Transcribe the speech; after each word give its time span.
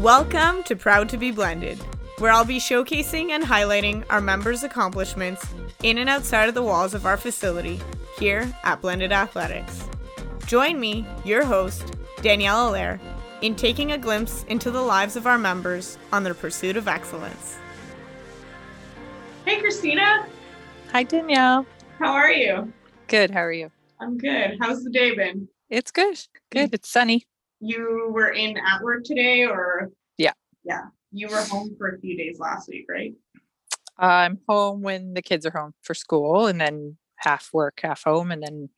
Welcome 0.00 0.62
to 0.62 0.76
Proud 0.76 1.10
to 1.10 1.18
be 1.18 1.30
Blended, 1.30 1.78
where 2.20 2.32
I'll 2.32 2.46
be 2.46 2.56
showcasing 2.56 3.32
and 3.32 3.44
highlighting 3.44 4.02
our 4.08 4.22
members' 4.22 4.62
accomplishments 4.62 5.46
in 5.82 5.98
and 5.98 6.08
outside 6.08 6.48
of 6.48 6.54
the 6.54 6.62
walls 6.62 6.94
of 6.94 7.04
our 7.04 7.18
facility 7.18 7.78
here 8.18 8.50
at 8.64 8.80
Blended 8.80 9.12
Athletics. 9.12 9.86
Join 10.46 10.80
me, 10.80 11.06
your 11.22 11.44
host, 11.44 11.96
Danielle 12.22 12.70
Allaire, 12.70 12.98
in 13.42 13.54
taking 13.54 13.92
a 13.92 13.98
glimpse 13.98 14.44
into 14.44 14.70
the 14.70 14.80
lives 14.80 15.16
of 15.16 15.26
our 15.26 15.36
members 15.36 15.98
on 16.14 16.24
their 16.24 16.32
pursuit 16.32 16.78
of 16.78 16.88
excellence. 16.88 17.58
Hey, 19.44 19.60
Christina. 19.60 20.26
Hi, 20.92 21.02
Danielle. 21.02 21.66
How 21.98 22.12
are 22.12 22.32
you? 22.32 22.72
Good. 23.06 23.30
How 23.30 23.40
are 23.40 23.52
you? 23.52 23.70
I'm 24.00 24.16
good. 24.16 24.56
How's 24.62 24.82
the 24.82 24.90
day 24.90 25.14
been? 25.14 25.46
It's 25.68 25.90
good. 25.90 26.18
Good. 26.48 26.70
Mm. 26.70 26.74
It's 26.74 26.88
sunny. 26.88 27.26
You 27.60 28.10
were 28.12 28.30
in 28.30 28.56
at 28.56 28.82
work 28.82 29.04
today, 29.04 29.44
or? 29.44 29.90
Yeah. 30.16 30.32
Yeah. 30.64 30.84
You 31.12 31.28
were 31.28 31.42
home 31.42 31.74
for 31.78 31.88
a 31.88 32.00
few 32.00 32.16
days 32.16 32.38
last 32.38 32.68
week, 32.68 32.86
right? 32.88 33.14
I'm 33.98 34.38
home 34.48 34.80
when 34.82 35.12
the 35.14 35.22
kids 35.22 35.44
are 35.44 35.50
home 35.50 35.74
for 35.82 35.92
school 35.94 36.46
and 36.46 36.60
then 36.60 36.96
half 37.16 37.50
work, 37.52 37.80
half 37.82 38.04
home, 38.04 38.30
and 38.30 38.42
then 38.42 38.70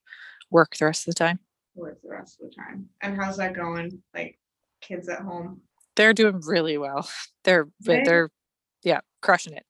work 0.51 0.77
the 0.77 0.87
rest 0.87 1.07
of 1.07 1.15
the 1.15 1.19
time. 1.19 1.39
Work 1.75 1.99
the 2.03 2.11
rest 2.11 2.39
of 2.41 2.51
the 2.51 2.55
time. 2.57 2.89
And 3.01 3.17
how's 3.17 3.37
that 3.37 3.55
going? 3.55 4.03
Like 4.15 4.39
kids 4.81 5.09
at 5.09 5.21
home? 5.21 5.61
They're 5.95 6.13
doing 6.13 6.41
really 6.45 6.77
well. 6.79 7.09
They're 7.45 7.69
Right. 7.87 8.05
they're 8.05 8.31
yeah, 8.83 9.01
crushing 9.21 9.55
it. 9.55 9.65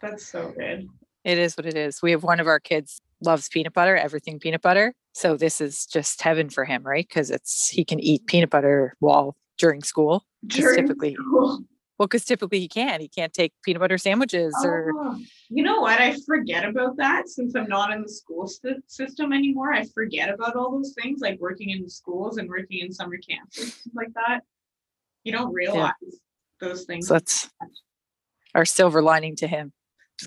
That's 0.00 0.26
so 0.26 0.52
good. 0.58 0.86
It 1.24 1.38
is 1.38 1.56
what 1.56 1.66
it 1.66 1.76
is. 1.76 2.00
We 2.02 2.10
have 2.12 2.22
one 2.22 2.40
of 2.40 2.46
our 2.46 2.60
kids 2.60 3.00
loves 3.22 3.48
peanut 3.48 3.72
butter, 3.74 3.96
everything 3.96 4.38
peanut 4.38 4.62
butter. 4.62 4.94
So 5.12 5.36
this 5.36 5.60
is 5.60 5.86
just 5.86 6.22
heaven 6.22 6.48
for 6.50 6.64
him, 6.64 6.82
right? 6.82 7.06
Because 7.06 7.30
it's 7.30 7.68
he 7.68 7.84
can 7.84 8.00
eat 8.00 8.26
peanut 8.26 8.50
butter 8.50 8.94
while 9.00 9.36
during 9.58 9.82
school. 9.82 10.24
During 10.46 10.76
typically, 10.76 11.14
school. 11.14 11.60
well, 11.98 12.06
because 12.08 12.24
typically 12.24 12.60
he 12.60 12.68
can. 12.68 13.00
He 13.00 13.08
can't 13.08 13.32
take 13.32 13.52
peanut 13.62 13.80
butter 13.80 13.98
sandwiches 13.98 14.54
or 14.64 14.92
Oh, 14.96 15.18
you 15.48 15.62
know 15.62 15.80
what? 15.80 16.00
I 16.00 16.16
forget 16.26 16.64
about 16.64 16.96
that 16.96 17.28
since 17.28 17.54
I'm 17.54 17.68
not 17.68 17.92
in 17.92 18.02
the 18.02 18.08
school 18.08 18.46
sy- 18.46 18.76
system 18.86 19.32
anymore. 19.32 19.72
I 19.72 19.84
forget 19.92 20.32
about 20.32 20.56
all 20.56 20.70
those 20.72 20.94
things 21.00 21.20
like 21.20 21.38
working 21.40 21.70
in 21.70 21.88
schools 21.90 22.38
and 22.38 22.48
working 22.48 22.78
in 22.80 22.92
summer 22.92 23.18
camps 23.18 23.58
and 23.60 23.68
stuff 23.68 23.92
like 23.94 24.14
that. 24.14 24.40
You 25.24 25.32
don't 25.32 25.52
realize 25.52 25.92
those 26.60 26.84
things. 26.84 27.08
So 27.08 27.14
that's 27.14 27.50
our 28.54 28.64
silver 28.64 29.02
lining 29.02 29.36
to 29.36 29.46
him. 29.46 29.72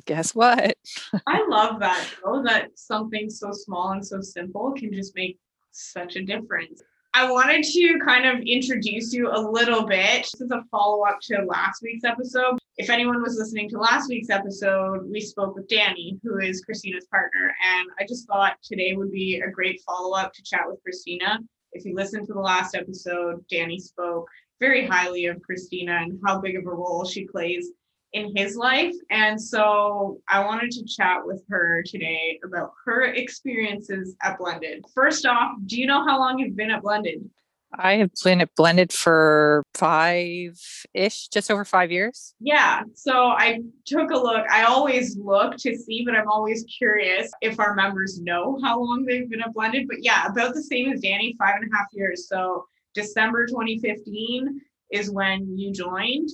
Guess 0.05 0.35
what? 0.35 0.75
I 1.27 1.45
love 1.47 1.79
that 1.79 2.07
though, 2.23 2.43
that 2.43 2.77
something 2.77 3.29
so 3.29 3.51
small 3.51 3.91
and 3.91 4.05
so 4.05 4.21
simple 4.21 4.73
can 4.73 4.93
just 4.93 5.15
make 5.15 5.39
such 5.71 6.15
a 6.15 6.23
difference. 6.23 6.81
I 7.15 7.31
wanted 7.31 7.63
to 7.63 7.99
kind 8.03 8.25
of 8.25 8.43
introduce 8.43 9.13
you 9.13 9.29
a 9.29 9.37
little 9.37 9.85
bit. 9.85 10.23
This 10.23 10.41
is 10.41 10.51
a 10.51 10.63
follow 10.71 11.05
up 11.05 11.19
to 11.23 11.45
last 11.45 11.83
week's 11.83 12.03
episode. 12.03 12.57
If 12.77 12.89
anyone 12.89 13.21
was 13.21 13.37
listening 13.37 13.69
to 13.69 13.77
last 13.77 14.09
week's 14.09 14.31
episode, 14.31 15.07
we 15.07 15.19
spoke 15.19 15.55
with 15.55 15.67
Danny, 15.67 16.19
who 16.23 16.39
is 16.39 16.61
Christina's 16.61 17.05
partner. 17.05 17.53
And 17.77 17.89
I 17.99 18.05
just 18.07 18.27
thought 18.27 18.57
today 18.63 18.95
would 18.95 19.11
be 19.11 19.43
a 19.45 19.51
great 19.51 19.79
follow 19.85 20.15
up 20.15 20.33
to 20.33 20.43
chat 20.43 20.61
with 20.65 20.81
Christina. 20.81 21.37
If 21.73 21.85
you 21.85 21.93
listened 21.93 22.25
to 22.27 22.33
the 22.33 22.39
last 22.39 22.73
episode, 22.73 23.45
Danny 23.47 23.77
spoke 23.77 24.27
very 24.59 24.87
highly 24.87 25.27
of 25.27 25.41
Christina 25.43 25.99
and 26.01 26.19
how 26.25 26.39
big 26.39 26.55
of 26.55 26.65
a 26.65 26.71
role 26.71 27.05
she 27.05 27.25
plays 27.25 27.69
in 28.13 28.35
his 28.35 28.55
life. 28.55 28.93
And 29.09 29.41
so 29.41 30.21
I 30.29 30.45
wanted 30.45 30.71
to 30.71 30.85
chat 30.85 31.25
with 31.25 31.43
her 31.49 31.83
today 31.85 32.39
about 32.45 32.71
her 32.85 33.05
experiences 33.05 34.15
at 34.21 34.37
Blended. 34.37 34.85
First 34.93 35.25
off, 35.25 35.51
do 35.65 35.79
you 35.79 35.87
know 35.87 36.05
how 36.05 36.19
long 36.19 36.39
you've 36.39 36.55
been 36.55 36.71
at 36.71 36.83
Blended? 36.83 37.29
I 37.75 37.95
have 37.95 38.11
been 38.23 38.41
at 38.41 38.55
blended 38.55 38.93
for 38.93 39.63
five 39.73 40.59
ish, 40.93 41.27
just 41.29 41.49
over 41.49 41.65
five 41.65 41.91
years. 41.91 42.35
Yeah, 42.39 42.83
so 42.93 43.29
I 43.29 43.61
took 43.85 44.11
a 44.11 44.17
look. 44.17 44.45
I 44.51 44.63
always 44.63 45.17
look 45.17 45.57
to 45.57 45.75
see, 45.75 46.03
but 46.05 46.15
I'm 46.15 46.29
always 46.29 46.65
curious 46.77 47.31
if 47.41 47.59
our 47.59 47.73
members 47.73 48.21
know 48.21 48.59
how 48.63 48.79
long 48.79 49.05
they've 49.05 49.29
been 49.29 49.41
at 49.41 49.53
Blended. 49.53 49.87
But 49.87 50.03
yeah, 50.03 50.27
about 50.27 50.53
the 50.53 50.61
same 50.61 50.91
as 50.91 51.01
Danny, 51.01 51.35
five 51.39 51.55
and 51.55 51.71
a 51.71 51.75
half 51.75 51.87
years. 51.93 52.27
So 52.27 52.65
December 52.93 53.47
2015 53.47 54.61
is 54.91 55.09
when 55.09 55.57
you 55.57 55.71
joined, 55.73 56.29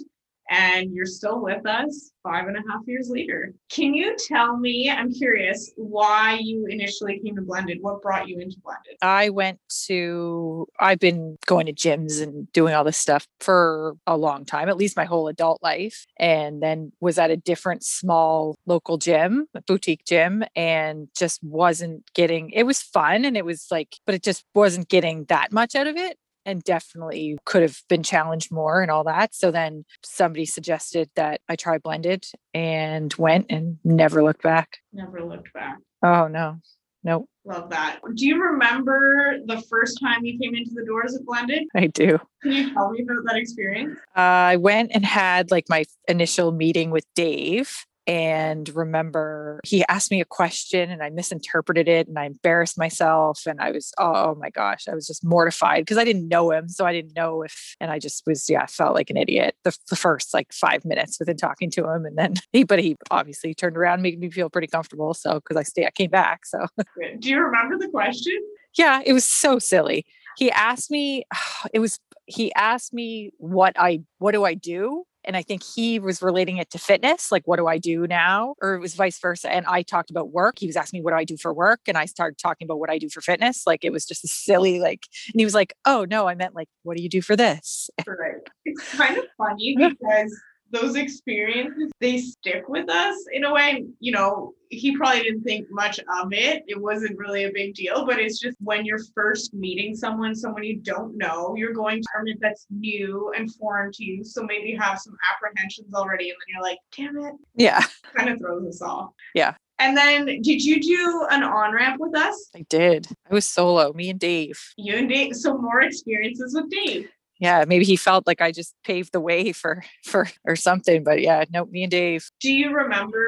and 0.49 0.93
you're 0.93 1.05
still 1.05 1.41
with 1.41 1.65
us 1.65 2.11
five 2.23 2.47
and 2.47 2.57
a 2.57 2.61
half 2.69 2.81
years 2.85 3.09
later. 3.09 3.53
Can 3.69 3.93
you 3.93 4.15
tell 4.27 4.57
me, 4.57 4.89
I'm 4.89 5.13
curious, 5.13 5.71
why 5.77 6.39
you 6.41 6.65
initially 6.67 7.19
came 7.19 7.35
to 7.35 7.41
Blended? 7.41 7.77
What 7.81 8.01
brought 8.01 8.27
you 8.27 8.39
into 8.39 8.57
Blended? 8.63 8.97
I 9.01 9.29
went 9.29 9.59
to, 9.85 10.67
I've 10.79 10.99
been 10.99 11.37
going 11.45 11.67
to 11.67 11.73
gyms 11.73 12.21
and 12.21 12.51
doing 12.51 12.73
all 12.73 12.83
this 12.83 12.97
stuff 12.97 13.27
for 13.39 13.95
a 14.07 14.17
long 14.17 14.43
time, 14.43 14.69
at 14.69 14.77
least 14.77 14.97
my 14.97 15.05
whole 15.05 15.27
adult 15.27 15.61
life. 15.61 16.05
And 16.17 16.61
then 16.61 16.91
was 16.99 17.17
at 17.17 17.31
a 17.31 17.37
different 17.37 17.83
small 17.83 18.57
local 18.65 18.97
gym, 18.97 19.47
a 19.53 19.61
boutique 19.61 20.05
gym, 20.05 20.43
and 20.55 21.07
just 21.17 21.43
wasn't 21.43 22.11
getting, 22.13 22.49
it 22.51 22.63
was 22.63 22.81
fun 22.81 23.23
and 23.23 23.37
it 23.37 23.45
was 23.45 23.67
like, 23.69 23.95
but 24.05 24.15
it 24.15 24.23
just 24.23 24.43
wasn't 24.55 24.89
getting 24.89 25.25
that 25.25 25.51
much 25.51 25.75
out 25.75 25.87
of 25.87 25.95
it. 25.95 26.17
And 26.45 26.63
definitely 26.63 27.37
could 27.45 27.61
have 27.61 27.81
been 27.89 28.01
challenged 28.01 28.51
more 28.51 28.81
and 28.81 28.89
all 28.89 29.03
that. 29.03 29.35
So 29.35 29.51
then 29.51 29.85
somebody 30.03 30.45
suggested 30.45 31.09
that 31.15 31.41
I 31.47 31.55
try 31.55 31.77
blended 31.77 32.25
and 32.53 33.13
went 33.15 33.47
and 33.49 33.77
never 33.83 34.23
looked 34.23 34.41
back. 34.41 34.77
Never 34.91 35.23
looked 35.23 35.53
back. 35.53 35.77
Oh, 36.01 36.27
no, 36.27 36.59
no, 37.03 37.27
Love 37.49 37.71
that. 37.71 37.99
Do 38.15 38.27
you 38.27 38.39
remember 38.39 39.37
the 39.45 39.59
first 39.61 39.99
time 39.99 40.23
you 40.23 40.37
came 40.37 40.53
into 40.53 40.69
the 40.75 40.85
doors 40.85 41.15
at 41.15 41.25
Blended? 41.25 41.63
I 41.75 41.87
do. 41.87 42.19
Can 42.43 42.51
you 42.51 42.73
tell 42.73 42.91
me 42.91 43.01
about 43.01 43.23
that 43.25 43.37
experience? 43.37 43.97
I 44.15 44.57
went 44.57 44.91
and 44.93 45.03
had 45.03 45.49
like 45.49 45.65
my 45.67 45.85
initial 46.07 46.51
meeting 46.51 46.91
with 46.91 47.05
Dave 47.15 47.87
and 48.09 48.69
remember 48.75 49.59
he 49.63 49.85
asked 49.87 50.09
me 50.09 50.19
a 50.19 50.25
question 50.25 50.89
and 50.89 51.03
I 51.03 51.09
misinterpreted 51.09 51.87
it 51.87 52.07
and 52.07 52.17
I 52.17 52.25
embarrassed 52.25 52.77
myself 52.77 53.43
and 53.45 53.61
I 53.61 53.71
was 53.71 53.93
oh 53.97 54.35
my 54.35 54.49
gosh 54.49 54.87
I 54.87 54.95
was 54.95 55.07
just 55.07 55.23
mortified 55.23 55.81
because 55.81 55.97
I 55.97 56.03
didn't 56.03 56.27
know 56.27 56.51
him 56.51 56.67
so 56.67 56.85
I 56.85 56.93
didn't 56.93 57.15
know 57.15 57.43
if 57.43 57.75
and 57.79 57.91
I 57.91 57.99
just 57.99 58.23
was 58.25 58.49
yeah 58.49 58.63
I 58.63 58.67
felt 58.67 58.95
like 58.95 59.09
an 59.09 59.17
idiot 59.17 59.55
the, 59.63 59.77
the 59.89 59.95
first 59.95 60.33
like 60.33 60.51
5 60.51 60.85
minutes 60.85 61.19
within 61.19 61.37
talking 61.37 61.69
to 61.71 61.87
him 61.87 62.05
and 62.05 62.17
then 62.17 62.33
he 62.51 62.63
but 62.63 62.79
he 62.79 62.97
obviously 63.11 63.53
turned 63.53 63.77
around 63.77 64.01
made 64.01 64.19
me 64.19 64.31
feel 64.31 64.49
pretty 64.49 64.67
comfortable 64.67 65.13
so 65.13 65.35
because 65.35 65.57
I 65.57 65.63
stay 65.63 65.85
I 65.85 65.91
came 65.91 66.09
back 66.09 66.45
so 66.45 66.65
Do 67.19 67.29
you 67.29 67.39
remember 67.39 67.77
the 67.77 67.89
question? 67.89 68.41
yeah, 68.77 69.01
it 69.05 69.13
was 69.13 69.25
so 69.25 69.59
silly. 69.59 70.05
He 70.37 70.51
asked 70.51 70.91
me, 70.91 71.25
it 71.73 71.79
was, 71.79 71.99
he 72.25 72.53
asked 72.53 72.93
me 72.93 73.31
what 73.37 73.73
I, 73.77 74.01
what 74.19 74.33
do 74.33 74.43
I 74.43 74.53
do? 74.53 75.05
And 75.23 75.35
I 75.35 75.41
think 75.41 75.63
he 75.63 75.99
was 75.99 76.21
relating 76.21 76.57
it 76.57 76.69
to 76.71 76.79
fitness, 76.79 77.31
like, 77.31 77.47
what 77.47 77.57
do 77.57 77.67
I 77.67 77.77
do 77.77 78.07
now? 78.07 78.55
Or 78.61 78.75
it 78.75 78.79
was 78.79 78.95
vice 78.95 79.19
versa. 79.19 79.51
And 79.51 79.65
I 79.65 79.81
talked 79.81 80.09
about 80.09 80.31
work. 80.31 80.59
He 80.59 80.67
was 80.67 80.75
asking 80.75 80.99
me, 80.99 81.03
what 81.03 81.11
do 81.11 81.17
I 81.17 81.25
do 81.25 81.37
for 81.37 81.53
work? 81.53 81.81
And 81.87 81.97
I 81.97 82.05
started 82.05 82.37
talking 82.37 82.65
about 82.65 82.79
what 82.79 82.89
I 82.89 82.97
do 82.97 83.09
for 83.09 83.21
fitness. 83.21 83.63
Like, 83.67 83.83
it 83.83 83.91
was 83.91 84.05
just 84.05 84.23
a 84.23 84.27
silly, 84.27 84.79
like, 84.79 85.07
and 85.33 85.39
he 85.39 85.45
was 85.45 85.53
like, 85.53 85.73
oh, 85.85 86.05
no, 86.09 86.27
I 86.27 86.35
meant, 86.35 86.55
like, 86.55 86.69
what 86.83 86.95
do 86.95 87.03
you 87.03 87.09
do 87.09 87.21
for 87.21 87.35
this? 87.35 87.89
Right. 88.07 88.35
It's 88.65 88.95
kind 88.95 89.17
of 89.17 89.25
funny 89.37 89.75
because 89.77 90.35
those 90.71 90.95
experiences 90.95 91.91
they 91.99 92.17
stick 92.19 92.67
with 92.67 92.89
us 92.89 93.15
in 93.33 93.43
a 93.43 93.53
way. 93.53 93.85
You 93.99 94.11
know, 94.11 94.53
he 94.69 94.95
probably 94.95 95.23
didn't 95.23 95.43
think 95.43 95.67
much 95.71 95.99
of 95.99 96.31
it. 96.31 96.63
It 96.67 96.79
wasn't 96.79 97.17
really 97.17 97.45
a 97.45 97.51
big 97.51 97.73
deal, 97.73 98.05
but 98.05 98.19
it's 98.19 98.39
just 98.39 98.57
when 98.59 98.85
you're 98.85 98.99
first 99.15 99.53
meeting 99.53 99.95
someone, 99.95 100.35
someone 100.35 100.63
you 100.63 100.77
don't 100.77 101.17
know, 101.17 101.55
you're 101.55 101.73
going 101.73 102.01
to 102.01 102.07
an 102.15 102.19
environment 102.19 102.39
that's 102.41 102.67
new 102.69 103.33
and 103.35 103.53
foreign 103.55 103.91
to 103.93 104.03
you. 104.03 104.23
So 104.23 104.43
maybe 104.43 104.69
you 104.69 104.79
have 104.79 104.99
some 104.99 105.15
apprehensions 105.33 105.93
already, 105.93 106.29
and 106.29 106.37
then 106.39 106.53
you're 106.53 106.61
like, 106.61 106.77
damn 106.95 107.17
it, 107.17 107.33
Yeah, 107.55 107.83
kind 108.15 108.29
of 108.29 108.39
throws 108.39 108.67
us 108.67 108.81
off. 108.81 109.11
Yeah. 109.33 109.55
And 109.79 109.95
then 109.95 110.25
did 110.41 110.61
you 110.61 110.81
do 110.81 111.25
an 111.31 111.41
on 111.41 111.73
ramp 111.73 112.01
with 112.01 112.15
us? 112.15 112.49
I 112.53 112.65
did. 112.69 113.07
I 113.29 113.33
was 113.33 113.47
solo, 113.47 113.93
me 113.93 114.09
and 114.09 114.19
Dave. 114.19 114.59
You 114.75 114.95
and 114.95 115.07
Dave, 115.07 115.35
so 115.35 115.57
more 115.57 115.81
experiences 115.81 116.53
with 116.53 116.69
Dave. 116.69 117.09
Yeah, 117.39 117.63
maybe 117.67 117.85
he 117.85 117.95
felt 117.95 118.27
like 118.27 118.41
I 118.41 118.51
just 118.51 118.75
paved 118.83 119.13
the 119.13 119.21
way 119.21 119.51
for, 119.53 119.83
for, 120.03 120.27
or 120.45 120.55
something. 120.55 121.03
But 121.03 121.21
yeah, 121.21 121.45
no, 121.51 121.65
me 121.65 121.83
and 121.83 121.91
Dave. 121.91 122.29
Do 122.41 122.51
you 122.51 122.73
remember 122.73 123.25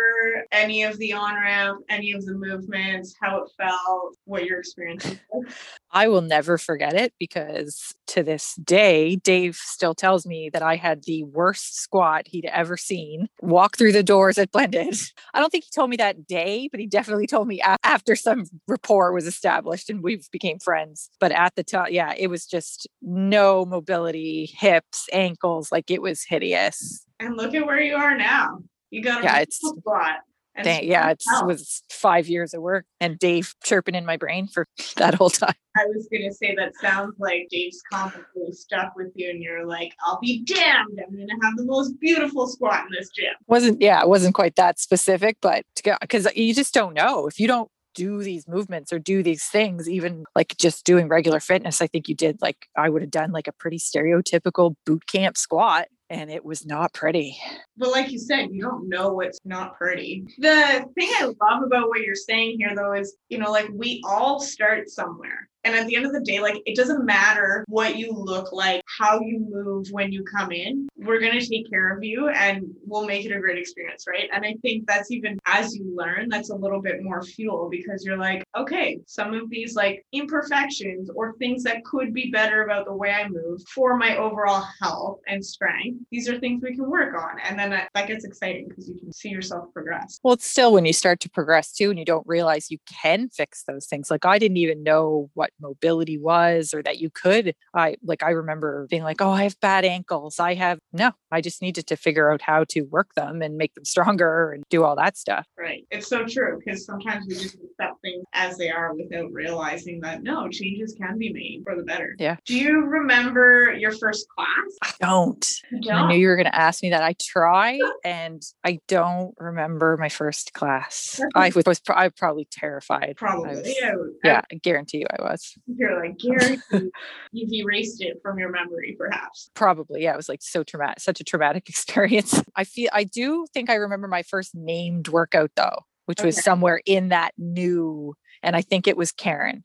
any 0.52 0.84
of 0.84 0.98
the 0.98 1.14
on 1.14 1.36
ramp, 1.36 1.84
any 1.90 2.12
of 2.12 2.26
the 2.26 2.34
movements, 2.34 3.16
how 3.22 3.38
it 3.44 3.50
felt, 3.58 4.16
what 4.26 4.46
your 4.46 4.60
experience 4.60 5.06
was? 5.32 5.46
I 5.92 6.08
will 6.08 6.22
never 6.22 6.58
forget 6.58 6.94
it 6.94 7.14
because 7.20 7.94
to 8.08 8.24
this 8.24 8.56
day, 8.56 9.16
Dave 9.18 9.56
still 9.56 9.94
tells 9.96 10.26
me 10.26 10.50
that 10.52 10.62
I 10.62 10.76
had 10.76 11.04
the 11.04 11.24
worst 11.24 11.78
squat 11.82 12.24
he'd 12.28 12.46
ever 12.46 12.76
seen 12.78 13.28
walk 13.42 13.78
through 13.78 13.92
the 13.94 14.04
doors 14.04 14.38
at 14.38 14.52
Blended. 14.52 14.96
I 15.34 15.40
don't 15.40 15.50
think 15.50 15.64
he 15.66 15.70
told 15.74 15.90
me 15.90 15.98
that 15.98 16.28
day, 16.28 16.68
but 16.72 16.80
he 16.80 16.88
definitely 16.88 17.28
told 17.28 17.48
me 17.48 17.62
after 17.84 18.16
some 18.16 18.46
rapport 18.68 19.14
was 19.14 19.26
established 19.28 19.90
and 19.90 20.04
we 20.04 20.22
became 20.32 20.60
friends. 20.60 21.10
But 21.20 21.32
at 21.32 21.56
the 21.56 21.64
time, 21.64 21.88
yeah, 21.92 22.14
it 22.18 22.28
was 22.28 22.46
just 22.46 22.88
no 23.02 23.66
mobility, 23.66 24.50
hips, 24.58 25.08
ankles, 25.14 25.72
like 25.72 25.90
it 25.92 26.02
was 26.02 26.24
hideous. 26.24 27.06
And 27.20 27.38
look 27.38 27.54
at 27.54 27.66
where 27.66 27.80
you 27.82 27.96
are 27.96 28.18
now. 28.18 28.60
You 28.90 29.02
got 29.04 29.22
a 29.22 29.24
Yeah, 29.24 29.36
it's- 29.42 29.60
spot. 29.60 30.20
And 30.56 30.66
Dang, 30.66 30.84
it's 30.84 30.88
yeah, 30.88 31.10
it 31.10 31.46
was 31.46 31.82
five 31.90 32.28
years 32.28 32.54
of 32.54 32.62
work 32.62 32.86
and 33.00 33.18
Dave 33.18 33.56
chirping 33.64 33.96
in 33.96 34.06
my 34.06 34.18
brain 34.18 34.48
for 34.48 34.68
that 34.98 35.14
whole 35.14 35.30
time. 35.30 35.54
I 35.78 35.86
was 35.86 36.10
gonna 36.12 36.34
say 36.34 36.54
that 36.56 36.74
sounds 36.82 37.16
like 37.20 37.48
Dave's 37.50 37.82
comment 37.92 38.26
really 38.36 38.52
stuck 38.52 38.94
with 38.96 39.12
you, 39.16 39.30
and 39.30 39.42
you're 39.42 39.66
like, 39.66 39.94
"I'll 40.06 40.20
be 40.20 40.44
damned! 40.44 41.00
I'm 41.08 41.18
gonna 41.18 41.40
have 41.42 41.56
the 41.56 41.64
most 41.64 41.98
beautiful 42.00 42.48
squat 42.48 42.82
in 42.82 42.90
this 42.98 43.10
gym." 43.10 43.34
wasn't 43.48 43.82
yeah 43.82 44.02
it 44.02 44.08
wasn't 44.08 44.36
quite 44.36 44.56
that 44.56 44.80
specific 44.80 45.38
but 45.42 45.64
because 46.02 46.28
you 46.36 46.54
just 46.54 46.74
don't 46.74 46.94
know 46.94 47.28
if 47.28 47.40
you 47.40 47.48
don't 47.48 47.70
do 47.94 48.24
these 48.24 48.48
movements 48.48 48.94
or 48.94 49.00
do 49.00 49.22
these 49.22 49.44
things 49.46 49.90
even 49.90 50.24
like 50.36 50.56
just 50.58 50.86
doing 50.86 51.10
regular 51.10 51.40
fitness 51.42 51.82
i 51.82 51.88
think 51.88 52.08
you 52.08 52.16
did 52.16 52.38
like 52.42 52.68
i 52.78 52.88
would 52.90 53.02
have 53.02 53.12
done 53.12 53.32
like 53.32 53.48
a 53.48 53.52
pretty 53.52 53.78
stereotypical 53.78 54.76
boot 54.86 55.06
camp 55.08 55.38
squat 55.38 55.88
and 56.12 56.30
it 56.30 56.44
was 56.44 56.66
not 56.66 56.94
pretty 56.94 57.38
But 57.78 57.92
like 57.92 58.12
you 58.12 58.20
said, 58.20 58.50
you 58.52 58.62
don't 58.62 58.90
know 58.90 59.14
what's 59.14 59.40
not 59.46 59.76
pretty. 59.78 60.26
The 60.38 60.86
thing 60.96 61.10
I 61.20 61.26
love 61.26 61.64
about 61.64 61.88
what 61.88 62.02
you're 62.02 62.16
saying 62.16 62.58
here, 62.60 62.76
though, 62.76 62.94
is 62.94 63.16
you 63.30 63.38
know, 63.38 63.52
like 63.52 63.70
we 63.74 64.02
all 64.06 64.40
start 64.40 64.90
somewhere. 64.90 65.50
And 65.64 65.76
at 65.76 65.88
the 65.88 65.96
end 65.96 66.06
of 66.06 66.14
the 66.14 66.22
day, 66.22 66.40
like 66.40 66.62
it 66.66 66.76
doesn't 66.76 67.06
matter 67.06 67.66
what 67.68 67.98
you 67.98 68.12
look 68.14 68.52
like, 68.52 68.82
how 69.00 69.20
you 69.20 69.46
move 69.50 69.88
when 69.92 70.12
you 70.12 70.24
come 70.24 70.52
in. 70.52 70.88
We're 70.98 71.20
going 71.20 71.40
to 71.40 71.46
take 71.46 71.70
care 71.70 71.96
of 71.96 72.04
you 72.04 72.30
and 72.30 72.64
we'll 72.86 73.06
make 73.06 73.26
it 73.26 73.36
a 73.36 73.40
great 73.40 73.58
experience, 73.58 74.06
right? 74.08 74.30
And 74.32 74.46
I 74.46 74.56
think 74.62 74.88
that's 74.88 75.12
even 75.12 75.40
as 75.46 75.76
you 75.76 75.96
learn, 75.96 76.30
that's 76.30 76.50
a 76.50 76.56
little 76.56 76.82
bit 76.82 77.04
more 77.04 77.22
fuel 77.22 77.70
because 77.70 78.06
you're 78.06 78.18
like, 78.18 78.44
okay, 78.58 79.00
some 79.08 79.34
of 79.34 79.50
these 79.50 79.76
like 79.76 80.06
imperfections 80.12 81.10
or 81.16 81.36
things 81.38 81.64
that 81.64 81.84
could 81.86 82.14
be 82.14 82.32
better 82.32 82.64
about 82.64 82.86
the 82.86 82.94
way 82.94 83.12
I 83.12 83.28
move 83.28 83.62
for 83.74 83.98
my 83.98 84.18
overall 84.18 84.66
health 84.82 85.20
and 85.28 85.44
strength, 85.44 86.00
these 86.12 86.30
are 86.30 86.40
things 86.40 86.62
we 86.64 86.76
can 86.76 86.90
work 86.90 87.16
on. 87.16 87.40
And 87.48 87.58
then 87.58 87.72
that, 87.72 87.90
that 87.94 88.08
gets 88.08 88.26
exciting 88.26 88.68
because 88.68 88.88
you 88.88 88.96
can 89.00 89.12
see 89.12 89.30
yourself 89.30 89.72
progress. 89.74 90.20
well 90.24 90.34
it's 90.34 90.46
still 90.46 90.74
when 90.74 90.86
you 90.86 90.94
start 90.94 91.20
to 91.22 91.30
progress 91.30 91.72
too 91.72 91.90
and 91.90 92.00
you 92.00 92.06
don't 92.06 92.26
realize 92.28 92.72
you 92.72 92.78
can 93.02 93.30
fix 93.30 93.64
those 93.64 93.86
things 93.86 94.12
like 94.12 94.26
i 94.26 94.38
didn't 94.38 94.58
even 94.58 94.84
know 94.84 95.30
what 95.34 95.51
mobility 95.60 96.18
was 96.18 96.74
or 96.74 96.82
that 96.84 97.00
you 97.00 97.10
could 97.10 97.54
i 97.74 97.96
like 98.04 98.24
i 98.24 98.30
remember 98.32 98.88
being 98.90 99.04
like 99.04 99.22
oh 99.22 99.30
i 99.32 99.44
have 99.44 99.60
bad 99.60 99.86
ankles 99.86 100.40
i 100.40 100.54
have 100.54 100.80
no 100.94 101.12
i 101.32 101.42
just 101.42 101.62
needed 101.62 101.86
to 101.88 101.96
figure 101.96 102.32
out 102.32 102.42
how 102.42 102.64
to 102.68 102.82
work 102.84 103.14
them 103.16 103.42
and 103.42 103.58
make 103.58 103.74
them 103.76 103.86
stronger 103.94 104.52
and 104.52 104.64
do 104.70 104.84
all 104.84 104.96
that 104.96 105.18
stuff 105.18 105.46
Right. 105.58 105.86
It's 105.92 106.08
so 106.08 106.26
true 106.26 106.60
because 106.64 106.86
sometimes 106.86 107.26
we 107.28 107.36
just 107.36 107.54
accept 107.54 108.02
things 108.02 108.24
as 108.34 108.58
they 108.58 108.72
are 108.72 108.96
without 108.96 109.32
realizing 109.32 110.00
that 110.02 110.24
no, 110.24 110.50
changes 110.50 110.96
can 111.00 111.20
be 111.20 111.32
made 111.32 111.62
for 111.64 111.76
the 111.76 111.84
better. 111.84 112.16
Yeah. 112.18 112.38
Do 112.48 112.58
you 112.58 112.82
remember 112.86 113.72
your 113.78 113.92
first 113.92 114.26
class? 114.30 114.48
i 114.82 114.92
don't 115.00 115.48
I 115.72 115.78
don't? 115.84 116.08
knew 116.08 116.16
you 116.18 116.28
were 116.30 116.36
going 116.36 116.48
to 116.48 116.56
ask 116.56 116.82
me 116.82 116.90
that. 116.90 117.04
I 117.04 117.14
try 117.22 117.78
and 118.04 118.42
I 118.64 118.80
don't 118.88 119.36
remember 119.38 119.98
my 119.98 120.10
first 120.10 120.54
class. 120.54 121.22
I 121.36 121.52
was, 121.56 121.64
was 121.68 121.80
I 121.90 122.10
probably 122.10 122.48
terrified. 122.50 123.10
I 123.10 123.14
Probably. 123.14 123.50
was- 123.58 123.76
yeah. 123.80 123.94
yeah, 124.24 124.42
I 124.52 124.56
guarantee 124.56 125.00
you 125.00 125.06
I 125.12 125.22
was. 125.22 125.41
You're 125.66 126.00
like, 126.00 126.18
Gary, 126.18 126.60
you've 127.32 127.54
erased 127.54 128.02
it 128.02 128.18
from 128.22 128.40
your 128.40 128.50
memory, 128.50 128.96
perhaps. 128.98 129.50
Probably. 129.54 130.04
Yeah, 130.04 130.14
it 130.14 130.18
was 130.18 130.30
like 130.30 130.42
so 130.42 130.64
traumatic, 130.64 131.00
such 131.00 131.20
a 131.20 131.24
traumatic 131.24 131.70
experience. 131.70 132.42
I 132.56 132.64
feel 132.64 132.90
I 132.94 133.04
do 133.04 133.46
think 133.54 133.70
I 133.70 133.76
remember 133.76 134.08
my 134.08 134.24
first 134.24 134.56
named 134.56 135.08
workout 135.08 135.52
though, 135.56 135.80
which 136.06 136.22
was 136.24 136.44
somewhere 136.44 136.82
in 136.86 137.10
that 137.10 137.32
new 137.38 138.16
and 138.44 138.56
I 138.56 138.62
think 138.62 138.88
it 138.88 138.98
was 138.98 139.12
Karen. 139.12 139.64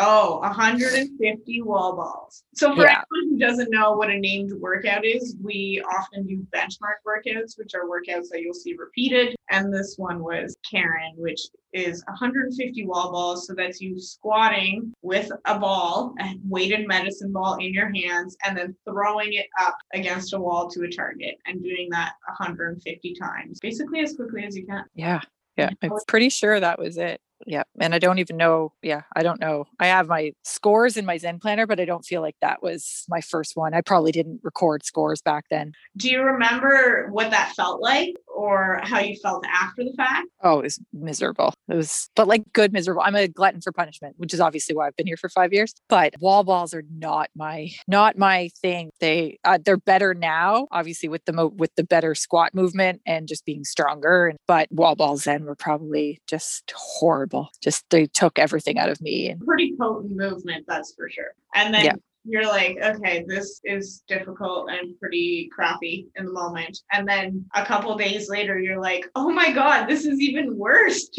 Oh, 0.00 0.38
150 0.40 1.62
wall 1.62 1.96
balls. 1.96 2.44
So 2.54 2.74
for 2.74 2.84
Yeah. 2.84 3.02
anyone 3.12 3.32
who 3.32 3.38
doesn't 3.38 3.70
know 3.70 3.92
what 3.92 4.10
a 4.10 4.18
named 4.18 4.52
workout 4.52 5.04
is, 5.04 5.36
we 5.42 5.82
often 5.92 6.26
do 6.26 6.46
benchmark 6.54 7.02
workouts, 7.06 7.58
which 7.58 7.74
are 7.74 7.86
workouts 7.86 8.28
that 8.30 8.40
you'll 8.42 8.54
see 8.54 8.74
repeated. 8.74 9.34
And 9.50 9.72
this 9.72 9.96
one 9.98 10.22
was 10.22 10.56
Karen, 10.68 11.14
which 11.16 11.40
is 11.72 12.04
150 12.06 12.86
wall 12.86 13.10
balls. 13.10 13.46
So 13.46 13.54
that's 13.54 13.80
you 13.80 13.98
squatting 14.00 14.92
with 15.02 15.30
a 15.46 15.58
ball, 15.58 16.14
a 16.20 16.38
weighted 16.44 16.86
medicine 16.86 17.32
ball 17.32 17.56
in 17.56 17.74
your 17.74 17.92
hands, 17.92 18.36
and 18.44 18.56
then 18.56 18.76
throwing 18.84 19.32
it 19.32 19.46
up 19.60 19.76
against 19.94 20.32
a 20.32 20.38
wall 20.38 20.68
to 20.70 20.84
a 20.84 20.90
target 20.90 21.36
and 21.46 21.62
doing 21.62 21.88
that 21.90 22.12
150 22.26 23.14
times, 23.14 23.58
basically 23.60 24.00
as 24.00 24.14
quickly 24.14 24.44
as 24.44 24.56
you 24.56 24.64
can. 24.66 24.84
Yeah. 24.94 25.20
Yeah. 25.56 25.70
Yeah. 25.82 25.90
I'm 25.90 25.98
pretty 26.06 26.28
sure 26.28 26.60
that 26.60 26.78
was 26.78 26.98
it. 26.98 27.20
Yeah. 27.46 27.62
And 27.80 27.94
I 27.94 27.98
don't 27.98 28.18
even 28.18 28.36
know. 28.36 28.72
Yeah. 28.82 29.02
I 29.14 29.22
don't 29.22 29.40
know. 29.40 29.66
I 29.78 29.86
have 29.86 30.08
my 30.08 30.32
scores 30.44 30.96
in 30.96 31.06
my 31.06 31.18
Zen 31.18 31.38
planner, 31.38 31.66
but 31.66 31.80
I 31.80 31.84
don't 31.84 32.04
feel 32.04 32.20
like 32.20 32.36
that 32.40 32.62
was 32.62 33.04
my 33.08 33.20
first 33.20 33.56
one. 33.56 33.74
I 33.74 33.80
probably 33.80 34.12
didn't 34.12 34.40
record 34.42 34.84
scores 34.84 35.22
back 35.22 35.44
then. 35.50 35.72
Do 35.96 36.10
you 36.10 36.22
remember 36.22 37.08
what 37.10 37.30
that 37.30 37.54
felt 37.54 37.80
like 37.80 38.14
or 38.26 38.80
how 38.82 38.98
you 38.98 39.16
felt 39.22 39.44
after 39.46 39.84
the 39.84 39.94
fact? 39.96 40.28
Oh, 40.42 40.58
it 40.60 40.64
was 40.64 40.80
miserable. 40.92 41.54
It 41.68 41.74
was, 41.74 42.10
but 42.16 42.28
like 42.28 42.42
good 42.52 42.72
miserable. 42.72 43.02
I'm 43.02 43.14
a 43.14 43.28
glutton 43.28 43.60
for 43.60 43.72
punishment, 43.72 44.16
which 44.18 44.34
is 44.34 44.40
obviously 44.40 44.74
why 44.74 44.86
I've 44.86 44.96
been 44.96 45.06
here 45.06 45.16
for 45.16 45.28
five 45.28 45.52
years. 45.52 45.74
But 45.88 46.14
wall 46.20 46.44
balls 46.44 46.74
are 46.74 46.84
not 46.90 47.30
my, 47.36 47.70
not 47.86 48.18
my 48.18 48.50
thing. 48.60 48.90
They, 49.00 49.38
uh, 49.44 49.58
they're 49.64 49.76
better 49.76 50.14
now, 50.14 50.66
obviously 50.70 51.08
with 51.08 51.24
the 51.24 51.32
mo- 51.32 51.54
with 51.56 51.74
the 51.76 51.84
better 51.84 52.14
squat 52.14 52.54
movement 52.54 53.00
and 53.06 53.28
just 53.28 53.44
being 53.44 53.64
stronger. 53.64 54.28
And 54.28 54.38
but 54.46 54.70
wall 54.72 54.96
balls 54.96 55.24
then 55.24 55.44
were 55.44 55.54
probably 55.54 56.20
just 56.26 56.72
horrible. 56.74 57.27
Just 57.62 57.88
they 57.90 58.06
took 58.06 58.38
everything 58.38 58.78
out 58.78 58.88
of 58.88 59.00
me. 59.00 59.28
And 59.28 59.44
pretty 59.44 59.74
potent 59.78 60.16
movement, 60.16 60.64
that's 60.66 60.94
for 60.94 61.08
sure. 61.10 61.34
And 61.54 61.74
then 61.74 61.84
Yeah. 61.84 61.94
You're 62.28 62.46
like, 62.46 62.78
okay, 62.82 63.24
this 63.26 63.60
is 63.64 64.02
difficult 64.08 64.70
and 64.70 64.98
pretty 64.98 65.50
crappy 65.52 66.06
in 66.16 66.26
the 66.26 66.32
moment. 66.32 66.78
And 66.92 67.08
then 67.08 67.44
a 67.54 67.64
couple 67.64 67.96
days 67.96 68.28
later, 68.28 68.58
you're 68.58 68.80
like, 68.80 69.06
oh 69.14 69.30
my 69.30 69.52
God, 69.52 69.86
this 69.86 70.04
is 70.04 70.20
even 70.20 70.56
worse. 70.56 71.08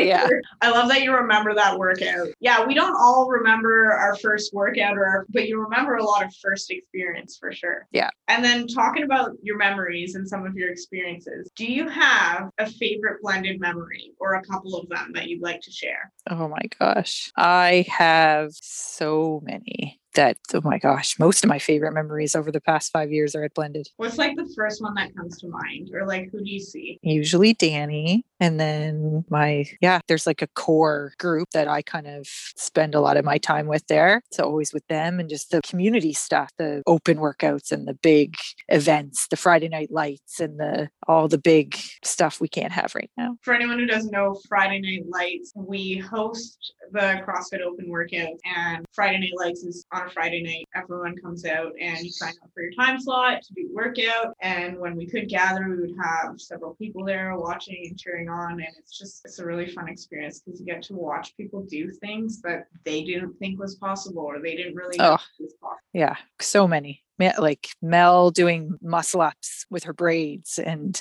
Yeah. 0.00 0.26
I 0.62 0.70
love 0.70 0.88
that 0.88 1.02
you 1.02 1.12
remember 1.12 1.54
that 1.54 1.78
workout. 1.78 2.28
Yeah, 2.40 2.64
we 2.64 2.74
don't 2.74 2.94
all 2.96 3.28
remember 3.28 3.92
our 3.92 4.16
first 4.16 4.52
workout 4.54 4.96
or 4.96 5.04
our, 5.04 5.26
but 5.28 5.46
you 5.46 5.60
remember 5.60 5.96
a 5.96 6.04
lot 6.04 6.24
of 6.24 6.34
first 6.42 6.70
experience 6.70 7.36
for 7.38 7.52
sure. 7.52 7.86
Yeah. 7.92 8.08
And 8.28 8.42
then 8.44 8.66
talking 8.66 9.02
about 9.02 9.32
your 9.42 9.58
memories 9.58 10.14
and 10.14 10.26
some 10.26 10.46
of 10.46 10.54
your 10.54 10.70
experiences, 10.70 11.50
do 11.54 11.66
you 11.66 11.88
have 11.88 12.50
a 12.58 12.70
favorite 12.70 13.20
blended 13.20 13.60
memory 13.60 14.12
or 14.18 14.34
a 14.34 14.42
couple 14.42 14.76
of 14.76 14.88
them 14.88 15.12
that 15.14 15.28
you'd 15.28 15.42
like 15.42 15.60
to 15.62 15.70
share? 15.70 16.10
oh 16.30 16.48
my 16.48 16.62
gosh, 16.78 17.32
I 17.36 17.84
have 17.88 18.52
so 18.52 19.40
many 19.44 19.99
that 20.14 20.36
oh 20.54 20.60
my 20.62 20.78
gosh, 20.78 21.18
most 21.18 21.44
of 21.44 21.48
my 21.48 21.58
favorite 21.58 21.92
memories 21.92 22.34
over 22.34 22.50
the 22.50 22.60
past 22.60 22.92
five 22.92 23.10
years 23.10 23.34
are 23.34 23.44
at 23.44 23.54
Blended. 23.54 23.88
What's 23.96 24.18
like 24.18 24.36
the 24.36 24.50
first 24.56 24.82
one 24.82 24.94
that 24.94 25.14
comes 25.14 25.38
to 25.38 25.48
mind, 25.48 25.90
or 25.92 26.06
like 26.06 26.30
who 26.32 26.42
do 26.42 26.50
you 26.50 26.60
see? 26.60 26.98
usually 27.02 27.54
Danny. 27.54 28.24
And 28.42 28.58
then 28.58 29.24
my, 29.28 29.66
yeah, 29.82 30.00
there's 30.08 30.26
like 30.26 30.40
a 30.40 30.46
core 30.48 31.12
group 31.18 31.50
that 31.52 31.68
I 31.68 31.82
kind 31.82 32.06
of 32.06 32.26
spend 32.26 32.94
a 32.94 33.00
lot 33.00 33.18
of 33.18 33.24
my 33.24 33.36
time 33.36 33.66
with 33.66 33.86
there. 33.86 34.22
So 34.32 34.44
always 34.44 34.72
with 34.72 34.86
them 34.86 35.20
and 35.20 35.28
just 35.28 35.50
the 35.50 35.60
community 35.60 36.14
stuff, 36.14 36.50
the 36.56 36.82
open 36.86 37.18
workouts 37.18 37.70
and 37.70 37.86
the 37.86 37.94
big 37.94 38.36
events, 38.68 39.28
the 39.28 39.36
Friday 39.36 39.68
night 39.68 39.90
lights 39.90 40.40
and 40.40 40.58
the 40.58 40.88
all 41.06 41.28
the 41.28 41.38
big 41.38 41.76
stuff 42.02 42.40
we 42.40 42.48
can't 42.48 42.72
have 42.72 42.94
right 42.94 43.10
now. 43.18 43.36
For 43.42 43.52
anyone 43.52 43.78
who 43.78 43.86
doesn't 43.86 44.12
know, 44.12 44.40
Friday 44.48 44.80
Night 44.80 45.06
Lights, 45.08 45.52
we 45.54 45.96
host 45.98 46.72
the 46.92 47.20
CrossFit 47.26 47.60
Open 47.60 47.88
workout, 47.88 48.38
and 48.44 48.86
Friday 48.92 49.18
Night 49.18 49.34
Lights 49.36 49.64
is 49.64 49.84
on 49.92 49.99
a 50.06 50.10
Friday 50.10 50.42
night. 50.42 50.66
Everyone 50.74 51.14
comes 51.16 51.44
out 51.44 51.72
and 51.80 51.98
you 52.00 52.10
sign 52.10 52.32
up 52.42 52.50
for 52.54 52.62
your 52.62 52.72
time 52.72 53.00
slot 53.00 53.42
to 53.42 53.54
do 53.54 53.68
workout. 53.72 54.34
And 54.40 54.78
when 54.78 54.96
we 54.96 55.06
could 55.06 55.28
gather, 55.28 55.68
we 55.68 55.80
would 55.80 55.96
have 56.02 56.40
several 56.40 56.74
people 56.74 57.04
there 57.04 57.36
watching 57.36 57.86
and 57.88 57.98
cheering 57.98 58.28
on. 58.28 58.52
And 58.52 58.68
it's 58.78 58.96
just, 58.96 59.22
it's 59.24 59.38
a 59.38 59.44
really 59.46 59.68
fun 59.70 59.88
experience 59.88 60.40
because 60.40 60.60
you 60.60 60.66
get 60.66 60.82
to 60.84 60.94
watch 60.94 61.36
people 61.36 61.62
do 61.68 61.90
things 61.90 62.40
that 62.42 62.64
they 62.84 63.04
didn't 63.04 63.34
think 63.38 63.58
was 63.58 63.76
possible 63.76 64.22
or 64.22 64.40
they 64.40 64.56
didn't 64.56 64.74
really 64.74 64.96
Oh. 64.98 65.18
was 65.38 65.54
possible. 65.60 65.78
Yeah, 65.92 66.16
so 66.40 66.66
many. 66.68 67.02
Like 67.38 67.68
Mel 67.82 68.30
doing 68.30 68.78
muscle 68.80 69.20
ups 69.20 69.66
with 69.68 69.84
her 69.84 69.92
braids 69.92 70.58
and 70.58 70.98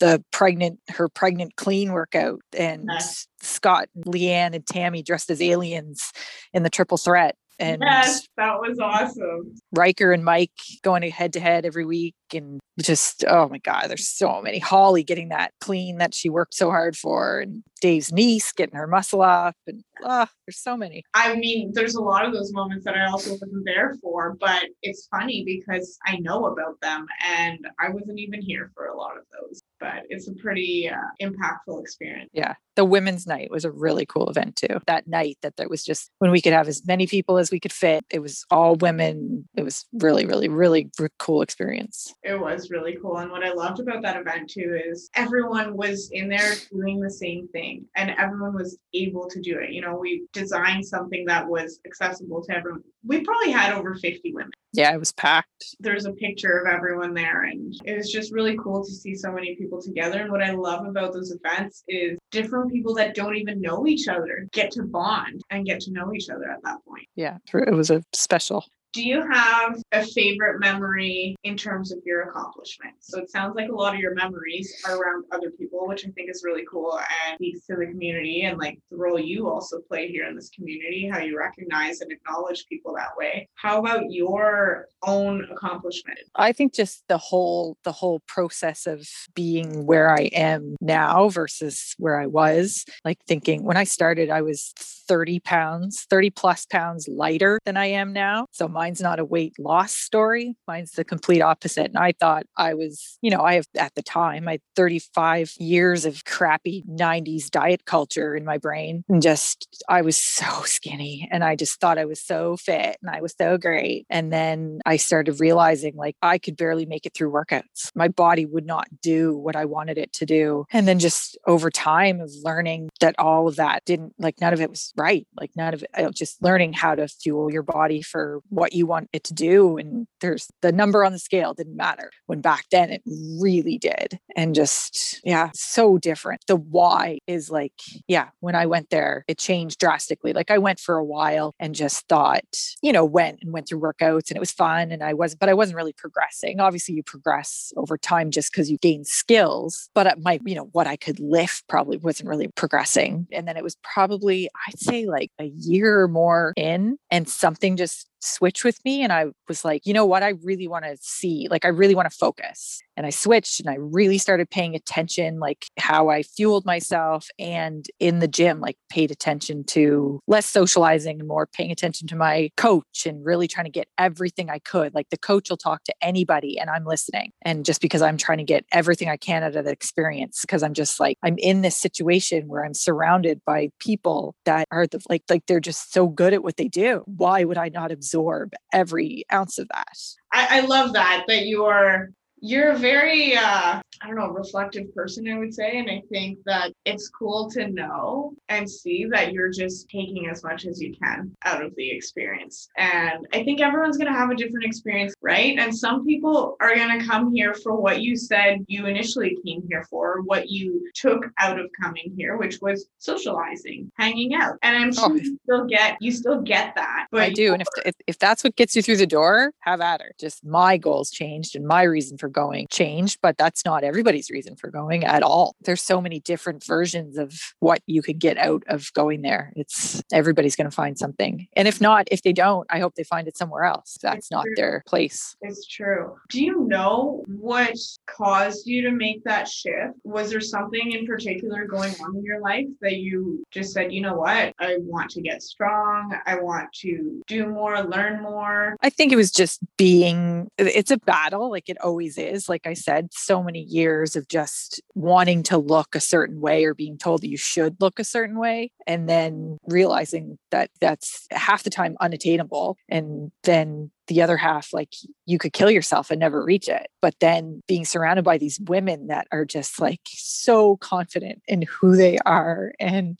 the 0.00 0.22
pregnant, 0.30 0.78
her 0.90 1.08
pregnant 1.08 1.56
clean 1.56 1.92
workout, 1.92 2.40
and 2.54 2.84
Nice. 2.84 3.26
Scott, 3.40 3.88
Leanne, 4.04 4.54
and 4.54 4.66
Tammy 4.66 5.02
dressed 5.02 5.30
as 5.30 5.40
aliens 5.40 6.12
in 6.52 6.62
the 6.62 6.68
triple 6.68 6.98
threat. 6.98 7.36
And 7.58 7.82
yes, 7.84 8.28
that 8.36 8.60
was 8.60 8.78
awesome. 8.78 9.54
Riker 9.72 10.12
and 10.12 10.24
Mike 10.24 10.50
going 10.82 11.02
head 11.10 11.34
to 11.34 11.40
head 11.40 11.64
every 11.64 11.84
week 11.84 12.14
and 12.34 12.60
just 12.80 13.24
oh 13.28 13.48
my 13.48 13.58
god 13.58 13.88
there's 13.88 14.08
so 14.08 14.40
many 14.40 14.58
Holly 14.58 15.04
getting 15.04 15.28
that 15.28 15.52
clean 15.60 15.98
that 15.98 16.14
she 16.14 16.28
worked 16.28 16.54
so 16.54 16.70
hard 16.70 16.96
for 16.96 17.40
and 17.40 17.62
Dave's 17.80 18.12
niece 18.12 18.52
getting 18.52 18.76
her 18.76 18.86
muscle 18.86 19.22
up 19.22 19.56
and 19.66 19.82
oh, 20.04 20.26
there's 20.46 20.58
so 20.58 20.76
many. 20.76 21.04
I 21.14 21.34
mean, 21.34 21.72
there's 21.74 21.94
a 21.94 22.00
lot 22.00 22.24
of 22.24 22.32
those 22.32 22.52
moments 22.52 22.84
that 22.84 22.96
I 22.96 23.06
also 23.06 23.32
wasn't 23.32 23.64
there 23.64 23.94
for, 24.02 24.36
but 24.38 24.64
it's 24.82 25.06
funny 25.10 25.44
because 25.44 25.98
I 26.06 26.16
know 26.18 26.46
about 26.46 26.80
them 26.80 27.06
and 27.26 27.66
I 27.78 27.90
wasn't 27.90 28.18
even 28.18 28.40
here 28.40 28.70
for 28.74 28.86
a 28.86 28.96
lot 28.96 29.16
of 29.16 29.24
those. 29.32 29.62
But 29.80 30.04
it's 30.08 30.28
a 30.28 30.34
pretty 30.34 30.88
uh, 30.88 30.96
impactful 31.20 31.80
experience. 31.80 32.30
Yeah. 32.32 32.54
The 32.76 32.84
women's 32.84 33.26
night 33.26 33.50
was 33.50 33.64
a 33.64 33.70
really 33.70 34.06
cool 34.06 34.30
event 34.30 34.56
too. 34.56 34.80
That 34.86 35.08
night 35.08 35.38
that 35.42 35.56
there 35.56 35.68
was 35.68 35.84
just 35.84 36.10
when 36.18 36.30
we 36.30 36.40
could 36.40 36.52
have 36.52 36.68
as 36.68 36.86
many 36.86 37.06
people 37.06 37.38
as 37.38 37.50
we 37.50 37.60
could 37.60 37.72
fit. 37.72 38.04
It 38.10 38.20
was 38.20 38.44
all 38.50 38.76
women. 38.76 39.48
It 39.56 39.64
was 39.64 39.84
really, 39.92 40.24
really, 40.24 40.48
really 40.48 40.90
cool 41.18 41.42
experience. 41.42 42.14
It 42.22 42.38
was 42.38 42.70
really 42.70 42.96
cool. 43.02 43.18
And 43.18 43.30
what 43.30 43.44
I 43.44 43.52
loved 43.52 43.80
about 43.80 44.02
that 44.02 44.16
event 44.16 44.50
too 44.50 44.78
is 44.86 45.10
everyone 45.14 45.76
was 45.76 46.10
in 46.12 46.28
there 46.28 46.54
doing 46.70 47.00
the 47.00 47.10
same 47.10 47.48
thing 47.48 47.84
and 47.96 48.10
everyone 48.10 48.54
was 48.54 48.78
able 48.94 49.28
to 49.28 49.40
do 49.40 49.58
it. 49.58 49.70
You 49.70 49.80
know, 49.80 49.96
we 49.96 50.26
designed 50.32 50.86
something 50.86 51.24
that 51.26 51.46
was 51.46 51.80
accessible 51.84 52.42
to 52.44 52.56
everyone. 52.56 52.82
We 53.04 53.24
probably 53.24 53.50
had 53.50 53.72
over 53.72 53.96
50 53.96 54.32
women. 54.32 54.52
Yeah, 54.72 54.94
it 54.94 54.98
was 54.98 55.12
packed. 55.12 55.76
There's 55.80 56.06
a 56.06 56.12
picture 56.12 56.58
of 56.58 56.66
everyone 56.66 57.12
there, 57.12 57.42
and 57.42 57.74
it 57.84 57.94
was 57.94 58.10
just 58.10 58.32
really 58.32 58.56
cool 58.56 58.82
to 58.82 58.90
see 58.90 59.14
so 59.14 59.30
many 59.30 59.54
people 59.56 59.82
together. 59.82 60.20
And 60.20 60.32
what 60.32 60.42
I 60.42 60.52
love 60.52 60.86
about 60.86 61.12
those 61.12 61.30
events 61.30 61.84
is 61.88 62.18
different 62.30 62.72
people 62.72 62.94
that 62.94 63.14
don't 63.14 63.36
even 63.36 63.60
know 63.60 63.86
each 63.86 64.08
other 64.08 64.46
get 64.52 64.70
to 64.72 64.84
bond 64.84 65.42
and 65.50 65.66
get 65.66 65.80
to 65.80 65.92
know 65.92 66.14
each 66.14 66.30
other 66.30 66.50
at 66.50 66.62
that 66.64 66.78
point. 66.88 67.06
Yeah, 67.16 67.36
it 67.52 67.74
was 67.74 67.90
a 67.90 68.02
special 68.14 68.64
do 68.92 69.02
you 69.02 69.26
have 69.26 69.76
a 69.92 70.04
favorite 70.04 70.60
memory 70.60 71.34
in 71.44 71.56
terms 71.56 71.92
of 71.92 71.98
your 72.04 72.22
accomplishments? 72.22 73.08
So 73.08 73.20
it 73.20 73.30
sounds 73.30 73.54
like 73.56 73.70
a 73.70 73.74
lot 73.74 73.94
of 73.94 74.00
your 74.00 74.14
memories 74.14 74.70
are 74.86 74.96
around 74.96 75.24
other 75.32 75.50
people, 75.50 75.86
which 75.88 76.06
I 76.06 76.10
think 76.10 76.30
is 76.30 76.42
really 76.44 76.64
cool 76.70 76.98
and 76.98 77.36
speaks 77.36 77.66
to 77.66 77.76
the 77.76 77.86
community 77.86 78.42
and 78.42 78.58
like 78.58 78.78
the 78.90 78.96
role 78.96 79.18
you 79.18 79.48
also 79.48 79.80
play 79.88 80.08
here 80.08 80.26
in 80.26 80.36
this 80.36 80.50
community, 80.50 81.08
how 81.10 81.18
you 81.20 81.38
recognize 81.38 82.00
and 82.02 82.12
acknowledge 82.12 82.66
people 82.68 82.94
that 82.94 83.16
way. 83.16 83.48
How 83.54 83.78
about 83.78 84.10
your 84.10 84.88
own 85.02 85.46
accomplishment? 85.50 86.18
I 86.34 86.52
think 86.52 86.74
just 86.74 87.02
the 87.08 87.18
whole 87.18 87.78
the 87.84 87.92
whole 87.92 88.20
process 88.26 88.86
of 88.86 89.08
being 89.34 89.86
where 89.86 90.10
I 90.10 90.30
am 90.34 90.76
now 90.80 91.30
versus 91.30 91.94
where 91.98 92.20
I 92.20 92.26
was, 92.26 92.84
like 93.04 93.18
thinking 93.26 93.64
when 93.64 93.76
I 93.76 93.84
started, 93.84 94.28
I 94.28 94.42
was 94.42 94.72
30 95.08 95.40
pounds, 95.40 96.06
30 96.08 96.30
plus 96.30 96.66
pounds 96.66 97.08
lighter 97.08 97.58
than 97.64 97.76
I 97.76 97.86
am 97.86 98.12
now. 98.12 98.46
So 98.50 98.68
mine's 98.82 99.00
not 99.00 99.20
a 99.20 99.24
weight 99.24 99.54
loss 99.60 99.92
story. 99.92 100.56
Mine's 100.66 100.90
the 100.90 101.04
complete 101.04 101.40
opposite. 101.40 101.86
And 101.86 101.96
I 101.96 102.14
thought 102.18 102.46
I 102.56 102.74
was, 102.74 103.16
you 103.22 103.30
know, 103.30 103.40
I 103.40 103.54
have 103.54 103.66
at 103.76 103.94
the 103.94 104.02
time, 104.02 104.48
I 104.48 104.52
had 104.52 104.60
35 104.74 105.52
years 105.60 106.04
of 106.04 106.24
crappy 106.24 106.82
90s 106.90 107.48
diet 107.48 107.84
culture 107.84 108.34
in 108.34 108.44
my 108.44 108.58
brain. 108.58 109.04
And 109.08 109.22
just, 109.22 109.84
I 109.88 110.02
was 110.02 110.16
so 110.16 110.62
skinny 110.64 111.28
and 111.30 111.44
I 111.44 111.54
just 111.54 111.78
thought 111.78 111.96
I 111.96 112.06
was 112.06 112.20
so 112.20 112.56
fit 112.56 112.96
and 113.00 113.08
I 113.08 113.20
was 113.20 113.36
so 113.38 113.56
great. 113.56 114.04
And 114.10 114.32
then 114.32 114.80
I 114.84 114.96
started 114.96 115.38
realizing 115.38 115.94
like 115.94 116.16
I 116.20 116.38
could 116.38 116.56
barely 116.56 116.84
make 116.84 117.06
it 117.06 117.14
through 117.14 117.30
workouts. 117.30 117.92
My 117.94 118.08
body 118.08 118.46
would 118.46 118.66
not 118.66 118.88
do 119.00 119.36
what 119.36 119.54
I 119.54 119.64
wanted 119.64 119.96
it 119.96 120.12
to 120.14 120.26
do. 120.26 120.64
And 120.72 120.88
then 120.88 120.98
just 120.98 121.38
over 121.46 121.70
time 121.70 122.20
of 122.20 122.32
learning 122.42 122.90
that 122.98 123.14
all 123.16 123.46
of 123.46 123.54
that 123.56 123.84
didn't, 123.84 124.14
like, 124.18 124.40
none 124.40 124.52
of 124.52 124.60
it 124.60 124.70
was 124.70 124.92
right. 124.96 125.24
Like 125.38 125.52
none 125.54 125.72
of 125.72 125.84
it, 125.84 125.90
uh, 125.96 126.10
just 126.10 126.42
learning 126.42 126.72
how 126.72 126.96
to 126.96 127.06
fuel 127.06 127.52
your 127.52 127.62
body 127.62 128.02
for 128.02 128.40
what 128.48 128.71
you 128.74 128.86
want 128.86 129.08
it 129.12 129.24
to 129.24 129.34
do. 129.34 129.76
And 129.76 130.06
there's 130.20 130.50
the 130.60 130.72
number 130.72 131.04
on 131.04 131.12
the 131.12 131.18
scale 131.18 131.54
didn't 131.54 131.76
matter 131.76 132.10
when 132.26 132.40
back 132.40 132.64
then 132.70 132.90
it 132.90 133.02
really 133.40 133.78
did. 133.78 134.18
And 134.36 134.54
just, 134.54 135.20
yeah, 135.24 135.50
so 135.54 135.98
different. 135.98 136.42
The 136.46 136.56
why 136.56 137.18
is 137.26 137.50
like, 137.50 137.72
yeah, 138.08 138.28
when 138.40 138.54
I 138.54 138.66
went 138.66 138.90
there, 138.90 139.24
it 139.28 139.38
changed 139.38 139.78
drastically. 139.78 140.32
Like 140.32 140.50
I 140.50 140.58
went 140.58 140.80
for 140.80 140.96
a 140.96 141.04
while 141.04 141.54
and 141.58 141.74
just 141.74 142.08
thought, 142.08 142.42
you 142.82 142.92
know, 142.92 143.04
went 143.04 143.38
and 143.42 143.52
went 143.52 143.68
through 143.68 143.80
workouts 143.80 144.30
and 144.30 144.36
it 144.36 144.40
was 144.40 144.52
fun. 144.52 144.90
And 144.90 145.02
I 145.02 145.14
was, 145.14 145.34
but 145.34 145.48
I 145.48 145.54
wasn't 145.54 145.76
really 145.76 145.92
progressing. 145.92 146.60
Obviously, 146.60 146.94
you 146.94 147.02
progress 147.02 147.72
over 147.76 147.98
time 147.98 148.30
just 148.30 148.52
because 148.52 148.70
you 148.70 148.78
gain 148.78 149.04
skills. 149.04 149.88
But 149.94 150.20
my, 150.20 150.40
you 150.44 150.54
know, 150.54 150.68
what 150.72 150.86
I 150.86 150.96
could 150.96 151.20
lift 151.20 151.66
probably 151.68 151.96
wasn't 151.96 152.28
really 152.28 152.48
progressing. 152.48 153.26
And 153.32 153.46
then 153.46 153.56
it 153.56 153.64
was 153.64 153.76
probably, 153.82 154.48
I'd 154.68 154.78
say 154.78 155.06
like 155.06 155.30
a 155.38 155.44
year 155.44 156.00
or 156.00 156.08
more 156.08 156.52
in, 156.56 156.98
and 157.10 157.28
something 157.28 157.76
just 157.76 158.08
switch 158.22 158.64
with 158.64 158.78
me 158.84 159.02
and 159.02 159.12
I 159.12 159.26
was 159.48 159.64
like, 159.64 159.86
you 159.86 159.94
know 159.94 160.06
what? 160.06 160.22
I 160.22 160.30
really 160.42 160.68
want 160.68 160.84
to 160.84 160.96
see, 161.00 161.48
like, 161.50 161.64
I 161.64 161.68
really 161.68 161.94
want 161.94 162.10
to 162.10 162.16
focus. 162.16 162.80
And 162.96 163.06
I 163.06 163.10
switched 163.10 163.60
and 163.60 163.68
I 163.68 163.76
really 163.78 164.18
started 164.18 164.50
paying 164.50 164.74
attention, 164.74 165.38
like 165.38 165.66
how 165.78 166.08
I 166.08 166.22
fueled 166.22 166.64
myself 166.64 167.28
and 167.38 167.86
in 167.98 168.18
the 168.18 168.28
gym, 168.28 168.60
like 168.60 168.76
paid 168.90 169.10
attention 169.10 169.64
to 169.64 170.20
less 170.26 170.46
socializing 170.46 171.20
and 171.20 171.28
more 171.28 171.46
paying 171.46 171.70
attention 171.70 172.06
to 172.08 172.16
my 172.16 172.50
coach 172.56 173.06
and 173.06 173.24
really 173.24 173.48
trying 173.48 173.66
to 173.66 173.70
get 173.70 173.88
everything 173.98 174.50
I 174.50 174.58
could. 174.58 174.94
Like 174.94 175.10
the 175.10 175.18
coach 175.18 175.50
will 175.50 175.56
talk 175.56 175.84
to 175.84 175.94
anybody 176.02 176.58
and 176.58 176.70
I'm 176.70 176.84
listening. 176.84 177.32
And 177.42 177.64
just 177.64 177.80
because 177.80 178.02
I'm 178.02 178.16
trying 178.16 178.38
to 178.38 178.44
get 178.44 178.64
everything 178.72 179.08
I 179.08 179.16
can 179.16 179.42
out 179.42 179.56
of 179.56 179.64
the 179.64 179.70
experience, 179.70 180.40
because 180.42 180.62
I'm 180.62 180.74
just 180.74 181.00
like, 181.00 181.16
I'm 181.22 181.36
in 181.38 181.62
this 181.62 181.76
situation 181.76 182.48
where 182.48 182.64
I'm 182.64 182.74
surrounded 182.74 183.40
by 183.46 183.70
people 183.78 184.34
that 184.44 184.66
are 184.70 184.86
the, 184.86 185.00
like, 185.08 185.22
like 185.30 185.46
they're 185.46 185.60
just 185.60 185.92
so 185.92 186.08
good 186.08 186.34
at 186.34 186.42
what 186.42 186.56
they 186.56 186.68
do. 186.68 187.02
Why 187.06 187.44
would 187.44 187.58
I 187.58 187.68
not 187.68 187.92
absorb 187.92 188.52
every 188.72 189.24
ounce 189.32 189.58
of 189.58 189.68
that. 189.68 189.96
I, 190.32 190.58
I 190.58 190.60
love 190.60 190.94
that, 190.94 191.24
that 191.28 191.46
you 191.46 191.64
are 191.64 192.10
you're 192.44 192.72
a 192.72 192.76
very 192.76 193.36
uh, 193.36 193.80
i 194.00 194.06
don't 194.06 194.16
know 194.16 194.28
reflective 194.28 194.92
person 194.94 195.28
i 195.28 195.38
would 195.38 195.54
say 195.54 195.78
and 195.78 195.88
i 195.88 196.02
think 196.10 196.38
that 196.44 196.72
it's 196.84 197.08
cool 197.08 197.48
to 197.48 197.68
know 197.68 198.32
and 198.48 198.68
see 198.68 199.06
that 199.10 199.32
you're 199.32 199.50
just 199.50 199.88
taking 199.88 200.28
as 200.28 200.42
much 200.42 200.66
as 200.66 200.80
you 200.80 200.92
can 201.00 201.34
out 201.44 201.64
of 201.64 201.72
the 201.76 201.90
experience. 201.90 202.68
And 202.76 203.26
i 203.32 203.44
think 203.44 203.60
everyone's 203.60 203.96
going 203.96 204.12
to 204.12 204.18
have 204.18 204.30
a 204.30 204.34
different 204.34 204.64
experience 204.64 205.14
right? 205.22 205.56
And 205.56 205.74
some 205.74 206.04
people 206.04 206.56
are 206.60 206.74
going 206.74 206.98
to 206.98 207.06
come 207.06 207.32
here 207.32 207.54
for 207.54 207.80
what 207.80 208.02
you 208.02 208.16
said 208.16 208.64
you 208.66 208.86
initially 208.86 209.38
came 209.46 209.62
here 209.68 209.86
for 209.88 210.22
what 210.22 210.48
you 210.48 210.90
took 210.94 211.24
out 211.38 211.60
of 211.60 211.70
coming 211.80 212.12
here 212.16 212.36
which 212.36 212.58
was 212.60 212.86
socializing 212.98 213.90
hanging 213.96 214.34
out. 214.34 214.56
And 214.62 214.76
i'm 214.76 214.92
sure 214.92 215.12
oh. 215.12 215.14
you 215.14 215.38
still 215.44 215.64
get 215.66 215.96
you 216.00 216.10
still 216.10 216.40
get 216.40 216.74
that 216.74 217.06
but 217.12 217.22
i 217.22 217.30
do 217.30 217.52
and 217.52 217.62
if, 217.62 217.68
if 217.86 217.94
if 218.08 218.18
that's 218.18 218.42
what 218.42 218.56
gets 218.56 218.74
you 218.74 218.82
through 218.82 218.96
the 218.96 219.06
door 219.06 219.52
have 219.60 219.80
at 219.80 220.00
her. 220.00 220.12
Just 220.18 220.44
my 220.44 220.76
goals 220.76 221.10
changed 221.10 221.56
and 221.56 221.66
my 221.66 221.82
reason 221.82 222.18
for 222.18 222.28
going 222.32 222.66
changed, 222.70 223.18
but 223.22 223.38
that's 223.38 223.64
not 223.64 223.84
everybody's 223.84 224.30
reason 224.30 224.56
for 224.56 224.70
going 224.70 225.04
at 225.04 225.22
all. 225.22 225.54
There's 225.62 225.82
so 225.82 226.00
many 226.00 226.20
different 226.20 226.64
versions 226.64 227.18
of 227.18 227.32
what 227.60 227.80
you 227.86 228.02
could 228.02 228.18
get 228.18 228.38
out 228.38 228.62
of 228.66 228.92
going 228.94 229.22
there. 229.22 229.52
It's 229.54 230.02
everybody's 230.12 230.56
going 230.56 230.68
to 230.70 230.74
find 230.74 230.98
something. 230.98 231.46
And 231.54 231.68
if 231.68 231.80
not, 231.80 232.08
if 232.10 232.22
they 232.22 232.32
don't, 232.32 232.66
I 232.70 232.80
hope 232.80 232.94
they 232.94 233.04
find 233.04 233.28
it 233.28 233.36
somewhere 233.36 233.64
else. 233.64 233.98
That's 234.02 234.18
it's 234.18 234.30
not 234.30 234.44
true. 234.44 234.54
their 234.56 234.82
place. 234.86 235.36
It's 235.42 235.66
true. 235.66 236.16
Do 236.28 236.42
you 236.42 236.66
know 236.66 237.22
what 237.26 237.76
caused 238.06 238.66
you 238.66 238.82
to 238.82 238.90
make 238.90 239.22
that 239.24 239.48
shift? 239.48 239.94
Was 240.04 240.30
there 240.30 240.40
something 240.40 240.92
in 240.92 241.06
particular 241.06 241.66
going 241.66 241.94
on 242.00 242.16
in 242.16 242.24
your 242.24 242.40
life 242.40 242.66
that 242.80 242.96
you 242.96 243.44
just 243.50 243.72
said, 243.72 243.92
you 243.92 244.00
know 244.00 244.14
what? 244.14 244.54
I 244.58 244.76
want 244.80 245.10
to 245.10 245.22
get 245.22 245.42
strong. 245.42 246.16
I 246.26 246.36
want 246.36 246.72
to 246.80 247.22
do 247.26 247.46
more, 247.46 247.82
learn 247.82 248.22
more. 248.22 248.76
I 248.82 248.90
think 248.90 249.12
it 249.12 249.16
was 249.16 249.30
just 249.30 249.60
being, 249.76 250.48
it's 250.58 250.90
a 250.90 250.98
battle 250.98 251.50
like 251.50 251.68
it 251.68 251.80
always 251.80 252.18
is. 252.22 252.48
Like 252.48 252.66
I 252.66 252.74
said, 252.74 253.08
so 253.12 253.42
many 253.42 253.60
years 253.60 254.16
of 254.16 254.28
just 254.28 254.80
wanting 254.94 255.42
to 255.44 255.58
look 255.58 255.94
a 255.94 256.00
certain 256.00 256.40
way 256.40 256.64
or 256.64 256.74
being 256.74 256.96
told 256.96 257.22
that 257.22 257.28
you 257.28 257.36
should 257.36 257.76
look 257.80 257.98
a 257.98 258.04
certain 258.04 258.38
way. 258.38 258.70
And 258.86 259.08
then 259.08 259.58
realizing 259.66 260.38
that 260.50 260.70
that's 260.80 261.26
half 261.30 261.62
the 261.62 261.70
time 261.70 261.96
unattainable. 262.00 262.76
And 262.88 263.30
then 263.42 263.90
the 264.06 264.22
other 264.22 264.36
half, 264.36 264.72
like 264.72 264.94
you 265.26 265.38
could 265.38 265.52
kill 265.52 265.70
yourself 265.70 266.10
and 266.10 266.20
never 266.20 266.44
reach 266.44 266.68
it. 266.68 266.88
But 267.00 267.14
then 267.20 267.62
being 267.68 267.84
surrounded 267.84 268.24
by 268.24 268.38
these 268.38 268.60
women 268.60 269.08
that 269.08 269.26
are 269.32 269.44
just 269.44 269.80
like 269.80 270.00
so 270.06 270.76
confident 270.78 271.42
in 271.46 271.62
who 271.62 271.96
they 271.96 272.18
are. 272.26 272.72
And 272.80 273.18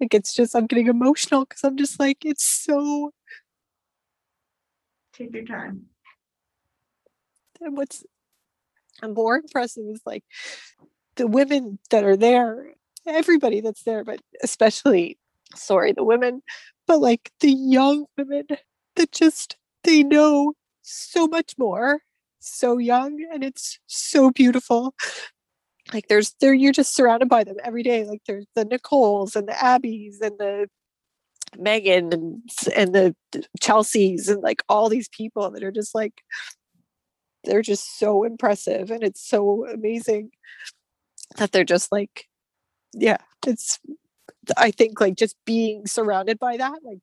like 0.00 0.14
it's 0.14 0.34
just, 0.34 0.54
I'm 0.54 0.66
getting 0.66 0.88
emotional 0.88 1.44
because 1.44 1.64
I'm 1.64 1.76
just 1.76 2.00
like, 2.00 2.24
it's 2.24 2.44
so. 2.44 3.12
Take 5.12 5.34
your 5.34 5.44
time. 5.44 5.82
And 7.60 7.76
what's 7.76 8.04
more 9.08 9.36
impressive 9.36 9.84
is 9.88 10.00
like 10.06 10.24
the 11.16 11.26
women 11.26 11.78
that 11.90 12.04
are 12.04 12.16
there, 12.16 12.74
everybody 13.06 13.60
that's 13.60 13.82
there, 13.82 14.04
but 14.04 14.20
especially, 14.42 15.18
sorry, 15.54 15.92
the 15.92 16.04
women, 16.04 16.42
but 16.86 17.00
like 17.00 17.30
the 17.40 17.52
young 17.52 18.06
women 18.16 18.46
that 18.96 19.12
just, 19.12 19.56
they 19.84 20.02
know 20.02 20.54
so 20.82 21.26
much 21.26 21.54
more, 21.58 22.00
so 22.40 22.78
young, 22.78 23.24
and 23.32 23.44
it's 23.44 23.78
so 23.86 24.30
beautiful. 24.30 24.94
Like 25.92 26.08
there's 26.08 26.34
there 26.40 26.54
you're 26.54 26.72
just 26.72 26.94
surrounded 26.94 27.28
by 27.28 27.44
them 27.44 27.56
every 27.64 27.82
day. 27.82 28.04
Like 28.04 28.22
there's 28.26 28.46
the 28.54 28.64
Nicoles 28.64 29.36
and 29.36 29.48
the 29.48 29.52
Abbeys 29.52 30.20
and 30.20 30.38
the 30.38 30.68
Megan 31.58 32.12
and 32.12 32.42
and 32.74 32.94
the 32.94 33.14
Chelseas 33.60 34.28
and 34.28 34.42
like 34.42 34.62
all 34.68 34.88
these 34.88 35.08
people 35.08 35.50
that 35.50 35.62
are 35.62 35.72
just 35.72 35.94
like 35.94 36.22
they're 37.44 37.62
just 37.62 37.98
so 37.98 38.24
impressive 38.24 38.90
and 38.90 39.02
it's 39.02 39.26
so 39.26 39.66
amazing 39.68 40.30
that 41.36 41.52
they're 41.52 41.64
just 41.64 41.90
like 41.92 42.28
yeah 42.94 43.18
it's 43.46 43.80
I 44.56 44.70
think 44.70 45.00
like 45.00 45.14
just 45.16 45.36
being 45.44 45.86
surrounded 45.86 46.38
by 46.38 46.56
that, 46.56 46.78
like 46.84 46.98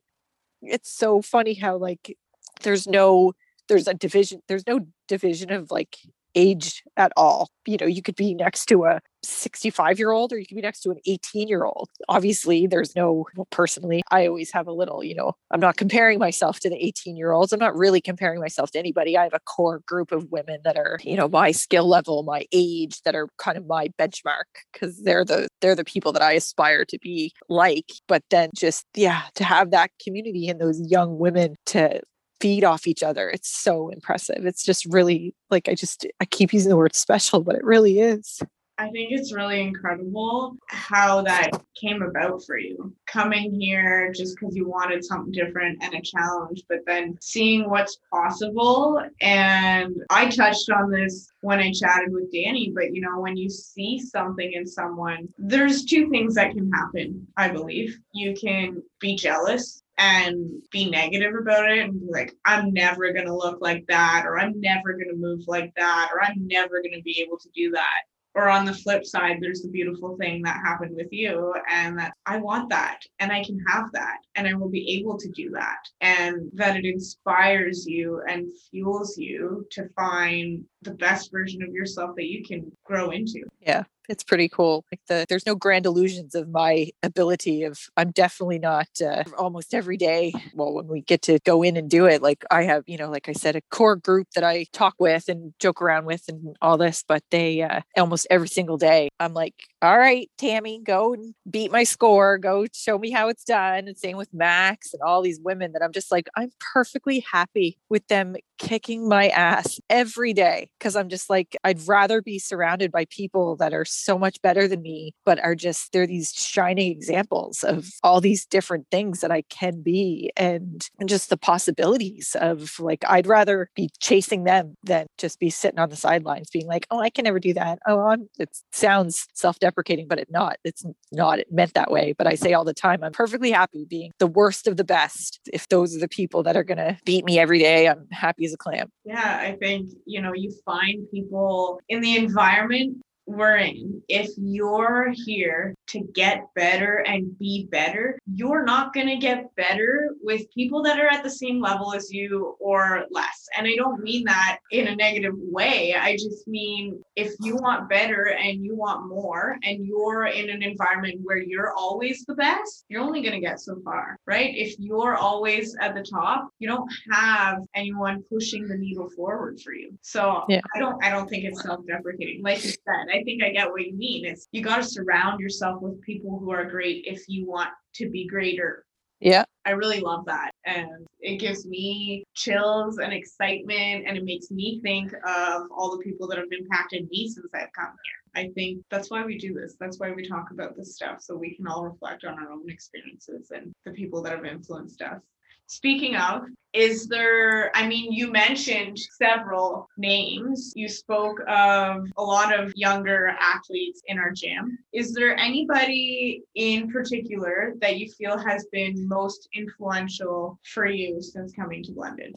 it's 0.62 0.92
so 0.92 1.22
funny 1.22 1.54
how 1.54 1.78
like 1.78 2.18
there's 2.64 2.88
no 2.88 3.34
there's 3.70 3.88
a 3.88 3.94
division 3.94 4.42
there's 4.48 4.68
no 4.68 4.88
division 5.08 5.52
of 5.52 5.72
like 5.72 5.98
age 6.36 6.84
at 6.98 7.12
all. 7.18 7.50
You 7.66 7.78
know, 7.78 7.88
you 7.88 8.02
could 8.02 8.16
be 8.16 8.34
next 8.34 8.66
to 8.68 8.86
a 8.86 9.02
65 9.24 10.00
year 10.00 10.12
old 10.12 10.32
or 10.32 10.38
you 10.38 10.46
could 10.46 10.56
be 10.56 10.62
next 10.62 10.82
to 10.82 10.92
an 10.92 11.00
18 11.06 11.48
year 11.48 11.66
old. 11.66 11.90
Obviously, 12.08 12.68
there's 12.68 12.96
no, 12.96 13.26
well, 13.36 13.48
personally, 13.50 14.02
I 14.12 14.28
always 14.28 14.52
have 14.52 14.68
a 14.68 14.72
little, 14.72 15.04
you 15.04 15.16
know, 15.16 15.34
I'm 15.52 15.60
not 15.60 15.78
comparing 15.78 16.20
myself 16.20 16.60
to 16.62 16.70
the 16.70 16.84
18 16.84 17.16
year 17.16 17.32
olds. 17.32 17.54
I'm 17.54 17.60
not 17.60 17.76
really 17.76 18.02
comparing 18.02 18.40
myself 18.40 18.72
to 18.72 18.80
anybody. 18.80 19.18
I 19.18 19.24
have 19.24 19.34
a 19.34 19.40
core 19.40 19.80
group 19.86 20.12
of 20.12 20.32
women 20.32 20.62
that 20.64 20.78
are, 20.78 21.00
you 21.04 21.16
know, 21.16 21.28
my 21.28 21.52
skill 21.52 21.88
level, 21.88 22.24
my 22.24 22.46
age, 22.52 23.02
that 23.04 23.16
are 23.16 23.28
kind 23.38 23.58
of 23.58 23.66
my 23.66 23.90
benchmark 24.00 24.46
because 24.74 25.02
they're 25.04 25.26
the, 25.26 25.48
they're 25.62 25.76
the 25.76 25.86
people 25.86 26.12
that 26.14 26.22
I 26.22 26.34
aspire 26.34 26.86
to 26.86 27.00
be 27.00 27.34
like. 27.50 27.94
But 28.08 28.24
then 28.30 28.50
just, 28.56 28.86
yeah, 28.96 29.24
to 29.36 29.44
have 29.44 29.72
that 29.72 29.92
community 30.04 30.48
and 30.48 30.60
those 30.60 30.80
young 30.90 31.18
women 31.18 31.56
to 31.68 32.02
feed 32.40 32.64
off 32.64 32.88
each 32.88 33.04
other. 33.04 33.30
It's 33.30 33.50
so 33.50 33.90
impressive. 33.90 34.46
It's 34.46 34.64
just 34.64 34.86
really 34.86 35.36
like 35.50 35.68
I 35.68 35.76
just 35.76 36.06
I 36.20 36.26
keep 36.26 36.54
using 36.54 36.70
the 36.70 36.78
word 36.78 36.96
special, 36.96 37.42
but 37.42 37.56
it 37.56 37.64
really 37.64 38.00
is. 38.00 38.42
I 38.80 38.90
think 38.92 39.12
it's 39.12 39.34
really 39.34 39.60
incredible 39.62 40.56
how 40.68 41.22
that 41.24 41.52
came 41.76 42.02
about 42.02 42.46
for 42.46 42.58
you. 42.58 42.96
Coming 43.08 43.54
here 43.60 44.14
just 44.14 44.38
because 44.40 44.56
you 44.56 44.70
wanted 44.70 45.04
something 45.04 45.34
different 45.34 45.84
and 45.84 45.94
a 45.96 46.02
challenge, 46.02 46.64
but 46.70 46.80
then 46.88 47.18
seeing 47.20 47.70
what's 47.70 48.00
possible. 48.10 49.04
And 49.20 49.98
I 50.10 50.30
touched 50.30 50.70
on 50.70 50.90
this 50.90 51.30
when 51.42 51.60
I 51.60 51.74
chatted 51.74 52.14
with 52.14 52.32
Danny, 52.32 52.72
but 52.74 52.96
you 52.96 53.02
know, 53.02 53.20
when 53.20 53.36
you 53.36 53.50
see 53.50 54.00
something 54.00 54.54
in 54.54 54.66
someone, 54.66 55.28
there's 55.38 55.84
two 55.84 56.10
things 56.10 56.36
that 56.36 56.52
can 56.52 56.72
happen, 56.72 57.28
I 57.36 57.50
believe. 57.50 58.00
You 58.14 58.34
can 58.34 58.82
be 59.02 59.18
jealous 59.18 59.84
and 59.98 60.50
be 60.72 60.90
negative 60.90 61.34
about 61.38 61.70
it 61.70 61.80
and 61.80 62.00
be 62.00 62.08
like, 62.10 62.34
I'm 62.46 62.72
never 62.72 63.12
going 63.12 63.26
to 63.26 63.36
look 63.36 63.60
like 63.60 63.86
that, 63.88 64.24
or 64.26 64.40
I'm 64.40 64.58
never 64.62 64.94
going 64.94 65.10
to 65.10 65.18
move 65.18 65.42
like 65.48 65.74
that, 65.76 66.12
or 66.14 66.24
I'm 66.24 66.48
never 66.48 66.82
going 66.82 66.96
to 66.96 67.02
be 67.02 67.22
able 67.22 67.38
to 67.40 67.50
do 67.54 67.72
that. 67.72 68.04
Or 68.36 68.48
on 68.48 68.64
the 68.64 68.74
flip 68.74 69.06
side, 69.06 69.38
there's 69.42 69.62
the 69.62 69.70
beautiful 69.70 70.16
thing 70.18 70.42
that 70.44 70.62
happened 70.64 70.96
with 70.96 71.12
you, 71.12 71.54
and 71.70 71.98
that 71.98 72.14
I 72.26 72.38
want 72.38 72.70
that, 72.70 73.00
and 73.20 73.32
I 73.32 73.44
can 73.44 73.60
have 73.68 73.92
that, 73.94 74.20
and 74.36 74.48
I 74.48 74.54
will 74.54 74.70
be 74.70 74.98
able 75.00 75.18
to 75.18 75.30
do 75.30 75.50
that, 75.52 75.80
and 76.00 76.50
that 76.54 76.78
it 76.78 76.86
inspires 76.86 77.86
you 77.88 78.22
and 78.30 78.48
fuels 78.70 79.18
you 79.18 79.66
to 79.72 79.90
find 79.96 80.64
the 80.84 80.94
best 80.94 81.32
version 81.32 81.64
of 81.64 81.74
yourself 81.74 82.16
that 82.16 82.28
you 82.28 82.44
can 82.44 82.72
grow 82.86 83.10
into. 83.10 83.44
Yeah, 83.60 83.84
it's 84.10 84.24
pretty 84.24 84.50
cool. 84.50 84.86
Like 84.92 85.02
the 85.08 85.26
there's 85.30 85.46
no 85.46 85.56
grand 85.56 85.86
illusions 85.86 86.36
of 86.36 86.50
my 86.50 86.90
ability 87.04 87.64
of 87.64 87.80
I'm 87.96 88.12
definitely 88.12 88.60
not 88.60 88.88
uh, 89.02 89.24
almost 89.38 89.74
every 89.74 89.98
day. 89.98 90.34
Well, 90.54 90.74
when 90.74 90.88
we 90.88 91.02
get 91.02 91.22
to 91.24 91.40
go 91.46 91.62
in 91.62 91.78
and 91.78 91.90
do 91.90 92.06
it, 92.06 92.22
like 92.22 92.44
I 92.52 92.64
have, 92.64 92.84
you 92.88 92.98
know, 92.98 93.10
like 93.10 93.30
I 93.30 93.34
said, 93.34 93.56
a 93.56 93.62
core 93.70 93.96
group 93.96 94.28
that 94.36 94.44
I 94.44 94.66
talk 94.74 94.96
with 95.00 95.30
and 95.30 95.54
joke 95.60 95.82
around 95.82 96.06
with 96.06 96.24
and 96.28 96.56
all 96.62 96.78
this, 96.78 97.04
but 97.08 97.24
they 97.30 97.62
uh, 97.62 97.82
almost 97.98 98.28
every 98.30 98.48
single 98.48 98.78
day 98.78 99.10
I'm 99.20 99.34
like, 99.34 99.54
all 99.82 99.98
right, 99.98 100.30
Tammy, 100.38 100.82
go 100.84 101.14
and 101.14 101.36
beat 101.50 101.72
my 101.72 101.84
score, 101.84 102.38
go 102.38 102.66
show 102.74 102.98
me 102.98 103.12
how 103.12 103.30
it's 103.30 103.44
done. 103.44 103.88
And 103.88 103.98
same 103.98 104.18
with 104.18 104.34
Max 104.34 104.94
and 104.94 105.02
all 105.04 105.22
these 105.22 105.40
women 105.40 105.74
that 105.74 105.84
I'm 105.84 105.92
just 105.92 106.12
like, 106.12 106.30
I'm 106.36 106.52
perfectly 106.74 107.24
happy 107.32 107.78
with 107.90 108.08
them 108.08 108.36
kicking 108.60 109.08
my 109.08 109.30
ass 109.30 109.80
every 109.90 110.34
day 110.34 110.70
because 110.78 110.96
I'm 110.96 111.10
just 111.10 111.30
like, 111.30 111.58
I'd 111.64 111.88
rather 111.88 112.22
be 112.22 112.38
surrounded 112.38 112.92
by 112.92 113.06
people 113.10 113.56
that 113.56 113.74
are 113.74 113.86
so 113.86 114.20
much 114.20 114.40
better 114.42 114.68
than 114.68 114.82
me, 114.82 115.14
but 115.26 115.44
are 115.44 115.56
just, 115.56 115.92
they're 115.92 116.06
these 116.06 116.32
shining 116.34 116.92
examples 116.92 117.64
of 117.64 117.90
all 118.04 118.22
these 118.22 118.46
different 118.46 118.88
things 118.92 119.22
that 119.22 119.32
I 119.32 119.44
can 119.50 119.82
be 119.82 120.32
and, 120.38 120.88
and 121.00 121.10
just 121.10 121.30
the 121.30 121.38
possibilities 121.38 122.36
of 122.40 122.80
like, 122.80 123.04
I'd 123.08 123.26
rather 123.26 123.70
be 123.76 123.90
chasing 124.00 124.44
them 124.44 124.76
than 124.84 125.08
just 125.18 125.40
be 125.40 125.50
sitting 125.50 125.80
on 125.80 125.90
the 125.90 125.96
sidelines 125.96 126.50
being 126.50 126.68
like, 126.68 126.86
oh, 126.92 127.00
I 127.00 127.10
can 127.10 127.24
never 127.24 127.40
do 127.40 127.54
that. 127.54 127.80
Oh, 127.88 128.00
I'm, 128.02 128.30
it 128.38 128.50
sounds 128.74 129.26
self 129.34 129.58
deprecating, 129.60 130.08
but 130.08 130.20
it 130.20 130.28
not, 130.30 130.58
it's 130.64 130.84
not 131.12 131.40
it 131.40 131.52
meant 131.52 131.74
that 131.76 131.92
way. 131.92 132.14
But 132.18 132.28
I 132.28 132.36
say 132.36 132.54
all 132.54 132.66
the 132.66 132.74
time, 132.74 133.04
I'm 133.04 133.14
perfectly 133.14 133.52
happy 133.52 133.86
being 133.90 134.12
the 134.20 134.28
worst 134.28 134.68
of 134.68 134.76
the 134.76 134.84
best. 134.84 135.40
If 135.54 135.70
those 135.70 135.96
are 135.96 136.00
the 136.00 136.10
people 136.10 136.44
that 136.44 136.58
are 136.58 136.64
going 136.64 136.78
to 136.78 136.98
beat 137.06 137.24
me 137.24 137.40
every 137.40 137.60
day, 137.60 137.88
I'm 137.88 138.06
happy 138.12 138.49
a 138.54 138.58
clam. 138.58 138.92
Yeah, 139.06 139.38
I 139.42 139.56
think, 139.60 139.90
you 140.06 140.22
know, 140.22 140.34
you 140.34 140.52
find 140.66 141.10
people 141.12 141.80
in 141.90 142.02
the 142.02 142.18
environment 142.18 142.98
we're 143.30 143.58
in, 143.58 144.02
if 144.08 144.30
you're 144.38 145.14
here 145.26 145.76
to 145.88 146.00
get 146.14 146.48
better 146.56 147.04
and 147.08 147.38
be 147.38 147.68
better, 147.72 148.18
you're 148.34 148.64
not 148.64 148.94
going 148.94 149.08
to 149.08 149.18
get 149.18 149.54
better 149.56 150.16
with 150.22 150.52
people 150.54 150.82
that 150.84 151.00
are 151.00 151.08
at 151.08 151.24
the 151.24 151.30
same 151.30 151.62
level 151.62 151.94
as 151.94 152.12
you 152.12 152.56
or 152.60 153.06
less. 153.12 153.48
And 153.58 153.68
I 153.68 153.76
don't 153.76 154.02
mean 154.02 154.26
that 154.26 154.60
in 154.72 154.88
a 154.88 154.96
negative 154.96 155.36
way. 155.38 155.96
I 155.96 156.14
just 156.14 156.48
mean 156.48 157.02
if 157.16 157.34
you 157.42 157.56
want 157.56 157.90
better 157.90 158.36
and 158.40 158.64
you 158.64 158.76
want 158.76 159.08
more 159.08 159.58
and 159.64 159.86
you're 159.86 160.26
in 160.26 160.50
an 160.50 160.64
environment 160.64 161.20
where 161.22 161.38
you're 161.38 161.74
always 161.74 162.26
the 162.26 162.36
best, 162.36 162.86
you're 162.90 163.02
only 163.02 163.22
going 163.22 163.34
to 163.34 163.40
get 163.40 163.60
so 163.60 163.80
far, 163.84 164.18
right? 164.26 164.52
If 164.56 164.76
you're 164.80 165.16
always 165.16 165.76
at 165.80 165.96
the 165.96 166.04
top, 166.04 166.50
you 166.60 166.68
don't 166.68 166.90
have 167.12 167.60
anyone 167.76 168.24
pushing 168.32 168.68
the 168.68 168.78
needle 168.78 169.10
forward 169.16 169.60
for 169.62 169.74
you. 169.74 169.98
So 170.02 170.44
yeah. 170.50 170.62
I 170.76 170.80
don't 170.80 171.04
I 171.04 171.10
don't 171.10 171.30
think 171.30 171.44
it's 171.46 171.62
self-deprecating. 171.62 172.42
Like 172.44 172.64
you 172.64 172.72
said, 172.72 173.08
I 173.14 173.19
think 173.24 173.44
I 173.44 173.50
get 173.50 173.70
what 173.70 173.86
you 173.86 173.96
mean. 173.96 174.26
It's 174.26 174.48
you 174.52 174.62
got 174.62 174.78
to 174.78 174.84
surround 174.84 175.40
yourself 175.40 175.82
with 175.82 176.02
people 176.02 176.40
who 176.40 176.52
are 176.52 176.66
great 176.66 177.06
if 177.06 177.24
you 177.28 177.48
want 177.48 177.70
to 177.96 178.10
be 178.10 178.28
greater. 178.28 178.86
Yeah. 179.20 179.44
I 179.66 179.72
really 179.72 180.00
love 180.00 180.26
that. 180.26 180.52
And 180.66 181.06
it 181.20 181.38
gives 181.38 181.66
me 181.66 182.24
chills 182.34 182.98
and 182.98 183.12
excitement. 183.12 184.06
And 184.08 184.18
it 184.18 184.24
makes 184.24 184.50
me 184.50 184.80
think 184.82 185.12
of 185.14 185.64
all 185.76 185.92
the 185.92 186.04
people 186.04 186.28
that 186.30 186.38
have 186.38 186.48
impacted 186.52 187.10
me 187.10 187.28
since 187.28 187.54
I've 187.54 187.74
come 187.78 187.94
here. 188.06 188.44
I 188.44 188.50
think 188.54 188.84
that's 188.90 189.12
why 189.12 189.26
we 189.26 189.38
do 189.38 189.54
this. 189.54 189.76
That's 189.80 190.00
why 190.00 190.12
we 190.12 190.28
talk 190.28 190.52
about 190.52 190.78
this 190.78 190.96
stuff. 190.96 191.22
So 191.22 191.36
we 191.36 191.56
can 191.56 191.68
all 191.68 191.84
reflect 191.84 192.24
on 192.24 192.40
our 192.40 192.52
own 192.52 192.70
experiences 192.70 193.52
and 193.52 193.74
the 193.86 193.92
people 193.92 194.22
that 194.24 194.34
have 194.34 194.46
influenced 194.46 195.02
us. 195.02 195.22
Speaking 195.70 196.16
of, 196.16 196.42
is 196.74 197.06
there, 197.06 197.76
I 197.78 197.88
mean, 197.88 198.12
you 198.12 198.32
mentioned 198.32 198.98
several 198.98 199.88
names. 200.00 200.74
You 200.76 200.90
spoke 200.90 201.40
of 201.48 202.08
a 202.18 202.24
lot 202.24 202.58
of 202.58 202.74
younger 202.76 203.36
athletes 203.40 204.02
in 204.08 204.18
our 204.18 204.32
gym. 204.32 204.80
Is 204.94 205.14
there 205.14 205.38
anybody 205.38 206.42
in 206.56 206.90
particular 206.90 207.76
that 207.82 208.00
you 208.00 208.12
feel 208.12 208.36
has 208.36 208.66
been 208.72 209.08
most 209.08 209.48
influential 209.54 210.60
for 210.74 210.88
you 210.88 211.22
since 211.22 211.54
coming 211.54 211.84
to 211.84 211.92
Blended? 211.92 212.36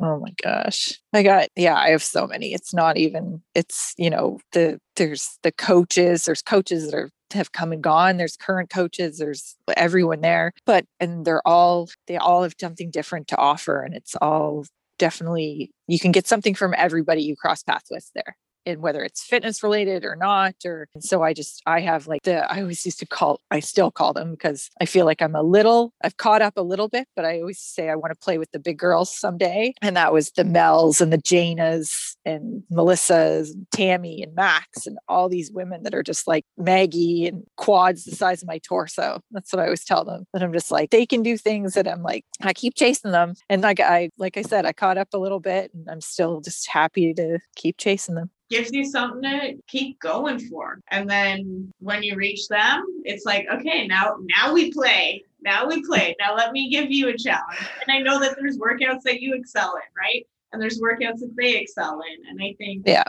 Oh 0.00 0.20
my 0.20 0.32
gosh. 0.40 1.00
I 1.12 1.24
got 1.24 1.48
yeah, 1.56 1.74
I 1.74 1.90
have 1.90 2.04
so 2.04 2.28
many. 2.28 2.54
It's 2.54 2.72
not 2.72 2.96
even 2.96 3.42
it's, 3.56 3.92
you 3.98 4.10
know, 4.10 4.38
the 4.52 4.78
there's 4.94 5.36
the 5.42 5.50
coaches, 5.50 6.26
there's 6.26 6.42
coaches 6.42 6.84
that 6.84 6.96
are 6.96 7.10
have 7.32 7.52
come 7.52 7.72
and 7.72 7.82
gone. 7.82 8.16
There's 8.16 8.36
current 8.36 8.70
coaches, 8.70 9.18
there's 9.18 9.56
everyone 9.76 10.20
there, 10.20 10.52
but 10.66 10.84
and 11.00 11.24
they're 11.24 11.46
all 11.46 11.88
they 12.06 12.16
all 12.16 12.42
have 12.42 12.54
something 12.60 12.90
different 12.90 13.28
to 13.28 13.36
offer 13.36 13.82
and 13.82 13.94
it's 13.94 14.16
all 14.16 14.64
definitely 14.98 15.70
you 15.86 15.98
can 15.98 16.12
get 16.12 16.26
something 16.26 16.54
from 16.54 16.74
everybody 16.76 17.22
you 17.22 17.36
cross 17.36 17.62
paths 17.62 17.88
with 17.90 18.10
there 18.14 18.36
and 18.66 18.80
whether 18.80 19.02
it's 19.02 19.22
fitness 19.22 19.62
related 19.62 20.04
or 20.04 20.16
not 20.16 20.54
or 20.64 20.88
so 21.00 21.22
i 21.22 21.32
just 21.32 21.62
i 21.66 21.80
have 21.80 22.06
like 22.06 22.22
the 22.22 22.50
i 22.52 22.60
always 22.60 22.84
used 22.84 22.98
to 22.98 23.06
call 23.06 23.40
i 23.50 23.60
still 23.60 23.90
call 23.90 24.12
them 24.12 24.32
because 24.32 24.70
i 24.80 24.84
feel 24.84 25.04
like 25.04 25.22
i'm 25.22 25.34
a 25.34 25.42
little 25.42 25.92
i've 26.02 26.16
caught 26.16 26.42
up 26.42 26.56
a 26.56 26.62
little 26.62 26.88
bit 26.88 27.08
but 27.16 27.24
i 27.24 27.40
always 27.40 27.58
say 27.58 27.88
i 27.88 27.94
want 27.94 28.12
to 28.12 28.18
play 28.18 28.38
with 28.38 28.50
the 28.52 28.58
big 28.58 28.78
girls 28.78 29.14
someday 29.14 29.72
and 29.82 29.96
that 29.96 30.12
was 30.12 30.30
the 30.32 30.44
mels 30.44 31.00
and 31.00 31.12
the 31.12 31.18
janas 31.18 32.16
and 32.24 32.62
melissa's 32.70 33.50
and 33.50 33.66
tammy 33.70 34.22
and 34.22 34.34
max 34.34 34.86
and 34.86 34.98
all 35.08 35.28
these 35.28 35.50
women 35.50 35.82
that 35.82 35.94
are 35.94 36.02
just 36.02 36.26
like 36.26 36.44
maggie 36.56 37.26
and 37.26 37.44
quads 37.56 38.04
the 38.04 38.16
size 38.16 38.42
of 38.42 38.48
my 38.48 38.58
torso. 38.58 39.20
That's 39.30 39.52
what 39.52 39.60
i 39.60 39.64
always 39.64 39.84
tell 39.84 40.04
them 40.04 40.26
that 40.32 40.42
i'm 40.42 40.52
just 40.52 40.70
like 40.70 40.90
they 40.90 41.06
can 41.06 41.22
do 41.22 41.36
things 41.36 41.74
that 41.74 41.88
i'm 41.88 42.02
like 42.02 42.24
i 42.42 42.52
keep 42.52 42.74
chasing 42.74 43.12
them 43.12 43.34
and 43.48 43.62
like 43.62 43.80
i 43.80 44.10
like 44.18 44.36
i 44.36 44.42
said 44.42 44.66
i 44.66 44.72
caught 44.72 44.98
up 44.98 45.08
a 45.12 45.18
little 45.18 45.40
bit 45.40 45.72
and 45.72 45.88
i'm 45.90 46.00
still 46.00 46.40
just 46.40 46.68
happy 46.68 47.14
to 47.14 47.38
keep 47.56 47.78
chasing 47.78 48.14
them 48.14 48.30
gives 48.50 48.72
you 48.72 48.84
something 48.84 49.22
to 49.22 49.54
keep 49.66 50.00
going 50.00 50.38
for. 50.38 50.80
And 50.88 51.08
then 51.08 51.72
when 51.80 52.02
you 52.02 52.16
reach 52.16 52.48
them, 52.48 52.84
it's 53.04 53.24
like, 53.24 53.46
okay, 53.52 53.86
now 53.86 54.16
now 54.38 54.52
we 54.52 54.72
play. 54.72 55.24
Now 55.40 55.66
we 55.66 55.84
play. 55.84 56.16
Now 56.18 56.34
let 56.34 56.52
me 56.52 56.70
give 56.70 56.90
you 56.90 57.08
a 57.08 57.16
challenge. 57.16 57.58
And 57.86 57.94
I 57.94 58.00
know 58.00 58.18
that 58.20 58.36
there's 58.38 58.58
workouts 58.58 59.02
that 59.02 59.20
you 59.20 59.34
excel 59.34 59.74
in, 59.76 59.82
right? 59.96 60.26
And 60.52 60.60
there's 60.60 60.80
workouts 60.80 61.20
that 61.20 61.34
they 61.36 61.56
excel 61.56 62.00
in. 62.00 62.28
And 62.28 62.40
I 62.42 62.54
think 62.58 62.82
yeah. 62.86 63.04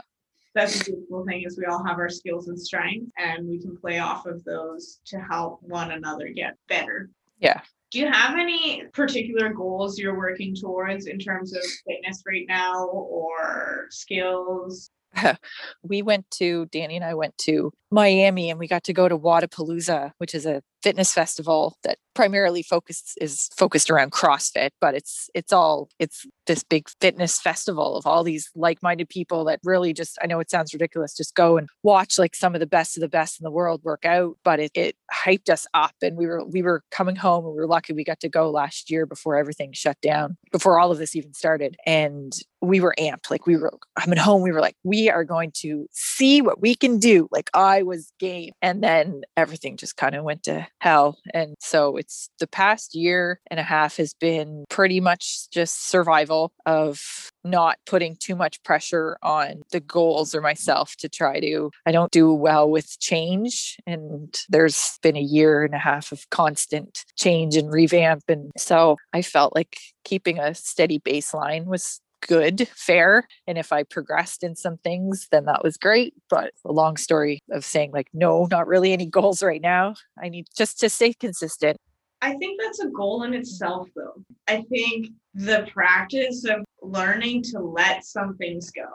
That's 0.52 0.80
the 0.80 0.92
beautiful 0.92 1.24
thing 1.24 1.44
is 1.46 1.56
we 1.56 1.66
all 1.66 1.84
have 1.84 1.98
our 1.98 2.08
skills 2.08 2.48
and 2.48 2.60
strengths 2.60 3.12
and 3.16 3.48
we 3.48 3.60
can 3.60 3.76
play 3.76 4.00
off 4.00 4.26
of 4.26 4.42
those 4.42 4.98
to 5.06 5.20
help 5.20 5.62
one 5.62 5.92
another 5.92 6.28
get 6.28 6.56
better. 6.68 7.08
Yeah, 7.38 7.60
do 7.90 7.98
you 7.98 8.10
have 8.10 8.38
any 8.38 8.84
particular 8.92 9.52
goals 9.52 9.98
you're 9.98 10.16
working 10.16 10.54
towards 10.54 11.06
in 11.06 11.18
terms 11.18 11.54
of 11.54 11.62
fitness 11.86 12.22
right 12.26 12.44
now 12.48 12.86
or 12.86 13.86
skills 13.90 14.90
we 15.82 16.02
went 16.02 16.30
to 16.32 16.66
Danny 16.66 16.96
and 16.96 17.04
I 17.04 17.14
went 17.14 17.36
to 17.38 17.72
Miami 17.90 18.50
and 18.50 18.58
we 18.58 18.68
got 18.68 18.84
to 18.84 18.92
go 18.92 19.08
to 19.08 19.18
Wodapalooza, 19.18 20.12
which 20.18 20.34
is 20.34 20.46
a 20.46 20.62
fitness 20.82 21.12
festival 21.12 21.76
that 21.84 21.98
primarily 22.14 22.62
focused 22.62 23.16
is 23.20 23.48
focused 23.56 23.90
around 23.90 24.12
CrossFit, 24.12 24.70
but 24.80 24.94
it's 24.94 25.28
it's 25.34 25.52
all 25.52 25.88
it's 25.98 26.26
this 26.46 26.62
big 26.62 26.88
fitness 27.00 27.40
festival 27.40 27.96
of 27.96 28.06
all 28.06 28.24
these 28.24 28.50
like-minded 28.54 29.08
people 29.08 29.44
that 29.44 29.60
really 29.64 29.92
just 29.92 30.18
I 30.22 30.26
know 30.26 30.40
it 30.40 30.50
sounds 30.50 30.72
ridiculous, 30.72 31.16
just 31.16 31.34
go 31.34 31.56
and 31.56 31.68
watch 31.82 32.18
like 32.18 32.34
some 32.34 32.54
of 32.54 32.60
the 32.60 32.66
best 32.66 32.96
of 32.96 33.00
the 33.00 33.08
best 33.08 33.40
in 33.40 33.44
the 33.44 33.50
world 33.50 33.82
work 33.84 34.04
out, 34.04 34.36
but 34.44 34.60
it, 34.60 34.72
it 34.74 34.96
hyped 35.12 35.48
us 35.48 35.66
up 35.74 35.94
and 36.02 36.16
we 36.16 36.26
were 36.26 36.44
we 36.44 36.62
were 36.62 36.82
coming 36.90 37.16
home 37.16 37.44
and 37.44 37.54
we 37.54 37.60
were 37.60 37.66
lucky 37.66 37.92
we 37.92 38.04
got 38.04 38.20
to 38.20 38.28
go 38.28 38.50
last 38.50 38.90
year 38.90 39.06
before 39.06 39.36
everything 39.36 39.72
shut 39.72 40.00
down, 40.00 40.36
before 40.52 40.78
all 40.78 40.90
of 40.90 40.98
this 40.98 41.14
even 41.16 41.34
started. 41.34 41.76
And 41.86 42.32
we 42.62 42.80
were 42.80 42.94
amped. 42.98 43.30
Like 43.30 43.46
we 43.46 43.56
were 43.56 43.78
coming 43.98 44.18
home, 44.18 44.42
we 44.42 44.52
were 44.52 44.60
like, 44.60 44.76
we 44.84 45.08
are 45.08 45.24
going 45.24 45.52
to 45.56 45.86
see 45.92 46.42
what 46.42 46.60
we 46.60 46.74
can 46.74 46.98
do. 46.98 47.28
Like 47.30 47.50
I 47.54 47.79
was 47.82 48.12
game. 48.18 48.52
And 48.62 48.82
then 48.82 49.22
everything 49.36 49.76
just 49.76 49.96
kind 49.96 50.14
of 50.14 50.24
went 50.24 50.42
to 50.44 50.66
hell. 50.80 51.18
And 51.34 51.54
so 51.60 51.96
it's 51.96 52.30
the 52.38 52.46
past 52.46 52.94
year 52.94 53.40
and 53.50 53.60
a 53.60 53.64
half 53.64 53.96
has 53.96 54.14
been 54.14 54.64
pretty 54.68 55.00
much 55.00 55.50
just 55.50 55.88
survival 55.88 56.52
of 56.66 57.30
not 57.44 57.78
putting 57.86 58.16
too 58.16 58.36
much 58.36 58.62
pressure 58.62 59.16
on 59.22 59.62
the 59.72 59.80
goals 59.80 60.34
or 60.34 60.40
myself 60.40 60.94
to 60.96 61.08
try 61.08 61.40
to 61.40 61.70
I 61.86 61.92
don't 61.92 62.12
do 62.12 62.32
well 62.34 62.70
with 62.70 62.98
change 63.00 63.78
and 63.86 64.34
there's 64.48 64.98
been 65.02 65.16
a 65.16 65.22
year 65.22 65.64
and 65.64 65.74
a 65.74 65.78
half 65.78 66.12
of 66.12 66.28
constant 66.30 67.04
change 67.16 67.56
and 67.56 67.72
revamp 67.72 68.24
and 68.28 68.50
so 68.58 68.96
I 69.12 69.22
felt 69.22 69.54
like 69.54 69.78
keeping 70.04 70.38
a 70.38 70.54
steady 70.54 70.98
baseline 70.98 71.64
was 71.64 72.00
good, 72.26 72.68
fair. 72.68 73.26
And 73.46 73.58
if 73.58 73.72
I 73.72 73.82
progressed 73.82 74.42
in 74.42 74.56
some 74.56 74.78
things, 74.78 75.28
then 75.30 75.44
that 75.46 75.64
was 75.64 75.76
great. 75.76 76.14
But 76.28 76.52
a 76.64 76.72
long 76.72 76.96
story 76.96 77.40
of 77.50 77.64
saying, 77.64 77.92
like, 77.92 78.08
no, 78.12 78.46
not 78.50 78.66
really 78.66 78.92
any 78.92 79.06
goals 79.10 79.42
right 79.42 79.60
now. 79.60 79.94
I 80.22 80.28
need 80.28 80.46
just 80.56 80.78
to 80.80 80.88
stay 80.90 81.14
consistent. 81.14 81.76
I 82.22 82.34
think 82.34 82.60
that's 82.60 82.80
a 82.80 82.88
goal 82.88 83.22
in 83.22 83.32
itself, 83.32 83.88
though. 83.96 84.22
I 84.46 84.62
think 84.68 85.08
the 85.34 85.66
practice 85.72 86.44
of 86.44 86.64
learning 86.82 87.42
to 87.44 87.60
let 87.60 88.04
some 88.04 88.36
things 88.36 88.70
go, 88.70 88.86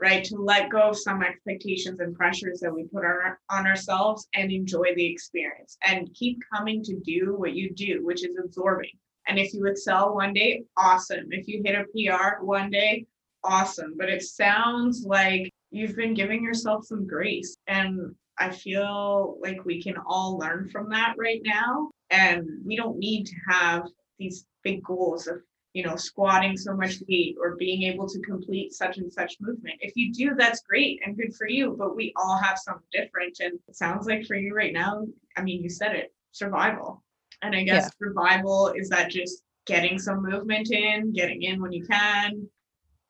right? 0.00 0.22
To 0.24 0.36
let 0.36 0.68
go 0.68 0.90
of 0.90 0.98
some 0.98 1.22
expectations 1.22 2.00
and 2.00 2.14
pressures 2.14 2.60
that 2.60 2.74
we 2.74 2.84
put 2.84 3.04
on, 3.06 3.36
on 3.48 3.66
ourselves 3.66 4.28
and 4.34 4.52
enjoy 4.52 4.94
the 4.96 5.06
experience 5.06 5.78
and 5.82 6.12
keep 6.14 6.38
coming 6.54 6.82
to 6.84 7.00
do 7.00 7.34
what 7.38 7.54
you 7.54 7.72
do, 7.72 8.04
which 8.04 8.22
is 8.22 8.36
absorbing 8.42 8.90
and 9.26 9.38
if 9.38 9.54
you 9.54 9.66
excel 9.66 10.14
one 10.14 10.32
day, 10.32 10.64
awesome. 10.76 11.26
If 11.30 11.48
you 11.48 11.62
hit 11.64 11.74
a 11.74 11.84
PR 11.84 12.44
one 12.44 12.70
day, 12.70 13.06
awesome. 13.42 13.94
But 13.96 14.08
it 14.08 14.22
sounds 14.22 15.04
like 15.06 15.50
you've 15.70 15.96
been 15.96 16.14
giving 16.14 16.42
yourself 16.42 16.84
some 16.84 17.06
grace. 17.06 17.56
And 17.66 18.14
I 18.38 18.50
feel 18.50 19.38
like 19.40 19.64
we 19.64 19.82
can 19.82 19.94
all 20.06 20.38
learn 20.38 20.68
from 20.68 20.90
that 20.90 21.14
right 21.18 21.40
now. 21.44 21.90
And 22.10 22.46
we 22.64 22.76
don't 22.76 22.98
need 22.98 23.24
to 23.26 23.34
have 23.48 23.86
these 24.18 24.46
big 24.62 24.82
goals 24.82 25.26
of, 25.26 25.38
you 25.72 25.84
know, 25.84 25.96
squatting 25.96 26.56
so 26.56 26.74
much 26.74 26.96
weight 27.08 27.36
or 27.40 27.56
being 27.56 27.82
able 27.84 28.08
to 28.08 28.20
complete 28.20 28.72
such 28.72 28.98
and 28.98 29.12
such 29.12 29.36
movement. 29.40 29.76
If 29.80 29.96
you 29.96 30.12
do, 30.12 30.34
that's 30.36 30.60
great 30.60 31.00
and 31.04 31.16
good 31.16 31.34
for 31.34 31.48
you. 31.48 31.74
But 31.78 31.96
we 31.96 32.12
all 32.16 32.38
have 32.38 32.58
something 32.58 32.86
different. 32.92 33.38
And 33.40 33.58
it 33.68 33.76
sounds 33.76 34.06
like 34.06 34.26
for 34.26 34.36
you 34.36 34.54
right 34.54 34.72
now, 34.72 35.06
I 35.36 35.42
mean, 35.42 35.62
you 35.62 35.70
said 35.70 35.96
it 35.96 36.12
survival. 36.32 37.02
And 37.44 37.54
I 37.54 37.62
guess 37.62 37.84
yeah. 37.84 37.90
revival 38.00 38.72
is 38.76 38.88
that 38.88 39.10
just 39.10 39.42
getting 39.66 39.98
some 39.98 40.22
movement 40.22 40.70
in, 40.70 41.12
getting 41.12 41.42
in 41.42 41.60
when 41.60 41.72
you 41.72 41.84
can. 41.84 42.48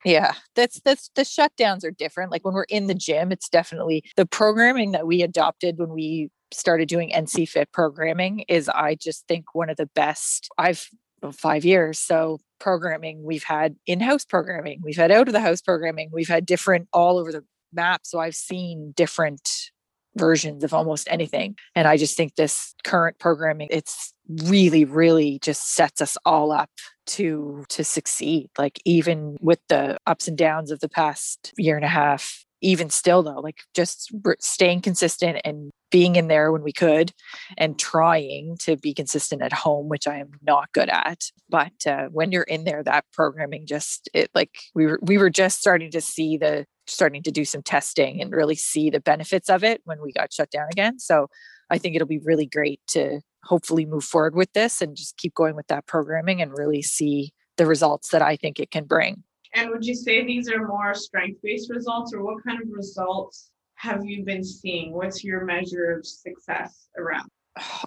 Yeah, 0.04 0.34
that's 0.54 0.80
that's 0.80 1.10
the 1.14 1.22
shutdowns 1.22 1.82
are 1.82 1.90
different. 1.90 2.30
Like 2.30 2.44
when 2.44 2.52
we're 2.52 2.64
in 2.64 2.88
the 2.88 2.94
gym, 2.94 3.32
it's 3.32 3.48
definitely 3.48 4.04
the 4.16 4.26
programming 4.26 4.92
that 4.92 5.06
we 5.06 5.22
adopted 5.22 5.78
when 5.78 5.90
we 5.90 6.30
started 6.52 6.88
doing 6.88 7.10
NC 7.10 7.48
Fit 7.48 7.72
programming 7.72 8.40
is 8.48 8.68
I 8.68 8.96
just 8.96 9.26
think 9.26 9.54
one 9.54 9.70
of 9.70 9.76
the 9.76 9.88
best 9.94 10.48
I've 10.58 10.88
five 11.32 11.64
years. 11.64 11.98
So 11.98 12.38
programming, 12.60 13.22
we've 13.24 13.44
had 13.44 13.76
in-house 13.86 14.24
programming, 14.24 14.80
we've 14.82 14.96
had 14.96 15.10
out 15.10 15.26
of 15.28 15.32
the 15.32 15.40
house 15.40 15.62
programming, 15.62 16.10
we've 16.12 16.28
had 16.28 16.44
different 16.44 16.88
all 16.92 17.18
over 17.18 17.32
the 17.32 17.44
map. 17.72 18.02
So 18.04 18.20
I've 18.20 18.34
seen 18.34 18.92
different 18.94 19.70
versions 20.16 20.64
of 20.64 20.72
almost 20.72 21.08
anything. 21.10 21.56
And 21.74 21.88
I 21.88 21.96
just 21.96 22.16
think 22.16 22.34
this 22.34 22.74
current 22.84 23.18
programming, 23.18 23.68
it's 23.70 24.12
really 24.44 24.84
really 24.84 25.38
just 25.40 25.74
sets 25.74 26.00
us 26.00 26.16
all 26.24 26.50
up 26.50 26.70
to 27.04 27.64
to 27.68 27.84
succeed 27.84 28.48
like 28.56 28.80
even 28.86 29.36
with 29.40 29.60
the 29.68 29.98
ups 30.06 30.26
and 30.26 30.38
downs 30.38 30.70
of 30.70 30.80
the 30.80 30.88
past 30.88 31.52
year 31.58 31.76
and 31.76 31.84
a 31.84 31.88
half 31.88 32.43
even 32.64 32.90
still 32.90 33.22
though 33.22 33.40
like 33.40 33.58
just 33.74 34.10
staying 34.40 34.80
consistent 34.80 35.40
and 35.44 35.70
being 35.90 36.16
in 36.16 36.28
there 36.28 36.50
when 36.50 36.62
we 36.62 36.72
could 36.72 37.12
and 37.56 37.78
trying 37.78 38.56
to 38.58 38.76
be 38.76 38.92
consistent 38.92 39.42
at 39.42 39.52
home 39.52 39.88
which 39.88 40.08
i 40.08 40.16
am 40.16 40.30
not 40.42 40.72
good 40.72 40.88
at 40.88 41.24
but 41.48 41.72
uh, 41.86 42.06
when 42.10 42.32
you're 42.32 42.42
in 42.42 42.64
there 42.64 42.82
that 42.82 43.04
programming 43.12 43.66
just 43.66 44.08
it 44.14 44.30
like 44.34 44.50
we 44.74 44.86
were 44.86 44.98
we 45.02 45.18
were 45.18 45.30
just 45.30 45.60
starting 45.60 45.90
to 45.90 46.00
see 46.00 46.36
the 46.36 46.64
starting 46.86 47.22
to 47.22 47.30
do 47.30 47.44
some 47.44 47.62
testing 47.62 48.20
and 48.20 48.32
really 48.32 48.56
see 48.56 48.90
the 48.90 49.00
benefits 49.00 49.48
of 49.48 49.62
it 49.62 49.80
when 49.84 50.00
we 50.02 50.12
got 50.12 50.32
shut 50.32 50.50
down 50.50 50.66
again 50.72 50.98
so 50.98 51.28
i 51.70 51.78
think 51.78 51.94
it'll 51.94 52.08
be 52.08 52.20
really 52.24 52.46
great 52.46 52.80
to 52.86 53.20
hopefully 53.44 53.84
move 53.84 54.04
forward 54.04 54.34
with 54.34 54.52
this 54.54 54.80
and 54.80 54.96
just 54.96 55.16
keep 55.16 55.34
going 55.34 55.54
with 55.54 55.66
that 55.68 55.86
programming 55.86 56.40
and 56.40 56.56
really 56.56 56.82
see 56.82 57.32
the 57.56 57.66
results 57.66 58.10
that 58.10 58.22
I 58.22 58.36
think 58.36 58.58
it 58.58 58.70
can 58.70 58.84
bring. 58.84 59.22
And 59.54 59.70
would 59.70 59.84
you 59.84 59.94
say 59.94 60.24
these 60.24 60.50
are 60.50 60.66
more 60.66 60.94
strength 60.94 61.40
based 61.42 61.70
results, 61.70 62.12
or 62.12 62.22
what 62.22 62.42
kind 62.44 62.60
of 62.60 62.68
results 62.70 63.50
have 63.76 64.04
you 64.04 64.24
been 64.24 64.44
seeing? 64.44 64.92
What's 64.92 65.22
your 65.22 65.44
measure 65.44 65.92
of 65.92 66.06
success 66.06 66.88
around? 66.98 67.28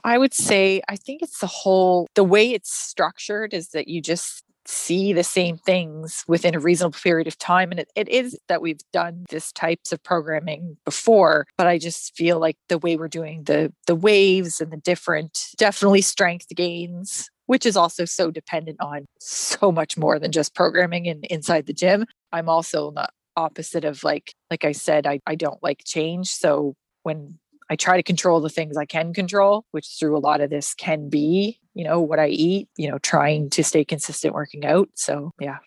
I 0.04 0.18
would 0.18 0.34
say, 0.34 0.82
I 0.88 0.96
think 0.96 1.22
it's 1.22 1.40
the 1.40 1.48
whole, 1.48 2.08
the 2.16 2.24
way 2.24 2.54
it's 2.54 2.74
structured 2.74 3.54
is 3.54 3.70
that 3.70 3.90
you 3.90 4.02
just 4.02 4.44
see 4.66 5.14
the 5.14 5.24
same 5.24 5.58
things 5.58 6.24
within 6.28 6.56
a 6.56 6.60
reasonable 6.60 6.98
period 7.02 7.28
of 7.28 7.38
time. 7.38 7.72
And 7.72 7.80
it, 7.80 7.92
it 7.96 8.10
is 8.10 8.38
that 8.48 8.62
we've 8.62 8.80
done 8.92 9.26
this 9.30 9.52
types 9.52 9.92
of 9.92 10.04
programming 10.04 10.78
before, 10.86 11.48
but 11.58 11.68
I 11.68 11.78
just 11.78 12.16
feel 12.16 12.40
like 12.40 12.58
the 12.68 12.78
way 12.78 12.98
we're 12.98 13.08
doing 13.08 13.44
the 13.44 13.74
the 13.88 13.96
waves 13.96 14.60
and 14.62 14.72
the 14.72 14.78
different 14.78 15.40
definitely 15.58 16.02
strength 16.02 16.48
gains, 16.56 17.30
which 17.48 17.66
is 17.66 17.76
also 17.76 18.06
so 18.06 18.32
dependent 18.32 18.78
on 18.80 19.06
so 19.20 19.72
much 19.72 19.98
more 19.98 20.20
than 20.20 20.32
just 20.32 20.56
programming 20.56 21.08
and 21.08 21.26
inside 21.26 21.66
the 21.66 21.74
gym. 21.74 22.06
I'm 22.32 22.48
also 22.48 22.92
the 22.92 23.10
opposite 23.36 23.84
of 23.84 24.04
like 24.04 24.34
like 24.52 24.64
I 24.64 24.72
said, 24.72 25.08
I, 25.08 25.20
I 25.26 25.36
don't 25.36 25.62
like 25.62 25.84
change. 25.86 26.28
So 26.28 26.76
when 27.04 27.38
I 27.70 27.76
try 27.76 27.98
to 27.98 28.04
control 28.04 28.40
the 28.40 28.50
things 28.50 28.78
I 28.78 28.86
can 28.86 29.14
control, 29.14 29.66
which 29.72 29.98
through 30.00 30.18
a 30.18 30.20
lot 30.20 30.42
of 30.42 30.50
this 30.50 30.74
can 30.74 31.10
be, 31.10 31.60
you 31.74 31.84
know, 31.84 32.00
what 32.00 32.20
I 32.20 32.28
eat, 32.28 32.70
you 32.78 32.90
know, 32.90 32.98
trying 33.00 33.50
to 33.52 33.64
stay 33.64 33.84
consistent 33.84 34.34
working 34.34 34.66
out. 34.66 34.90
So, 34.96 35.32
yeah. 35.40 35.58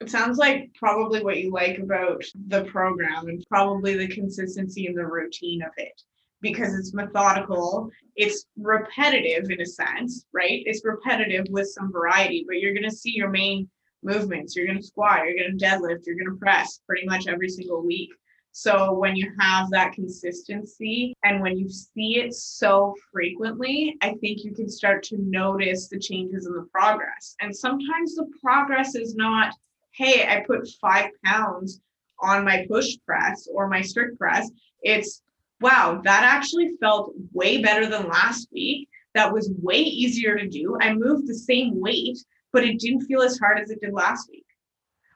It 0.00 0.10
sounds 0.10 0.36
like 0.36 0.70
probably 0.74 1.22
what 1.22 1.38
you 1.38 1.52
like 1.52 1.78
about 1.78 2.24
the 2.48 2.64
program 2.64 3.28
and 3.28 3.44
probably 3.48 3.96
the 3.96 4.08
consistency 4.08 4.86
and 4.86 4.98
the 4.98 5.06
routine 5.06 5.62
of 5.62 5.70
it 5.76 6.02
because 6.44 6.74
it's 6.74 6.92
methodical, 6.92 7.90
it's 8.16 8.46
repetitive 8.58 9.50
in 9.50 9.62
a 9.62 9.66
sense, 9.66 10.26
right? 10.32 10.62
It's 10.66 10.84
repetitive 10.84 11.46
with 11.48 11.68
some 11.68 11.90
variety, 11.90 12.44
but 12.46 12.58
you're 12.58 12.74
going 12.74 12.88
to 12.88 12.94
see 12.94 13.12
your 13.12 13.30
main 13.30 13.68
movements. 14.02 14.54
You're 14.54 14.66
going 14.66 14.78
to 14.78 14.86
squat, 14.86 15.20
you're 15.24 15.38
going 15.38 15.58
to 15.58 15.64
deadlift, 15.64 16.04
you're 16.04 16.16
going 16.16 16.30
to 16.30 16.38
press 16.38 16.80
pretty 16.86 17.06
much 17.06 17.26
every 17.26 17.48
single 17.48 17.82
week. 17.82 18.10
So 18.52 18.92
when 18.92 19.16
you 19.16 19.32
have 19.40 19.70
that 19.70 19.94
consistency 19.94 21.14
and 21.24 21.40
when 21.40 21.56
you 21.58 21.68
see 21.68 22.20
it 22.20 22.34
so 22.34 22.94
frequently, 23.10 23.96
I 24.02 24.10
think 24.20 24.44
you 24.44 24.52
can 24.54 24.68
start 24.68 25.02
to 25.04 25.16
notice 25.18 25.88
the 25.88 25.98
changes 25.98 26.46
in 26.46 26.52
the 26.52 26.68
progress. 26.70 27.34
And 27.40 27.56
sometimes 27.56 28.14
the 28.14 28.28
progress 28.40 28.94
is 28.94 29.16
not, 29.16 29.54
hey, 29.92 30.28
I 30.28 30.44
put 30.46 30.68
five 30.78 31.10
pounds 31.24 31.80
on 32.20 32.44
my 32.44 32.66
push 32.68 32.96
press 33.06 33.48
or 33.52 33.66
my 33.66 33.80
strict 33.80 34.18
press. 34.18 34.50
It's, 34.82 35.22
wow, 35.64 36.00
that 36.04 36.24
actually 36.24 36.72
felt 36.78 37.14
way 37.32 37.62
better 37.62 37.88
than 37.88 38.06
last 38.06 38.48
week. 38.52 38.86
That 39.14 39.32
was 39.32 39.50
way 39.62 39.78
easier 39.78 40.36
to 40.36 40.46
do. 40.46 40.76
I 40.80 40.92
moved 40.92 41.26
the 41.26 41.34
same 41.34 41.80
weight, 41.80 42.18
but 42.52 42.64
it 42.64 42.78
didn't 42.78 43.06
feel 43.06 43.22
as 43.22 43.38
hard 43.38 43.58
as 43.58 43.70
it 43.70 43.80
did 43.80 43.94
last 43.94 44.28
week. 44.30 44.44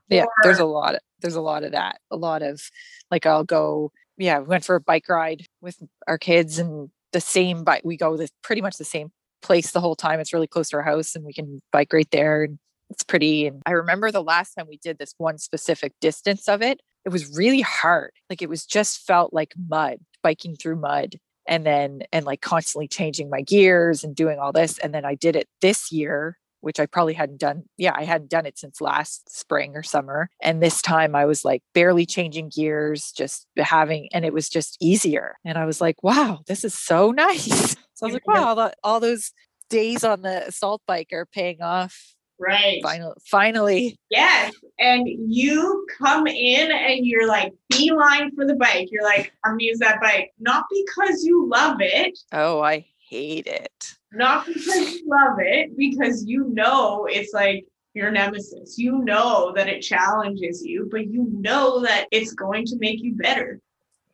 Yeah, 0.08 0.24
or, 0.24 0.30
there's 0.42 0.58
a 0.58 0.64
lot 0.64 0.94
of 0.94 1.00
there's 1.20 1.34
a 1.34 1.42
lot 1.42 1.64
of 1.64 1.72
that. 1.72 1.98
A 2.10 2.16
lot 2.16 2.42
of 2.42 2.62
like 3.10 3.26
I'll 3.26 3.44
go, 3.44 3.92
yeah, 4.16 4.38
we 4.38 4.46
went 4.46 4.64
for 4.64 4.76
a 4.76 4.80
bike 4.80 5.08
ride 5.10 5.46
with 5.60 5.82
our 6.06 6.16
kids 6.16 6.58
and 6.58 6.88
the 7.12 7.20
same 7.20 7.62
bike. 7.62 7.82
We 7.84 7.98
go 7.98 8.16
this 8.16 8.30
pretty 8.42 8.62
much 8.62 8.78
the 8.78 8.84
same 8.84 9.10
place 9.42 9.72
the 9.72 9.80
whole 9.80 9.96
time. 9.96 10.18
It's 10.18 10.32
really 10.32 10.46
close 10.46 10.70
to 10.70 10.76
our 10.76 10.82
house 10.82 11.14
and 11.14 11.26
we 11.26 11.34
can 11.34 11.60
bike 11.72 11.92
right 11.92 12.10
there. 12.10 12.44
And 12.44 12.58
it's 12.88 13.04
pretty. 13.04 13.46
And 13.46 13.62
I 13.66 13.72
remember 13.72 14.10
the 14.10 14.22
last 14.22 14.54
time 14.54 14.66
we 14.66 14.78
did 14.78 14.96
this 14.96 15.12
one 15.18 15.36
specific 15.36 15.92
distance 16.00 16.48
of 16.48 16.62
it, 16.62 16.80
it 17.04 17.10
was 17.10 17.36
really 17.36 17.60
hard. 17.60 18.12
Like 18.30 18.42
it 18.42 18.48
was 18.48 18.64
just 18.64 19.06
felt 19.06 19.32
like 19.32 19.52
mud, 19.68 19.98
biking 20.22 20.56
through 20.56 20.76
mud. 20.76 21.16
And 21.46 21.64
then, 21.64 22.02
and 22.12 22.26
like 22.26 22.42
constantly 22.42 22.88
changing 22.88 23.30
my 23.30 23.40
gears 23.40 24.04
and 24.04 24.14
doing 24.14 24.38
all 24.38 24.52
this. 24.52 24.76
And 24.78 24.94
then 24.94 25.06
I 25.06 25.14
did 25.14 25.34
it 25.34 25.48
this 25.62 25.90
year 25.90 26.36
which 26.60 26.80
I 26.80 26.86
probably 26.86 27.14
hadn't 27.14 27.40
done. 27.40 27.64
Yeah, 27.76 27.92
I 27.94 28.04
hadn't 28.04 28.30
done 28.30 28.46
it 28.46 28.58
since 28.58 28.80
last 28.80 29.34
spring 29.34 29.76
or 29.76 29.82
summer. 29.82 30.28
And 30.42 30.62
this 30.62 30.82
time 30.82 31.14
I 31.14 31.24
was 31.24 31.44
like 31.44 31.62
barely 31.74 32.06
changing 32.06 32.50
gears, 32.54 33.12
just 33.12 33.46
having, 33.56 34.08
and 34.12 34.24
it 34.24 34.32
was 34.32 34.48
just 34.48 34.76
easier. 34.80 35.36
And 35.44 35.56
I 35.56 35.64
was 35.64 35.80
like, 35.80 36.02
wow, 36.02 36.40
this 36.46 36.64
is 36.64 36.74
so 36.74 37.10
nice. 37.16 37.72
So 37.94 38.04
I 38.04 38.06
was 38.06 38.14
like, 38.14 38.26
wow, 38.26 38.54
all, 38.54 38.72
all 38.82 39.00
those 39.00 39.32
days 39.70 40.04
on 40.04 40.22
the 40.22 40.48
assault 40.48 40.82
bike 40.86 41.08
are 41.12 41.26
paying 41.26 41.62
off. 41.62 42.14
Right. 42.38 42.80
Finally, 42.82 43.14
finally. 43.24 43.98
Yes. 44.10 44.54
And 44.78 45.08
you 45.08 45.86
come 45.98 46.26
in 46.26 46.70
and 46.70 47.04
you're 47.04 47.26
like 47.26 47.52
beeline 47.70 48.34
for 48.34 48.46
the 48.46 48.54
bike. 48.54 48.88
You're 48.90 49.02
like, 49.02 49.32
I'm 49.44 49.52
gonna 49.52 49.64
use 49.64 49.78
that 49.80 50.00
bike. 50.00 50.32
Not 50.38 50.64
because 50.70 51.24
you 51.24 51.48
love 51.48 51.78
it. 51.80 52.18
Oh, 52.32 52.60
I 52.60 52.86
hate 53.08 53.46
it. 53.46 53.94
Not 54.12 54.46
because 54.46 54.94
you 54.94 55.08
love 55.08 55.38
it, 55.40 55.76
because 55.76 56.24
you 56.24 56.48
know 56.48 57.06
it's 57.10 57.34
like 57.34 57.66
your 57.94 58.10
nemesis. 58.10 58.78
You 58.78 58.98
know 58.98 59.52
that 59.56 59.68
it 59.68 59.80
challenges 59.80 60.64
you, 60.64 60.88
but 60.90 61.08
you 61.08 61.28
know 61.32 61.80
that 61.80 62.06
it's 62.12 62.32
going 62.32 62.64
to 62.66 62.76
make 62.78 63.02
you 63.02 63.14
better. 63.16 63.60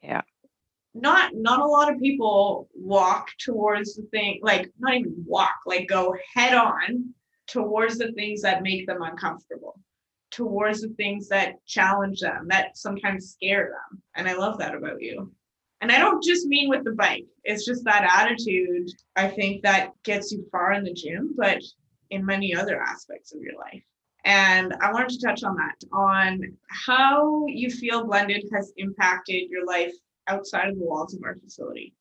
Yeah 0.02 0.22
not 0.94 1.34
not 1.34 1.60
a 1.60 1.66
lot 1.66 1.92
of 1.92 2.00
people 2.00 2.68
walk 2.72 3.28
towards 3.38 3.96
the 3.96 4.02
thing 4.12 4.38
like 4.42 4.70
not 4.78 4.94
even 4.94 5.12
walk 5.26 5.54
like 5.66 5.88
go 5.88 6.14
head 6.32 6.54
on 6.54 7.12
towards 7.46 7.98
the 7.98 8.12
things 8.12 8.42
that 8.42 8.62
make 8.62 8.86
them 8.86 9.02
uncomfortable 9.02 9.78
towards 10.34 10.80
the 10.80 10.88
things 10.96 11.28
that 11.28 11.64
challenge 11.64 12.18
them 12.18 12.48
that 12.48 12.76
sometimes 12.76 13.30
scare 13.30 13.70
them. 13.70 14.02
And 14.16 14.28
i 14.28 14.34
love 14.34 14.58
that 14.58 14.74
about 14.74 15.00
you. 15.00 15.32
And 15.80 15.92
i 15.92 15.98
don't 15.98 16.22
just 16.22 16.46
mean 16.46 16.68
with 16.68 16.84
the 16.84 16.92
bike. 16.92 17.26
It's 17.44 17.64
just 17.64 17.84
that 17.84 18.08
attitude 18.10 18.90
i 19.16 19.28
think 19.28 19.62
that 19.62 19.90
gets 20.02 20.32
you 20.32 20.46
far 20.50 20.72
in 20.72 20.84
the 20.84 20.92
gym 20.92 21.34
but 21.36 21.62
in 22.10 22.26
many 22.26 22.54
other 22.54 22.80
aspects 22.80 23.34
of 23.34 23.40
your 23.40 23.56
life. 23.58 23.82
And 24.24 24.74
I 24.80 24.90
wanted 24.90 25.10
to 25.10 25.26
touch 25.26 25.44
on 25.44 25.54
that, 25.56 25.76
on 25.92 26.40
how 26.68 27.44
you 27.46 27.70
feel 27.70 28.06
blended 28.06 28.44
has 28.54 28.72
impacted 28.78 29.50
your 29.50 29.66
life 29.66 29.92
outside 30.28 30.68
of 30.68 30.78
the 30.78 30.84
walls 30.84 31.14
of 31.14 31.22
our 31.24 31.36
facility. 31.36 31.94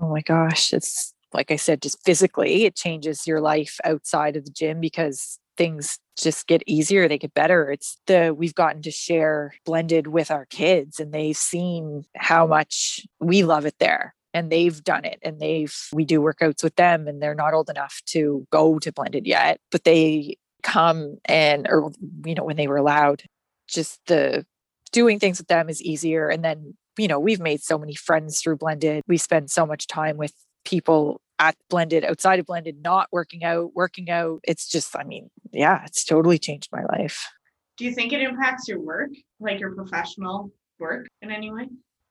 Oh 0.00 0.08
my 0.08 0.22
gosh, 0.22 0.72
it's 0.72 1.14
like 1.32 1.50
I 1.50 1.56
said, 1.56 1.82
just 1.82 2.02
physically, 2.04 2.64
it 2.64 2.76
changes 2.76 3.26
your 3.26 3.40
life 3.40 3.78
outside 3.84 4.36
of 4.36 4.44
the 4.44 4.50
gym 4.50 4.80
because 4.80 5.38
things 5.56 5.98
just 6.18 6.46
get 6.46 6.62
easier 6.66 7.06
they 7.06 7.18
get 7.18 7.34
better 7.34 7.70
it's 7.70 7.98
the 8.06 8.34
we've 8.34 8.54
gotten 8.54 8.80
to 8.80 8.90
share 8.90 9.52
blended 9.66 10.06
with 10.06 10.30
our 10.30 10.46
kids 10.46 10.98
and 10.98 11.12
they've 11.12 11.36
seen 11.36 12.04
how 12.16 12.46
much 12.46 13.06
we 13.20 13.42
love 13.42 13.66
it 13.66 13.74
there 13.78 14.14
and 14.32 14.50
they've 14.50 14.82
done 14.82 15.04
it 15.04 15.18
and 15.22 15.40
they've 15.40 15.76
we 15.92 16.06
do 16.06 16.22
workouts 16.22 16.64
with 16.64 16.74
them 16.76 17.06
and 17.06 17.22
they're 17.22 17.34
not 17.34 17.52
old 17.52 17.68
enough 17.68 18.00
to 18.06 18.46
go 18.50 18.78
to 18.78 18.90
blended 18.92 19.26
yet 19.26 19.60
but 19.70 19.84
they 19.84 20.34
come 20.62 21.18
and 21.26 21.66
or 21.68 21.92
you 22.24 22.34
know 22.34 22.44
when 22.44 22.56
they 22.56 22.66
were 22.66 22.78
allowed 22.78 23.22
just 23.68 24.00
the 24.06 24.46
doing 24.90 25.18
things 25.18 25.36
with 25.36 25.48
them 25.48 25.68
is 25.68 25.82
easier 25.82 26.30
and 26.30 26.42
then 26.42 26.74
you 26.98 27.08
know, 27.08 27.18
we've 27.18 27.40
made 27.40 27.62
so 27.62 27.78
many 27.78 27.94
friends 27.94 28.40
through 28.40 28.56
Blended. 28.56 29.02
We 29.06 29.16
spend 29.16 29.50
so 29.50 29.64
much 29.64 29.86
time 29.86 30.16
with 30.16 30.34
people 30.64 31.20
at 31.38 31.56
Blended, 31.68 32.04
outside 32.04 32.38
of 32.38 32.46
Blended, 32.46 32.82
not 32.82 33.08
working 33.12 33.44
out, 33.44 33.70
working 33.74 34.10
out. 34.10 34.40
It's 34.44 34.68
just, 34.68 34.96
I 34.96 35.04
mean, 35.04 35.30
yeah, 35.52 35.82
it's 35.84 36.04
totally 36.04 36.38
changed 36.38 36.68
my 36.72 36.84
life. 36.84 37.26
Do 37.76 37.84
you 37.84 37.92
think 37.92 38.12
it 38.12 38.20
impacts 38.20 38.68
your 38.68 38.80
work, 38.80 39.10
like 39.40 39.58
your 39.58 39.74
professional 39.74 40.52
work 40.78 41.08
in 41.20 41.30
any 41.30 41.50
way? 41.50 41.68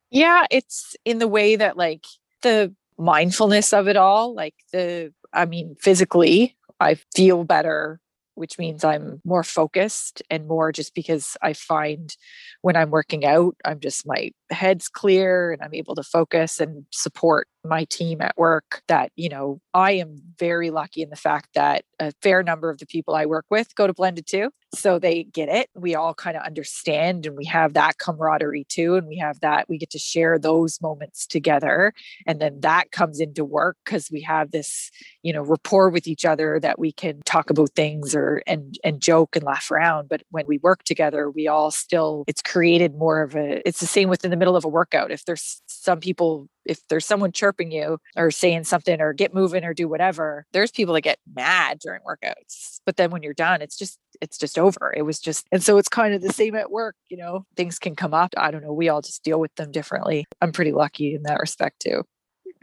Yeah, 0.09 0.45
it's 0.51 0.95
in 1.05 1.19
the 1.19 1.27
way 1.27 1.55
that, 1.55 1.77
like, 1.77 2.05
the 2.41 2.75
mindfulness 2.97 3.71
of 3.73 3.87
it 3.87 3.95
all, 3.95 4.33
like, 4.33 4.55
the, 4.73 5.13
I 5.31 5.45
mean, 5.45 5.75
physically, 5.79 6.57
I 6.79 6.95
feel 7.15 7.43
better 7.43 8.01
which 8.35 8.57
means 8.57 8.83
I'm 8.83 9.21
more 9.23 9.43
focused 9.43 10.21
and 10.29 10.47
more 10.47 10.71
just 10.71 10.95
because 10.95 11.37
I 11.41 11.53
find 11.53 12.15
when 12.61 12.75
I'm 12.75 12.89
working 12.89 13.25
out, 13.25 13.55
I'm 13.65 13.79
just 13.79 14.07
my 14.07 14.31
head's 14.49 14.87
clear 14.87 15.51
and 15.51 15.61
I'm 15.61 15.73
able 15.73 15.95
to 15.95 16.03
focus 16.03 16.59
and 16.59 16.85
support 16.91 17.47
my 17.63 17.85
team 17.85 18.21
at 18.21 18.37
work. 18.37 18.81
That, 18.87 19.11
you 19.15 19.29
know, 19.29 19.61
I 19.73 19.93
am 19.93 20.21
very 20.39 20.71
lucky 20.71 21.01
in 21.01 21.09
the 21.09 21.15
fact 21.15 21.49
that 21.55 21.83
a 21.99 22.11
fair 22.21 22.43
number 22.43 22.69
of 22.69 22.79
the 22.79 22.85
people 22.85 23.15
I 23.15 23.25
work 23.25 23.45
with 23.49 23.75
go 23.75 23.87
to 23.87 23.93
blended 23.93 24.25
too. 24.27 24.49
So 24.73 24.99
they 24.99 25.23
get 25.23 25.49
it. 25.49 25.69
We 25.75 25.95
all 25.95 26.13
kind 26.13 26.37
of 26.37 26.43
understand 26.43 27.25
and 27.25 27.35
we 27.35 27.45
have 27.45 27.73
that 27.73 27.97
camaraderie 27.97 28.65
too. 28.69 28.95
And 28.95 29.05
we 29.05 29.17
have 29.17 29.41
that, 29.41 29.67
we 29.67 29.77
get 29.77 29.89
to 29.91 29.99
share 29.99 30.39
those 30.39 30.81
moments 30.81 31.27
together. 31.27 31.93
And 32.25 32.39
then 32.39 32.61
that 32.61 32.91
comes 32.91 33.19
into 33.19 33.43
work 33.43 33.77
because 33.83 34.09
we 34.11 34.21
have 34.21 34.51
this, 34.51 34.89
you 35.23 35.33
know, 35.33 35.41
rapport 35.41 35.89
with 35.89 36.07
each 36.07 36.25
other 36.25 36.59
that 36.61 36.79
we 36.79 36.93
can 36.93 37.21
talk 37.25 37.49
about 37.49 37.71
things 37.75 38.15
or 38.15 38.41
and 38.47 38.77
and 38.83 39.01
joke 39.01 39.35
and 39.35 39.43
laugh 39.43 39.69
around. 39.69 40.07
But 40.07 40.23
when 40.29 40.47
we 40.47 40.57
work 40.59 40.83
together, 40.83 41.29
we 41.29 41.47
all 41.47 41.69
still 41.69 42.23
it's 42.25 42.41
created 42.41 42.95
more 42.95 43.21
of 43.21 43.35
a 43.35 43.61
it's 43.67 43.81
the 43.81 43.87
same 43.87 44.07
within 44.07 44.31
the 44.31 44.37
middle 44.37 44.55
of 44.55 44.63
a 44.63 44.69
workout. 44.69 45.11
If 45.11 45.25
there's 45.25 45.61
some 45.67 45.99
people 45.99 46.47
if 46.71 46.87
there's 46.87 47.05
someone 47.05 47.31
chirping 47.31 47.71
you 47.71 47.97
or 48.15 48.31
saying 48.31 48.63
something 48.63 49.01
or 49.01 49.13
get 49.13 49.33
moving 49.33 49.63
or 49.63 49.73
do 49.73 49.87
whatever 49.87 50.45
there's 50.53 50.71
people 50.71 50.93
that 50.93 51.01
get 51.01 51.19
mad 51.35 51.79
during 51.79 52.01
workouts 52.01 52.79
but 52.85 52.97
then 52.97 53.11
when 53.11 53.23
you're 53.23 53.33
done 53.33 53.61
it's 53.61 53.77
just 53.77 53.99
it's 54.21 54.37
just 54.37 54.59
over. 54.59 54.93
It 54.95 55.03
was 55.03 55.19
just 55.19 55.47
and 55.51 55.63
so 55.63 55.77
it's 55.77 55.89
kind 55.89 56.13
of 56.13 56.21
the 56.21 56.33
same 56.33 56.55
at 56.55 56.71
work 56.71 56.95
you 57.09 57.17
know 57.17 57.45
things 57.55 57.79
can 57.79 57.95
come 57.95 58.13
up. 58.13 58.33
I 58.37 58.51
don't 58.51 58.63
know 58.63 58.73
we 58.73 58.89
all 58.89 59.01
just 59.01 59.23
deal 59.23 59.39
with 59.39 59.53
them 59.55 59.71
differently. 59.71 60.25
I'm 60.41 60.51
pretty 60.51 60.71
lucky 60.71 61.15
in 61.15 61.23
that 61.23 61.39
respect 61.39 61.79
too 61.81 62.03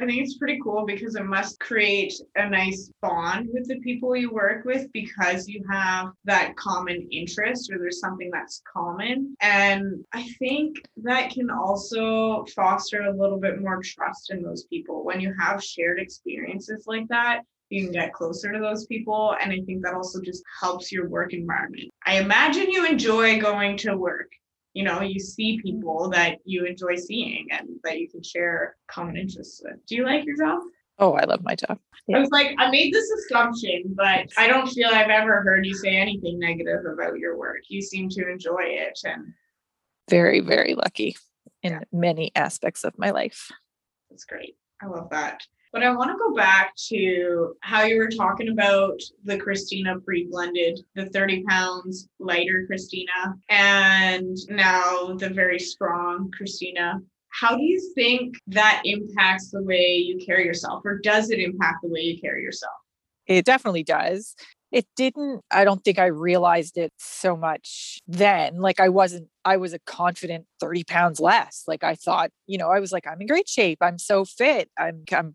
I 0.00 0.06
think 0.06 0.22
it's 0.22 0.38
pretty 0.38 0.60
cool 0.62 0.86
because 0.86 1.16
it 1.16 1.24
must 1.24 1.58
create 1.58 2.14
a 2.36 2.48
nice 2.48 2.90
bond 3.02 3.48
with 3.52 3.66
the 3.66 3.80
people 3.80 4.14
you 4.14 4.32
work 4.32 4.64
with 4.64 4.86
because 4.92 5.48
you 5.48 5.64
have 5.68 6.10
that 6.24 6.54
common 6.56 7.08
interest 7.10 7.70
or 7.72 7.78
there's 7.78 7.98
something 7.98 8.30
that's 8.32 8.62
common. 8.72 9.34
And 9.40 10.04
I 10.12 10.28
think 10.38 10.76
that 11.02 11.30
can 11.30 11.50
also 11.50 12.44
foster 12.54 13.02
a 13.02 13.16
little 13.16 13.40
bit 13.40 13.60
more 13.60 13.80
trust 13.82 14.30
in 14.30 14.40
those 14.40 14.64
people 14.64 15.04
when 15.04 15.20
you 15.20 15.34
have 15.38 15.62
shared 15.62 15.98
experiences 15.98 16.84
like 16.86 17.08
that 17.08 17.42
you 17.70 17.84
can 17.84 17.92
get 17.92 18.12
closer 18.12 18.52
to 18.52 18.58
those 18.58 18.86
people. 18.86 19.36
And 19.40 19.52
I 19.52 19.60
think 19.66 19.82
that 19.82 19.94
also 19.94 20.20
just 20.20 20.42
helps 20.60 20.90
your 20.90 21.08
work 21.08 21.32
environment. 21.32 21.90
I 22.06 22.18
imagine 22.18 22.70
you 22.70 22.86
enjoy 22.86 23.40
going 23.40 23.76
to 23.78 23.96
work 23.96 24.30
you 24.78 24.84
know 24.84 25.00
you 25.00 25.18
see 25.18 25.60
people 25.60 26.08
that 26.08 26.38
you 26.44 26.64
enjoy 26.64 26.94
seeing 26.94 27.48
and 27.50 27.68
that 27.82 27.98
you 27.98 28.08
can 28.08 28.22
share 28.22 28.76
common 28.86 29.16
interests 29.16 29.60
with. 29.64 29.74
Do 29.88 29.96
you 29.96 30.04
like 30.04 30.24
your 30.24 30.36
job? 30.36 30.60
Oh 31.00 31.14
i 31.14 31.24
love 31.24 31.42
my 31.42 31.56
job. 31.56 31.80
Yeah. 32.06 32.18
i 32.18 32.20
was 32.20 32.30
like 32.30 32.54
i 32.58 32.70
made 32.70 32.94
this 32.94 33.10
assumption 33.10 33.82
but 33.96 34.26
i 34.36 34.46
don't 34.46 34.68
feel 34.68 34.88
i've 34.88 35.10
ever 35.10 35.42
heard 35.42 35.66
you 35.66 35.74
say 35.74 35.96
anything 35.96 36.38
negative 36.38 36.84
about 36.92 37.18
your 37.18 37.36
work. 37.36 37.62
You 37.68 37.82
seem 37.82 38.08
to 38.10 38.30
enjoy 38.30 38.62
it 38.66 38.96
and 39.04 39.24
very 40.08 40.38
very 40.38 40.76
lucky 40.76 41.16
in 41.64 41.72
yeah. 41.72 41.80
many 41.90 42.30
aspects 42.36 42.84
of 42.84 42.96
my 42.96 43.10
life. 43.10 43.50
That's 44.10 44.26
great. 44.26 44.54
I 44.80 44.86
love 44.86 45.08
that 45.10 45.40
but 45.72 45.82
I 45.82 45.94
want 45.94 46.10
to 46.10 46.16
go 46.16 46.34
back 46.34 46.74
to 46.88 47.54
how 47.60 47.82
you 47.82 47.98
were 47.98 48.08
talking 48.08 48.48
about 48.48 49.00
the 49.24 49.38
Christina 49.38 49.98
pre 50.00 50.26
blended, 50.26 50.80
the 50.94 51.06
30 51.06 51.44
pounds 51.44 52.08
lighter 52.18 52.64
Christina, 52.66 53.34
and 53.48 54.36
now 54.48 55.14
the 55.14 55.30
very 55.30 55.58
strong 55.58 56.30
Christina. 56.36 57.00
How 57.30 57.56
do 57.56 57.62
you 57.62 57.92
think 57.94 58.36
that 58.46 58.82
impacts 58.84 59.50
the 59.50 59.62
way 59.62 59.96
you 59.96 60.24
carry 60.24 60.44
yourself, 60.44 60.82
or 60.84 60.98
does 60.98 61.30
it 61.30 61.38
impact 61.38 61.78
the 61.82 61.88
way 61.88 62.00
you 62.00 62.20
carry 62.20 62.42
yourself? 62.42 62.72
It 63.26 63.44
definitely 63.44 63.84
does. 63.84 64.34
It 64.70 64.86
didn't, 64.96 65.42
I 65.50 65.64
don't 65.64 65.82
think 65.82 65.98
I 65.98 66.06
realized 66.06 66.76
it 66.76 66.92
so 66.98 67.36
much 67.36 68.00
then. 68.06 68.60
Like 68.60 68.80
I 68.80 68.88
wasn't, 68.90 69.28
I 69.44 69.56
was 69.56 69.72
a 69.72 69.78
confident 69.80 70.46
30 70.60 70.84
pounds 70.84 71.20
less. 71.20 71.64
Like 71.66 71.84
I 71.84 71.94
thought, 71.94 72.30
you 72.46 72.58
know, 72.58 72.70
I 72.70 72.80
was 72.80 72.92
like, 72.92 73.06
I'm 73.06 73.20
in 73.20 73.26
great 73.26 73.48
shape. 73.48 73.78
I'm 73.80 73.98
so 73.98 74.26
fit. 74.26 74.70
I'm, 74.78 75.04
I'm 75.12 75.34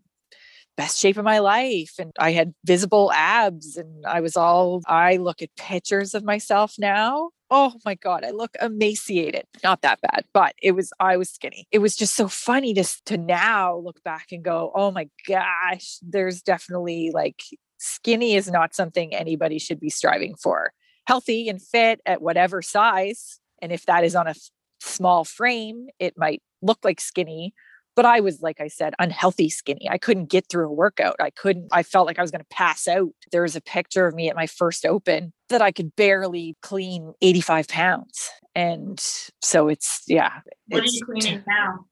best 0.76 0.98
shape 0.98 1.16
of 1.16 1.24
my 1.24 1.38
life 1.38 1.94
and 1.98 2.12
I 2.18 2.32
had 2.32 2.54
visible 2.64 3.12
abs 3.12 3.76
and 3.76 4.04
I 4.06 4.20
was 4.20 4.36
all 4.36 4.82
I 4.86 5.16
look 5.16 5.42
at 5.42 5.54
pictures 5.56 6.14
of 6.14 6.24
myself 6.24 6.74
now. 6.78 7.30
Oh 7.50 7.74
my 7.84 7.94
god, 7.94 8.24
I 8.24 8.30
look 8.30 8.56
emaciated. 8.60 9.44
Not 9.62 9.82
that 9.82 10.00
bad, 10.00 10.24
but 10.32 10.54
it 10.62 10.72
was 10.72 10.92
I 11.00 11.16
was 11.16 11.30
skinny. 11.30 11.66
It 11.70 11.78
was 11.78 11.94
just 11.96 12.14
so 12.16 12.28
funny 12.28 12.74
to 12.74 12.84
to 13.06 13.16
now 13.16 13.76
look 13.76 14.02
back 14.02 14.26
and 14.32 14.42
go, 14.42 14.72
"Oh 14.74 14.90
my 14.90 15.08
gosh, 15.28 15.98
there's 16.02 16.42
definitely 16.42 17.10
like 17.12 17.42
skinny 17.78 18.34
is 18.34 18.50
not 18.50 18.74
something 18.74 19.14
anybody 19.14 19.58
should 19.58 19.78
be 19.80 19.90
striving 19.90 20.34
for. 20.36 20.72
Healthy 21.06 21.48
and 21.48 21.60
fit 21.62 22.00
at 22.06 22.22
whatever 22.22 22.62
size, 22.62 23.38
and 23.62 23.70
if 23.72 23.86
that 23.86 24.04
is 24.04 24.16
on 24.16 24.26
a 24.26 24.34
small 24.80 25.24
frame, 25.24 25.88
it 25.98 26.14
might 26.16 26.42
look 26.62 26.78
like 26.82 27.00
skinny 27.00 27.54
but 27.96 28.04
I 28.04 28.20
was, 28.20 28.40
like 28.42 28.60
I 28.60 28.68
said, 28.68 28.94
unhealthy 28.98 29.48
skinny. 29.48 29.88
I 29.88 29.98
couldn't 29.98 30.26
get 30.30 30.48
through 30.48 30.68
a 30.68 30.72
workout. 30.72 31.16
I 31.20 31.30
couldn't, 31.30 31.68
I 31.72 31.82
felt 31.82 32.06
like 32.06 32.18
I 32.18 32.22
was 32.22 32.30
going 32.30 32.40
to 32.42 32.46
pass 32.56 32.88
out. 32.88 33.12
There 33.32 33.42
was 33.42 33.56
a 33.56 33.60
picture 33.60 34.06
of 34.06 34.14
me 34.14 34.28
at 34.28 34.36
my 34.36 34.46
first 34.46 34.84
open 34.84 35.32
that 35.48 35.62
I 35.62 35.70
could 35.72 35.94
barely 35.96 36.56
clean 36.62 37.12
85 37.22 37.68
pounds. 37.68 38.30
And 38.54 38.98
so 39.42 39.68
it's, 39.68 40.02
yeah. 40.08 40.40
What 40.68 40.84
it's, 40.84 40.92
are 40.92 40.96
you 40.96 41.04
cleaning 41.06 41.44
now? 41.46 41.86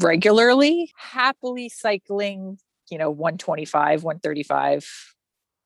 Regularly, 0.00 0.92
happily 0.96 1.68
cycling, 1.68 2.58
you 2.90 2.98
know, 2.98 3.10
125, 3.10 4.02
135 4.02 4.88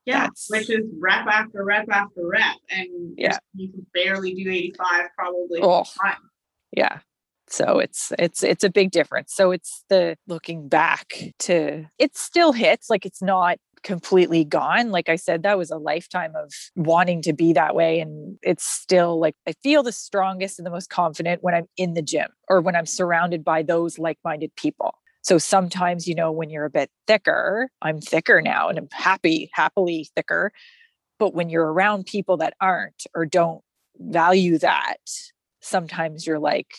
Yeah, 0.05 0.21
That's- 0.21 0.47
which 0.51 0.69
is 0.71 0.85
rep 0.99 1.27
after 1.27 1.65
rep 1.65 1.87
after 1.91 2.27
rep, 2.27 2.57
and 2.71 3.15
Yeah. 3.17 3.39
you 3.55 3.71
can 3.71 3.87
barely 3.95 4.35
do 4.35 4.51
85 4.51 5.09
probably. 5.17 5.61
Oh, 5.63 5.85
yeah. 6.77 6.99
So 7.51 7.79
it's 7.79 8.13
it's 8.19 8.43
it's 8.43 8.65
a 8.65 8.71
big 8.71 8.91
difference. 8.93 9.35
So 9.35 9.51
it's 9.51 9.85
the 9.89 10.17
looking 10.29 10.69
back 10.69 11.15
to 11.41 11.85
it 11.99 12.17
still 12.17 12.53
hits 12.53 12.89
like 12.89 13.05
it's 13.05 13.23
not 13.23 13.59
completely 13.83 14.45
gone. 14.45 14.91
Like 14.91 15.09
I 15.09 15.17
said, 15.17 15.43
that 15.43 15.59
was 15.59 15.71
a 15.71 15.77
lifetime 15.79 16.33
of 16.37 16.53
wanting 16.77 17.23
to 17.23 17.33
be 17.33 17.53
that 17.55 17.75
way. 17.75 17.99
And 18.01 18.39
it's 18.43 18.65
still 18.65 19.19
like 19.19 19.35
I 19.49 19.53
feel 19.63 19.83
the 19.83 19.93
strongest 19.93 20.59
and 20.59 20.67
the 20.67 20.71
most 20.71 20.91
confident 20.91 21.43
when 21.43 21.55
I'm 21.55 21.67
in 21.77 21.95
the 21.95 22.03
gym 22.03 22.29
or 22.49 22.61
when 22.61 22.77
I'm 22.77 22.87
surrounded 22.87 23.45
by 23.45 23.63
those 23.63 23.99
like-minded 23.99 24.55
people. 24.57 24.95
So 25.23 25.39
sometimes, 25.39 26.07
you 26.09 26.15
know, 26.15 26.33
when 26.33 26.51
you're 26.51 26.65
a 26.65 26.71
bit 26.71 26.91
thicker, 27.07 27.71
I'm 27.83 28.01
thicker 28.01 28.41
now 28.41 28.69
and 28.69 28.79
I'm 28.79 28.89
happy, 28.93 29.51
happily 29.53 30.09
thicker. 30.15 30.53
But 31.19 31.35
when 31.35 31.51
you're 31.51 31.73
around 31.73 32.07
people 32.07 32.39
that 32.39 32.55
aren't 32.61 33.05
or 33.15 33.27
don't 33.27 33.63
value 33.99 34.57
that, 34.59 34.97
sometimes 35.61 36.27
you're 36.27 36.39
like, 36.39 36.75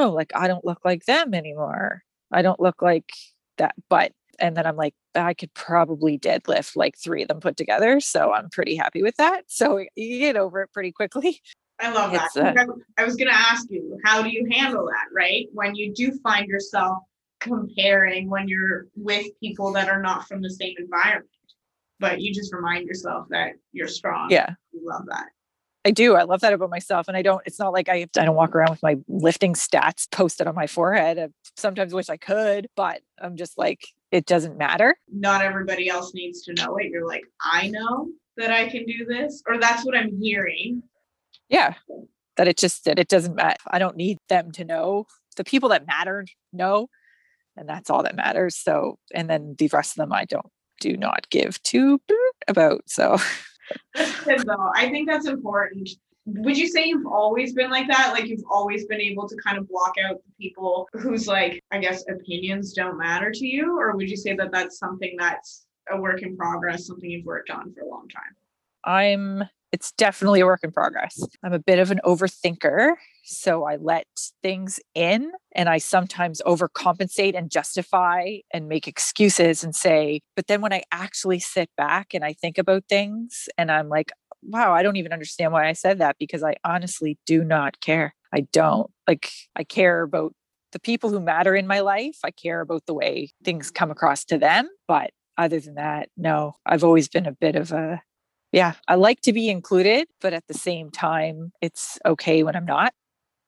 oh, 0.00 0.10
like 0.10 0.32
I 0.34 0.48
don't 0.48 0.64
look 0.64 0.84
like 0.84 1.04
them 1.04 1.34
anymore. 1.34 2.02
I 2.32 2.42
don't 2.42 2.60
look 2.60 2.82
like 2.82 3.10
that. 3.58 3.74
But, 3.88 4.12
and 4.38 4.56
then 4.56 4.66
I'm 4.66 4.76
like, 4.76 4.94
I 5.14 5.34
could 5.34 5.52
probably 5.54 6.18
deadlift 6.18 6.76
like 6.76 6.96
three 6.98 7.22
of 7.22 7.28
them 7.28 7.40
put 7.40 7.56
together. 7.56 8.00
So 8.00 8.32
I'm 8.32 8.50
pretty 8.50 8.76
happy 8.76 9.02
with 9.02 9.16
that. 9.16 9.44
So 9.46 9.84
you 9.94 10.18
get 10.18 10.36
over 10.36 10.62
it 10.62 10.72
pretty 10.72 10.92
quickly. 10.92 11.40
I 11.78 11.90
love 11.92 12.12
that. 12.12 12.26
It's, 12.34 12.36
uh, 12.38 12.54
I 12.96 13.04
was 13.04 13.16
going 13.16 13.28
to 13.28 13.36
ask 13.36 13.66
you, 13.68 13.98
how 14.04 14.22
do 14.22 14.30
you 14.30 14.48
handle 14.50 14.86
that, 14.86 15.14
right? 15.14 15.46
When 15.52 15.74
you 15.74 15.92
do 15.92 16.10
find 16.22 16.46
yourself 16.46 17.02
comparing 17.40 18.30
when 18.30 18.48
you're 18.48 18.86
with 18.96 19.26
people 19.40 19.72
that 19.74 19.88
are 19.88 20.00
not 20.00 20.26
from 20.26 20.40
the 20.40 20.48
same 20.48 20.74
environment, 20.78 21.28
but 22.00 22.20
you 22.20 22.32
just 22.32 22.52
remind 22.54 22.86
yourself 22.86 23.26
that 23.28 23.52
you're 23.72 23.88
strong. 23.88 24.30
Yeah. 24.30 24.54
You 24.72 24.80
love 24.84 25.04
that. 25.10 25.26
I 25.86 25.92
do. 25.92 26.16
I 26.16 26.24
love 26.24 26.40
that 26.40 26.52
about 26.52 26.68
myself. 26.68 27.06
And 27.06 27.16
I 27.16 27.22
don't, 27.22 27.40
it's 27.46 27.60
not 27.60 27.72
like 27.72 27.88
I, 27.88 28.08
I 28.18 28.24
don't 28.24 28.34
walk 28.34 28.56
around 28.56 28.70
with 28.70 28.82
my 28.82 28.96
lifting 29.06 29.54
stats 29.54 30.10
posted 30.10 30.48
on 30.48 30.56
my 30.56 30.66
forehead. 30.66 31.16
I 31.16 31.28
sometimes 31.56 31.94
wish 31.94 32.08
I 32.08 32.16
could, 32.16 32.66
but 32.74 33.02
I'm 33.22 33.36
just 33.36 33.56
like, 33.56 33.86
it 34.10 34.26
doesn't 34.26 34.58
matter. 34.58 34.96
Not 35.12 35.42
everybody 35.42 35.88
else 35.88 36.12
needs 36.12 36.42
to 36.42 36.54
know 36.54 36.76
it. 36.78 36.86
You're 36.86 37.06
like, 37.06 37.22
I 37.40 37.68
know 37.68 38.08
that 38.36 38.50
I 38.50 38.68
can 38.68 38.84
do 38.84 39.04
this, 39.04 39.44
or 39.46 39.58
that's 39.58 39.86
what 39.86 39.96
I'm 39.96 40.20
hearing. 40.20 40.82
Yeah. 41.48 41.74
That 42.36 42.48
it 42.48 42.56
just, 42.56 42.84
that 42.86 42.98
it 42.98 43.06
doesn't 43.06 43.36
matter. 43.36 43.56
I 43.70 43.78
don't 43.78 43.96
need 43.96 44.18
them 44.28 44.50
to 44.52 44.64
know. 44.64 45.06
The 45.36 45.44
people 45.44 45.68
that 45.68 45.86
matter 45.86 46.26
know. 46.52 46.88
And 47.56 47.68
that's 47.68 47.90
all 47.90 48.02
that 48.02 48.16
matters. 48.16 48.56
So, 48.56 48.98
and 49.14 49.30
then 49.30 49.54
the 49.56 49.70
rest 49.72 49.92
of 49.92 49.98
them, 49.98 50.12
I 50.12 50.24
don't, 50.24 50.50
do 50.80 50.96
not 50.96 51.30
give 51.30 51.62
two 51.62 52.00
about. 52.48 52.82
So, 52.86 53.18
That's 53.94 54.20
good 54.24 54.40
though. 54.46 54.72
I 54.74 54.90
think 54.90 55.08
that's 55.08 55.26
important. 55.26 55.90
Would 56.26 56.58
you 56.58 56.68
say 56.68 56.86
you've 56.86 57.06
always 57.06 57.52
been 57.52 57.70
like 57.70 57.86
that? 57.88 58.10
Like 58.12 58.26
you've 58.26 58.44
always 58.50 58.86
been 58.86 59.00
able 59.00 59.28
to 59.28 59.36
kind 59.36 59.58
of 59.58 59.68
block 59.68 59.94
out 60.04 60.16
the 60.16 60.32
people 60.44 60.88
whose 60.92 61.28
like 61.28 61.62
I 61.70 61.78
guess 61.78 62.04
opinions 62.08 62.72
don't 62.72 62.98
matter 62.98 63.30
to 63.30 63.46
you, 63.46 63.78
or 63.78 63.96
would 63.96 64.10
you 64.10 64.16
say 64.16 64.34
that 64.36 64.50
that's 64.52 64.78
something 64.78 65.14
that's 65.18 65.66
a 65.90 66.00
work 66.00 66.22
in 66.22 66.36
progress, 66.36 66.86
something 66.86 67.10
you've 67.10 67.26
worked 67.26 67.50
on 67.50 67.72
for 67.72 67.82
a 67.82 67.88
long 67.88 68.08
time? 68.08 68.34
I'm 68.84 69.48
it's 69.72 69.92
definitely 69.92 70.40
a 70.40 70.46
work 70.46 70.60
in 70.62 70.72
progress. 70.72 71.20
I'm 71.42 71.52
a 71.52 71.58
bit 71.58 71.78
of 71.78 71.90
an 71.90 72.00
overthinker, 72.04 72.94
so 73.24 73.64
I 73.64 73.76
let 73.76 74.06
things 74.42 74.80
in 74.94 75.32
and 75.54 75.68
I 75.68 75.78
sometimes 75.78 76.40
overcompensate 76.46 77.36
and 77.36 77.50
justify 77.50 78.36
and 78.52 78.68
make 78.68 78.86
excuses 78.86 79.64
and 79.64 79.74
say, 79.74 80.20
but 80.34 80.46
then 80.46 80.60
when 80.60 80.72
I 80.72 80.82
actually 80.92 81.40
sit 81.40 81.68
back 81.76 82.14
and 82.14 82.24
I 82.24 82.32
think 82.32 82.58
about 82.58 82.84
things 82.88 83.48
and 83.58 83.70
I'm 83.70 83.88
like, 83.88 84.12
wow, 84.42 84.72
I 84.72 84.82
don't 84.82 84.96
even 84.96 85.12
understand 85.12 85.52
why 85.52 85.68
I 85.68 85.72
said 85.72 85.98
that 85.98 86.16
because 86.18 86.42
I 86.42 86.54
honestly 86.64 87.18
do 87.26 87.42
not 87.42 87.80
care. 87.80 88.14
I 88.32 88.46
don't. 88.52 88.90
Like 89.08 89.30
I 89.56 89.64
care 89.64 90.02
about 90.02 90.32
the 90.72 90.80
people 90.80 91.10
who 91.10 91.20
matter 91.20 91.54
in 91.54 91.66
my 91.66 91.80
life. 91.80 92.18
I 92.24 92.30
care 92.30 92.60
about 92.60 92.86
the 92.86 92.94
way 92.94 93.30
things 93.44 93.70
come 93.70 93.90
across 93.90 94.24
to 94.26 94.38
them, 94.38 94.68
but 94.86 95.10
other 95.38 95.60
than 95.60 95.74
that, 95.74 96.08
no. 96.16 96.54
I've 96.64 96.84
always 96.84 97.08
been 97.08 97.26
a 97.26 97.32
bit 97.32 97.56
of 97.56 97.72
a 97.72 98.02
yeah, 98.52 98.74
I 98.88 98.94
like 98.94 99.20
to 99.22 99.32
be 99.32 99.48
included, 99.48 100.08
but 100.20 100.32
at 100.32 100.46
the 100.46 100.54
same 100.54 100.90
time, 100.90 101.52
it's 101.60 101.98
okay 102.04 102.42
when 102.42 102.56
I'm 102.56 102.64
not. 102.64 102.94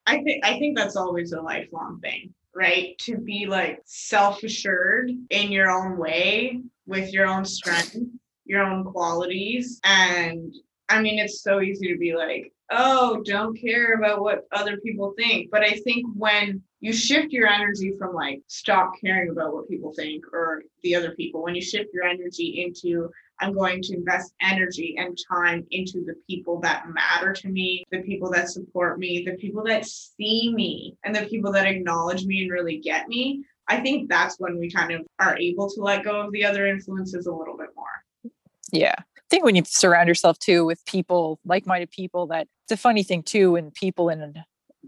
I 0.06 0.22
think 0.22 0.44
I 0.44 0.58
think 0.58 0.76
that's 0.76 0.96
always 0.96 1.32
a 1.32 1.40
lifelong 1.40 2.00
thing, 2.00 2.34
right? 2.54 2.96
To 3.00 3.18
be 3.18 3.46
like 3.46 3.80
self-assured 3.84 5.11
in 5.30 5.52
your 5.52 5.70
own 5.70 5.98
way 5.98 6.62
with 6.87 7.12
your 7.12 7.26
own 7.26 7.44
strength, 7.44 7.96
your 8.44 8.62
own 8.62 8.84
qualities. 8.84 9.80
And 9.84 10.54
I 10.88 11.02
mean, 11.02 11.18
it's 11.18 11.42
so 11.42 11.61
easy 11.61 11.92
to 11.92 11.98
be 11.98 12.16
like, 12.16 12.52
oh, 12.70 13.22
don't 13.24 13.58
care 13.58 13.94
about 13.94 14.22
what 14.22 14.46
other 14.52 14.78
people 14.78 15.14
think. 15.16 15.50
But 15.50 15.62
I 15.62 15.72
think 15.84 16.06
when 16.14 16.62
you 16.80 16.92
shift 16.92 17.32
your 17.32 17.46
energy 17.46 17.92
from 17.98 18.14
like 18.14 18.40
stop 18.46 18.92
caring 19.00 19.30
about 19.30 19.52
what 19.52 19.68
people 19.68 19.92
think 19.94 20.24
or 20.32 20.62
the 20.82 20.94
other 20.94 21.14
people, 21.14 21.42
when 21.42 21.54
you 21.54 21.62
shift 21.62 21.90
your 21.92 22.04
energy 22.04 22.64
into 22.64 23.11
I'm 23.40 23.55
going 23.55 23.83
to 23.83 23.94
invest 23.94 24.33
energy 24.40 24.96
and 24.98 25.16
time 25.31 25.66
into 25.70 26.05
the 26.05 26.14
people 26.29 26.61
that 26.61 26.85
matter 26.92 27.33
to 27.33 27.48
me, 27.48 27.85
the 27.90 28.03
people 28.03 28.31
that 28.33 28.51
support 28.51 28.98
me, 28.98 29.24
the 29.24 29.37
people 29.37 29.62
that 29.64 29.87
see 29.87 30.53
me, 30.55 30.96
and 31.05 31.14
the 31.14 31.27
people 31.27 31.53
that 31.53 31.66
acknowledge 31.66 32.24
me 32.24 32.42
and 32.42 32.51
really 32.51 32.79
get 32.79 33.09
me. 33.09 33.44
I 33.68 33.81
think 33.81 34.09
that's 34.09 34.37
when 34.38 34.59
we 34.59 34.70
kind 34.70 34.92
of 34.92 35.07
are 35.20 35.37
able 35.38 35.70
to 35.70 35.81
let 35.81 36.05
go 36.05 36.20
of 36.20 36.33
the 36.33 36.44
other 36.44 36.66
influences 36.66 37.27
a 37.27 37.33
little 37.33 37.57
bit 37.57 37.68
more. 37.77 38.33
Yeah. 38.72 38.94
I 38.98 39.29
think 39.31 39.44
when 39.44 39.57
you 39.57 39.62
surround 39.66 40.09
yourself 40.09 40.38
too 40.38 40.64
with 40.64 40.85
people, 40.87 41.38
like 41.44 41.66
minded 41.66 41.90
people, 41.90 42.27
that 42.29 42.48
it's 42.64 42.72
a 42.72 42.77
funny 42.77 43.03
thing 43.03 43.22
too, 43.22 43.57
and 43.57 43.74
people 43.74 44.09
in 44.09 44.42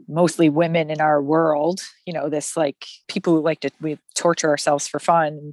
mostly 0.09 0.49
women 0.49 0.91
in 0.91 1.01
our 1.01 1.23
world, 1.23 1.81
you 2.07 2.13
know, 2.13 2.29
this 2.29 2.57
like 2.57 2.87
people 3.09 3.35
who 3.35 3.43
like 3.43 3.61
to 3.61 3.71
we 3.81 3.99
torture 4.15 4.49
ourselves 4.49 4.89
for 4.89 4.99
fun 4.99 5.53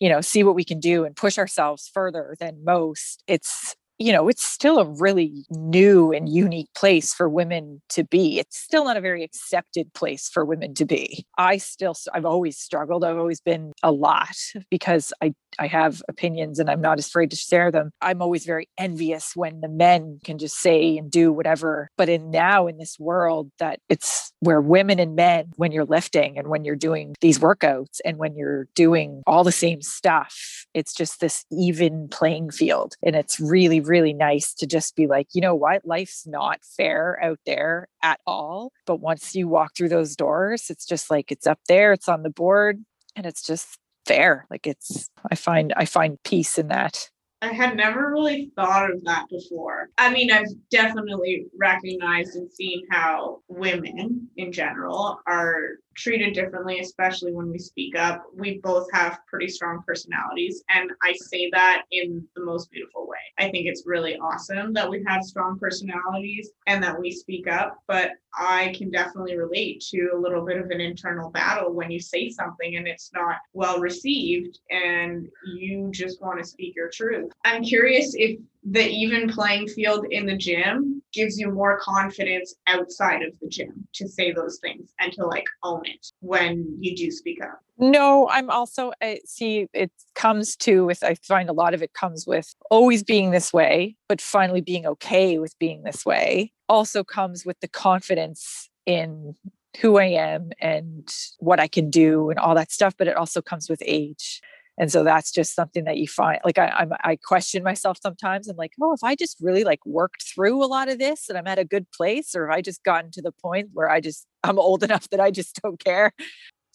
you 0.00 0.08
know 0.08 0.20
see 0.20 0.42
what 0.42 0.54
we 0.54 0.64
can 0.64 0.80
do 0.80 1.04
and 1.04 1.16
push 1.16 1.38
ourselves 1.38 1.90
further 1.92 2.36
than 2.40 2.64
most 2.64 3.22
it's 3.26 3.76
you 3.98 4.12
know 4.12 4.28
it's 4.28 4.42
still 4.42 4.78
a 4.78 4.86
really 4.86 5.44
new 5.50 6.10
and 6.12 6.28
unique 6.28 6.70
place 6.74 7.12
for 7.14 7.28
women 7.28 7.82
to 7.90 8.02
be. 8.02 8.38
It's 8.38 8.56
still 8.58 8.84
not 8.86 8.96
a 8.96 9.00
very 9.00 9.22
accepted 9.22 9.92
place 9.94 10.28
for 10.28 10.44
women 10.44 10.74
to 10.74 10.86
be. 10.86 11.26
I 11.38 11.58
still 11.58 11.94
i've 12.14 12.24
always 12.24 12.58
struggled. 12.58 13.04
I've 13.04 13.18
always 13.18 13.40
been 13.42 13.72
a 13.82 13.92
lot 13.92 14.36
because 14.70 15.12
i 15.22 15.34
i 15.58 15.66
have 15.66 16.02
opinions 16.08 16.58
and 16.58 16.70
i'm 16.70 16.80
not 16.80 16.98
afraid 17.00 17.30
to 17.30 17.36
share 17.36 17.70
them. 17.70 17.90
I'm 18.00 18.22
always 18.22 18.44
very 18.44 18.68
envious 18.78 19.34
when 19.34 19.60
the 19.60 19.68
men 19.68 20.20
can 20.24 20.38
just 20.38 20.56
say 20.56 20.96
and 20.96 21.10
do 21.10 21.32
whatever. 21.32 21.90
But 21.96 22.08
in 22.08 22.30
now 22.30 22.66
in 22.66 22.78
this 22.78 22.98
world 22.98 23.50
that 23.58 23.80
it's 23.88 24.32
where 24.40 24.60
women 24.60 24.98
and 24.98 25.14
men 25.14 25.52
when 25.56 25.72
you're 25.72 25.84
lifting 25.84 26.38
and 26.38 26.48
when 26.48 26.64
you're 26.64 26.76
doing 26.76 27.14
these 27.20 27.38
workouts 27.38 28.00
and 28.04 28.16
when 28.18 28.36
you're 28.36 28.66
doing 28.74 29.22
all 29.26 29.44
the 29.44 29.52
same 29.52 29.82
stuff 29.82 30.66
it's 30.74 30.94
just 30.94 31.20
this 31.20 31.44
even 31.50 32.08
playing 32.08 32.50
field. 32.50 32.94
And 33.02 33.16
it's 33.16 33.40
really 33.40 33.80
really 33.80 34.12
nice 34.12 34.54
to 34.54 34.66
just 34.66 34.96
be 34.96 35.06
like 35.06 35.28
you 35.32 35.40
know 35.40 35.54
what? 35.54 35.84
Life's 35.84 36.26
not 36.26 36.60
fair 36.64 37.18
out 37.22 37.40
there 37.46 37.88
at 38.02 38.20
all. 38.26 38.72
But 38.86 39.00
once 39.00 39.34
you 39.34 39.48
walk 39.48 39.76
through 39.76 39.90
those 39.90 40.16
doors 40.16 40.70
it's 40.70 40.86
just 40.86 41.10
like 41.10 41.32
it's 41.32 41.46
up 41.46 41.60
there 41.68 41.92
it's 41.92 42.08
on 42.08 42.22
the 42.22 42.30
board 42.30 42.84
and 43.16 43.26
it's 43.26 43.42
just 43.42 43.79
fair 44.10 44.46
like 44.50 44.66
it's 44.66 45.08
i 45.30 45.34
find 45.34 45.72
i 45.76 45.84
find 45.84 46.22
peace 46.24 46.58
in 46.58 46.68
that 46.68 47.08
I 47.42 47.54
had 47.54 47.74
never 47.74 48.10
really 48.10 48.52
thought 48.54 48.90
of 48.90 49.02
that 49.04 49.24
before. 49.30 49.88
I 49.96 50.12
mean, 50.12 50.30
I've 50.30 50.44
definitely 50.70 51.46
recognized 51.58 52.36
and 52.36 52.52
seen 52.52 52.82
how 52.90 53.40
women 53.48 54.28
in 54.36 54.52
general 54.52 55.20
are 55.26 55.76
treated 55.94 56.34
differently, 56.34 56.80
especially 56.80 57.32
when 57.32 57.50
we 57.50 57.58
speak 57.58 57.96
up. 57.96 58.24
We 58.34 58.58
both 58.58 58.88
have 58.92 59.18
pretty 59.26 59.48
strong 59.48 59.82
personalities, 59.86 60.62
and 60.68 60.90
I 61.02 61.12
say 61.14 61.50
that 61.52 61.82
in 61.90 62.26
the 62.34 62.44
most 62.44 62.70
beautiful 62.70 63.06
way. 63.06 63.18
I 63.38 63.50
think 63.50 63.66
it's 63.66 63.86
really 63.86 64.16
awesome 64.16 64.72
that 64.74 64.88
we 64.88 65.02
have 65.06 65.22
strong 65.22 65.58
personalities 65.58 66.50
and 66.66 66.82
that 66.82 66.98
we 66.98 67.10
speak 67.10 67.46
up, 67.48 67.78
but 67.86 68.12
I 68.34 68.72
can 68.76 68.90
definitely 68.90 69.36
relate 69.36 69.80
to 69.90 70.10
a 70.14 70.18
little 70.18 70.44
bit 70.44 70.58
of 70.58 70.70
an 70.70 70.80
internal 70.80 71.30
battle 71.30 71.72
when 71.72 71.90
you 71.90 72.00
say 72.00 72.28
something 72.30 72.76
and 72.76 72.86
it's 72.86 73.10
not 73.12 73.36
well 73.52 73.80
received 73.80 74.58
and 74.70 75.28
you 75.54 75.90
just 75.92 76.20
want 76.22 76.38
to 76.38 76.44
speak 76.44 76.74
your 76.76 76.90
truth. 76.90 77.30
I'm 77.44 77.64
curious 77.64 78.14
if 78.14 78.38
the 78.64 78.86
even 78.86 79.28
playing 79.28 79.68
field 79.68 80.06
in 80.10 80.26
the 80.26 80.36
gym 80.36 80.99
gives 81.12 81.38
you 81.38 81.50
more 81.50 81.78
confidence 81.80 82.54
outside 82.66 83.22
of 83.22 83.32
the 83.40 83.48
gym 83.48 83.86
to 83.94 84.08
say 84.08 84.32
those 84.32 84.58
things 84.58 84.92
and 85.00 85.12
to 85.12 85.26
like 85.26 85.46
own 85.62 85.82
it 85.84 86.06
when 86.20 86.66
you 86.78 86.96
do 86.96 87.10
speak 87.10 87.42
up. 87.42 87.60
No, 87.78 88.28
I'm 88.28 88.50
also 88.50 88.92
I 89.02 89.20
see 89.24 89.66
it 89.72 89.90
comes 90.14 90.54
to 90.56 90.84
with 90.84 91.02
I 91.02 91.14
find 91.14 91.48
a 91.48 91.54
lot 91.54 91.74
of 91.74 91.82
it 91.82 91.94
comes 91.94 92.26
with 92.26 92.54
always 92.70 93.02
being 93.02 93.30
this 93.30 93.52
way, 93.52 93.96
but 94.08 94.20
finally 94.20 94.60
being 94.60 94.86
okay 94.86 95.38
with 95.38 95.58
being 95.58 95.82
this 95.82 96.04
way. 96.04 96.52
Also 96.68 97.02
comes 97.02 97.44
with 97.44 97.58
the 97.60 97.68
confidence 97.68 98.68
in 98.86 99.34
who 99.80 99.98
I 99.98 100.06
am 100.06 100.50
and 100.60 101.08
what 101.38 101.60
I 101.60 101.68
can 101.68 101.90
do 101.90 102.30
and 102.30 102.38
all 102.38 102.54
that 102.54 102.72
stuff, 102.72 102.94
but 102.98 103.06
it 103.06 103.16
also 103.16 103.40
comes 103.40 103.68
with 103.68 103.82
age. 103.86 104.40
And 104.78 104.90
so 104.90 105.04
that's 105.04 105.30
just 105.30 105.54
something 105.54 105.84
that 105.84 105.98
you 105.98 106.08
find 106.08 106.40
like 106.44 106.58
I, 106.58 106.68
I'm, 106.68 106.92
I 107.02 107.16
question 107.16 107.62
myself 107.62 107.98
sometimes. 108.02 108.48
I'm 108.48 108.56
like 108.56 108.72
oh 108.80 108.92
if 108.92 109.02
i 109.02 109.14
just 109.14 109.36
really 109.40 109.64
like 109.64 109.84
worked 109.84 110.24
through 110.34 110.64
a 110.64 110.66
lot 110.66 110.88
of 110.88 110.98
this 110.98 111.28
and 111.28 111.36
i'm 111.36 111.46
at 111.46 111.58
a 111.58 111.64
good 111.64 111.90
place 111.90 112.34
or 112.34 112.48
if 112.48 112.54
i 112.54 112.60
just 112.60 112.82
gotten 112.82 113.10
to 113.12 113.22
the 113.22 113.32
point 113.32 113.70
where 113.72 113.90
i 113.90 114.00
just 114.00 114.26
i'm 114.42 114.58
old 114.58 114.82
enough 114.88 115.08
that 115.10 115.20
i 115.20 115.30
just 115.30 115.60
don't 115.62 115.82
care. 115.82 116.12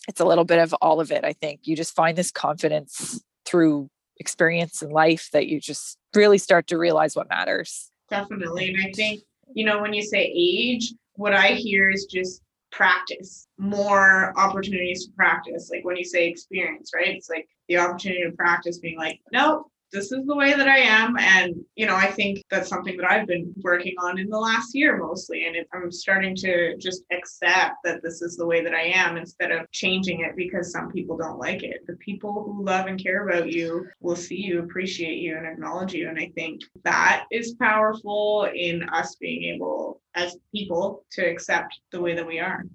It's 0.07 0.19
a 0.19 0.25
little 0.25 0.45
bit 0.45 0.59
of 0.59 0.73
all 0.81 0.99
of 0.99 1.11
it 1.11 1.23
i 1.25 1.33
think. 1.33 1.61
You 1.63 1.75
just 1.75 1.95
find 1.95 2.17
this 2.17 2.31
confidence 2.31 3.21
through 3.45 3.89
experience 4.17 4.81
in 4.81 4.89
life 4.89 5.29
that 5.33 5.47
you 5.47 5.59
just 5.59 5.97
really 6.15 6.37
start 6.37 6.67
to 6.67 6.77
realize 6.77 7.15
what 7.15 7.29
matters. 7.29 7.91
Definitely 8.09 8.69
and 8.69 8.85
i 8.85 8.91
think 8.91 9.21
you 9.53 9.65
know 9.65 9.81
when 9.81 9.93
you 9.93 10.03
say 10.03 10.31
age 10.35 10.93
what 11.13 11.33
i 11.33 11.47
hear 11.49 11.89
is 11.89 12.05
just 12.05 12.41
practice 12.72 13.47
more 13.57 14.38
opportunities 14.38 15.05
to 15.05 15.11
practice 15.13 15.70
like 15.72 15.86
when 15.86 15.95
you 15.95 16.03
say 16.03 16.28
experience 16.28 16.91
right? 16.93 17.16
It's 17.16 17.30
like 17.30 17.47
the 17.68 17.78
opportunity 17.78 18.24
to 18.24 18.32
practice 18.32 18.80
being 18.80 18.97
like 18.97 19.20
no 19.32 19.68
this 19.95 20.11
is 20.11 20.25
the 20.25 20.35
way 20.35 20.51
that 20.51 20.67
I 20.67 20.79
am. 20.79 21.17
And, 21.17 21.55
you 21.75 21.85
know, 21.85 21.95
I 21.95 22.11
think 22.11 22.43
that's 22.49 22.67
something 22.67 22.97
that 22.97 23.09
I've 23.09 23.27
been 23.27 23.53
working 23.61 23.95
on 24.03 24.19
in 24.19 24.29
the 24.29 24.37
last 24.37 24.75
year 24.75 24.97
mostly. 24.97 25.47
And 25.47 25.55
I'm 25.73 25.89
starting 25.91 26.35
to 26.37 26.75
just 26.77 27.03
accept 27.11 27.75
that 27.85 28.03
this 28.03 28.21
is 28.21 28.35
the 28.35 28.45
way 28.45 28.61
that 28.61 28.73
I 28.73 28.83
am 28.83 29.15
instead 29.15 29.51
of 29.51 29.71
changing 29.71 30.19
it 30.19 30.35
because 30.35 30.71
some 30.71 30.91
people 30.91 31.17
don't 31.17 31.39
like 31.39 31.63
it. 31.63 31.87
The 31.87 31.95
people 31.95 32.43
who 32.43 32.65
love 32.65 32.87
and 32.87 33.01
care 33.01 33.27
about 33.27 33.49
you 33.49 33.87
will 34.01 34.17
see 34.17 34.41
you, 34.41 34.59
appreciate 34.59 35.19
you, 35.19 35.37
and 35.37 35.47
acknowledge 35.47 35.93
you. 35.93 36.09
And 36.09 36.19
I 36.19 36.29
think 36.35 36.61
that 36.83 37.23
is 37.31 37.55
powerful 37.55 38.49
in 38.53 38.83
us 38.89 39.15
being 39.15 39.55
able 39.55 40.01
as 40.13 40.37
people 40.53 41.05
to 41.11 41.21
accept 41.25 41.79
the 41.91 42.01
way 42.01 42.15
that 42.15 42.27
we 42.27 42.39
are. 42.39 42.65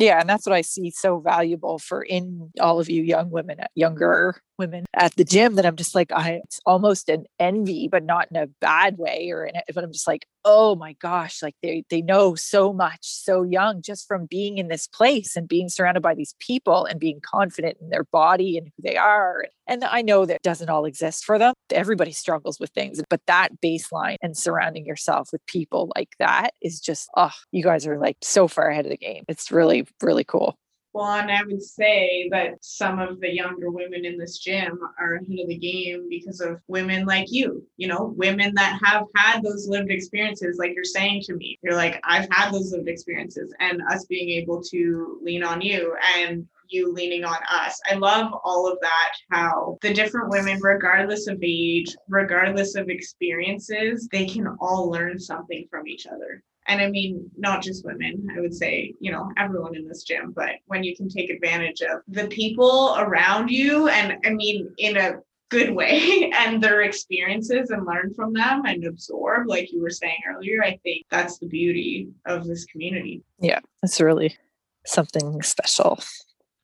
Yeah, 0.00 0.18
and 0.18 0.26
that's 0.28 0.46
what 0.46 0.54
I 0.54 0.62
see 0.62 0.90
so 0.90 1.20
valuable 1.20 1.78
for 1.78 2.02
in 2.02 2.50
all 2.58 2.80
of 2.80 2.88
you 2.88 3.02
young 3.02 3.30
women, 3.30 3.60
uh, 3.60 3.66
younger 3.74 4.40
women 4.58 4.86
at 4.94 5.14
the 5.16 5.24
gym 5.24 5.56
that 5.56 5.66
I'm 5.66 5.76
just 5.76 5.94
like, 5.94 6.10
I 6.10 6.40
it's 6.42 6.58
almost 6.64 7.10
an 7.10 7.26
envy, 7.38 7.86
but 7.86 8.04
not 8.04 8.28
in 8.30 8.38
a 8.38 8.46
bad 8.62 8.96
way 8.96 9.28
or 9.30 9.44
in 9.44 9.56
it, 9.56 9.64
but 9.74 9.84
I'm 9.84 9.92
just 9.92 10.06
like, 10.08 10.26
oh 10.44 10.74
my 10.74 10.94
gosh, 10.94 11.42
like 11.42 11.54
they 11.62 11.84
they 11.90 12.02
know 12.02 12.34
so 12.34 12.72
much 12.72 13.00
so 13.02 13.42
young 13.42 13.82
just 13.82 14.06
from 14.06 14.26
being 14.26 14.58
in 14.58 14.68
this 14.68 14.86
place 14.86 15.36
and 15.36 15.48
being 15.48 15.68
surrounded 15.68 16.02
by 16.02 16.14
these 16.14 16.34
people 16.38 16.84
and 16.86 16.98
being 17.00 17.20
confident 17.20 17.76
in 17.80 17.90
their 17.90 18.04
body 18.04 18.56
and 18.56 18.68
who 18.68 18.82
they 18.82 18.96
are. 18.96 19.44
And 19.66 19.84
I 19.84 20.02
know 20.02 20.26
that 20.26 20.42
doesn't 20.42 20.68
all 20.70 20.84
exist 20.84 21.24
for 21.24 21.38
them. 21.38 21.54
Everybody 21.70 22.12
struggles 22.12 22.58
with 22.58 22.70
things, 22.70 23.00
but 23.08 23.20
that 23.26 23.60
baseline 23.64 24.16
and 24.22 24.36
surrounding 24.36 24.86
yourself 24.86 25.30
with 25.32 25.44
people 25.46 25.92
like 25.96 26.10
that 26.18 26.54
is 26.60 26.80
just, 26.80 27.08
oh, 27.16 27.30
you 27.52 27.62
guys 27.62 27.86
are 27.86 27.98
like 27.98 28.16
so 28.22 28.48
far 28.48 28.68
ahead 28.68 28.86
of 28.86 28.90
the 28.90 28.96
game. 28.96 29.24
It's 29.28 29.52
really, 29.52 29.86
really 30.02 30.24
cool. 30.24 30.56
Well, 30.92 31.06
and 31.06 31.30
I 31.30 31.44
would 31.44 31.62
say 31.62 32.28
that 32.32 32.64
some 32.64 32.98
of 32.98 33.20
the 33.20 33.32
younger 33.32 33.70
women 33.70 34.04
in 34.04 34.18
this 34.18 34.38
gym 34.38 34.76
are 34.98 35.14
ahead 35.14 35.38
of 35.38 35.48
the 35.48 35.56
game 35.56 36.08
because 36.10 36.40
of 36.40 36.60
women 36.66 37.06
like 37.06 37.30
you, 37.30 37.64
you 37.76 37.86
know, 37.86 38.12
women 38.16 38.52
that 38.56 38.80
have 38.84 39.04
had 39.14 39.40
those 39.42 39.68
lived 39.68 39.90
experiences, 39.90 40.58
like 40.58 40.72
you're 40.74 40.82
saying 40.82 41.22
to 41.26 41.34
me. 41.34 41.56
You're 41.62 41.76
like, 41.76 42.00
I've 42.02 42.28
had 42.32 42.52
those 42.52 42.72
lived 42.72 42.88
experiences, 42.88 43.54
and 43.60 43.80
us 43.88 44.06
being 44.06 44.30
able 44.30 44.60
to 44.64 45.20
lean 45.22 45.44
on 45.44 45.60
you 45.60 45.96
and 46.16 46.48
you 46.68 46.92
leaning 46.92 47.24
on 47.24 47.38
us. 47.48 47.80
I 47.88 47.94
love 47.94 48.32
all 48.44 48.70
of 48.70 48.78
that, 48.80 49.12
how 49.30 49.78
the 49.82 49.94
different 49.94 50.30
women, 50.30 50.58
regardless 50.60 51.28
of 51.28 51.38
age, 51.40 51.94
regardless 52.08 52.74
of 52.74 52.88
experiences, 52.88 54.08
they 54.10 54.26
can 54.26 54.48
all 54.60 54.90
learn 54.90 55.20
something 55.20 55.66
from 55.70 55.86
each 55.86 56.08
other 56.08 56.42
and 56.70 56.80
I 56.80 56.88
mean, 56.88 57.28
not 57.36 57.64
just 57.64 57.84
women, 57.84 58.28
I 58.34 58.40
would 58.40 58.54
say, 58.54 58.94
you 59.00 59.10
know, 59.10 59.32
everyone 59.36 59.74
in 59.74 59.88
this 59.88 60.04
gym, 60.04 60.30
but 60.30 60.50
when 60.66 60.84
you 60.84 60.94
can 60.94 61.08
take 61.08 61.28
advantage 61.28 61.80
of 61.82 62.02
the 62.06 62.28
people 62.28 62.94
around 62.96 63.50
you, 63.50 63.88
and 63.88 64.18
I 64.24 64.30
mean, 64.30 64.72
in 64.78 64.96
a 64.96 65.16
good 65.48 65.74
way, 65.74 66.30
and 66.36 66.62
their 66.62 66.82
experiences 66.82 67.70
and 67.70 67.84
learn 67.84 68.14
from 68.14 68.32
them 68.32 68.62
and 68.66 68.84
absorb, 68.84 69.48
like 69.48 69.72
you 69.72 69.82
were 69.82 69.90
saying 69.90 70.20
earlier, 70.28 70.62
I 70.62 70.78
think 70.84 71.06
that's 71.10 71.38
the 71.38 71.48
beauty 71.48 72.08
of 72.24 72.46
this 72.46 72.64
community. 72.66 73.24
Yeah, 73.40 73.58
it's 73.82 74.00
really 74.00 74.38
something 74.86 75.42
special. 75.42 75.98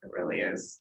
It 0.04 0.10
really 0.12 0.38
is. 0.38 0.78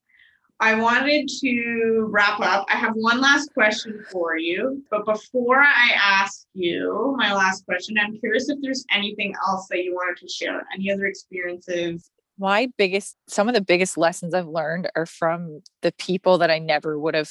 I 0.60 0.76
wanted 0.76 1.30
to 1.42 2.08
wrap 2.10 2.40
up. 2.40 2.66
I 2.70 2.78
have 2.78 2.94
one 2.94 3.20
last 3.20 3.54
question 3.54 4.04
for 4.10 4.38
you. 4.38 4.84
But 4.90 5.06
before 5.06 5.62
I 5.62 5.92
ask 5.96 6.46
you 6.54 7.14
my 7.18 7.34
last 7.34 7.66
question, 7.66 7.98
I'm 8.02 8.18
curious 8.20 8.50
if 8.50 8.60
there's 8.62 8.86
anything 8.92 9.34
else 9.48 9.68
that 9.70 9.84
you 9.84 9.94
wanted 9.94 10.18
to 10.22 10.30
share, 10.30 10.64
any 10.74 10.92
other 10.92 11.06
experiences. 11.06 12.10
My 12.38 12.70
biggest, 12.78 13.16
some 13.28 13.48
of 13.48 13.54
the 13.54 13.62
biggest 13.62 13.98
lessons 13.98 14.34
I've 14.34 14.48
learned 14.48 14.90
are 14.96 15.06
from 15.06 15.62
the 15.82 15.94
people 15.94 16.38
that 16.40 16.52
I 16.52 16.60
never 16.60 17.00
would 17.00 17.16
have 17.16 17.30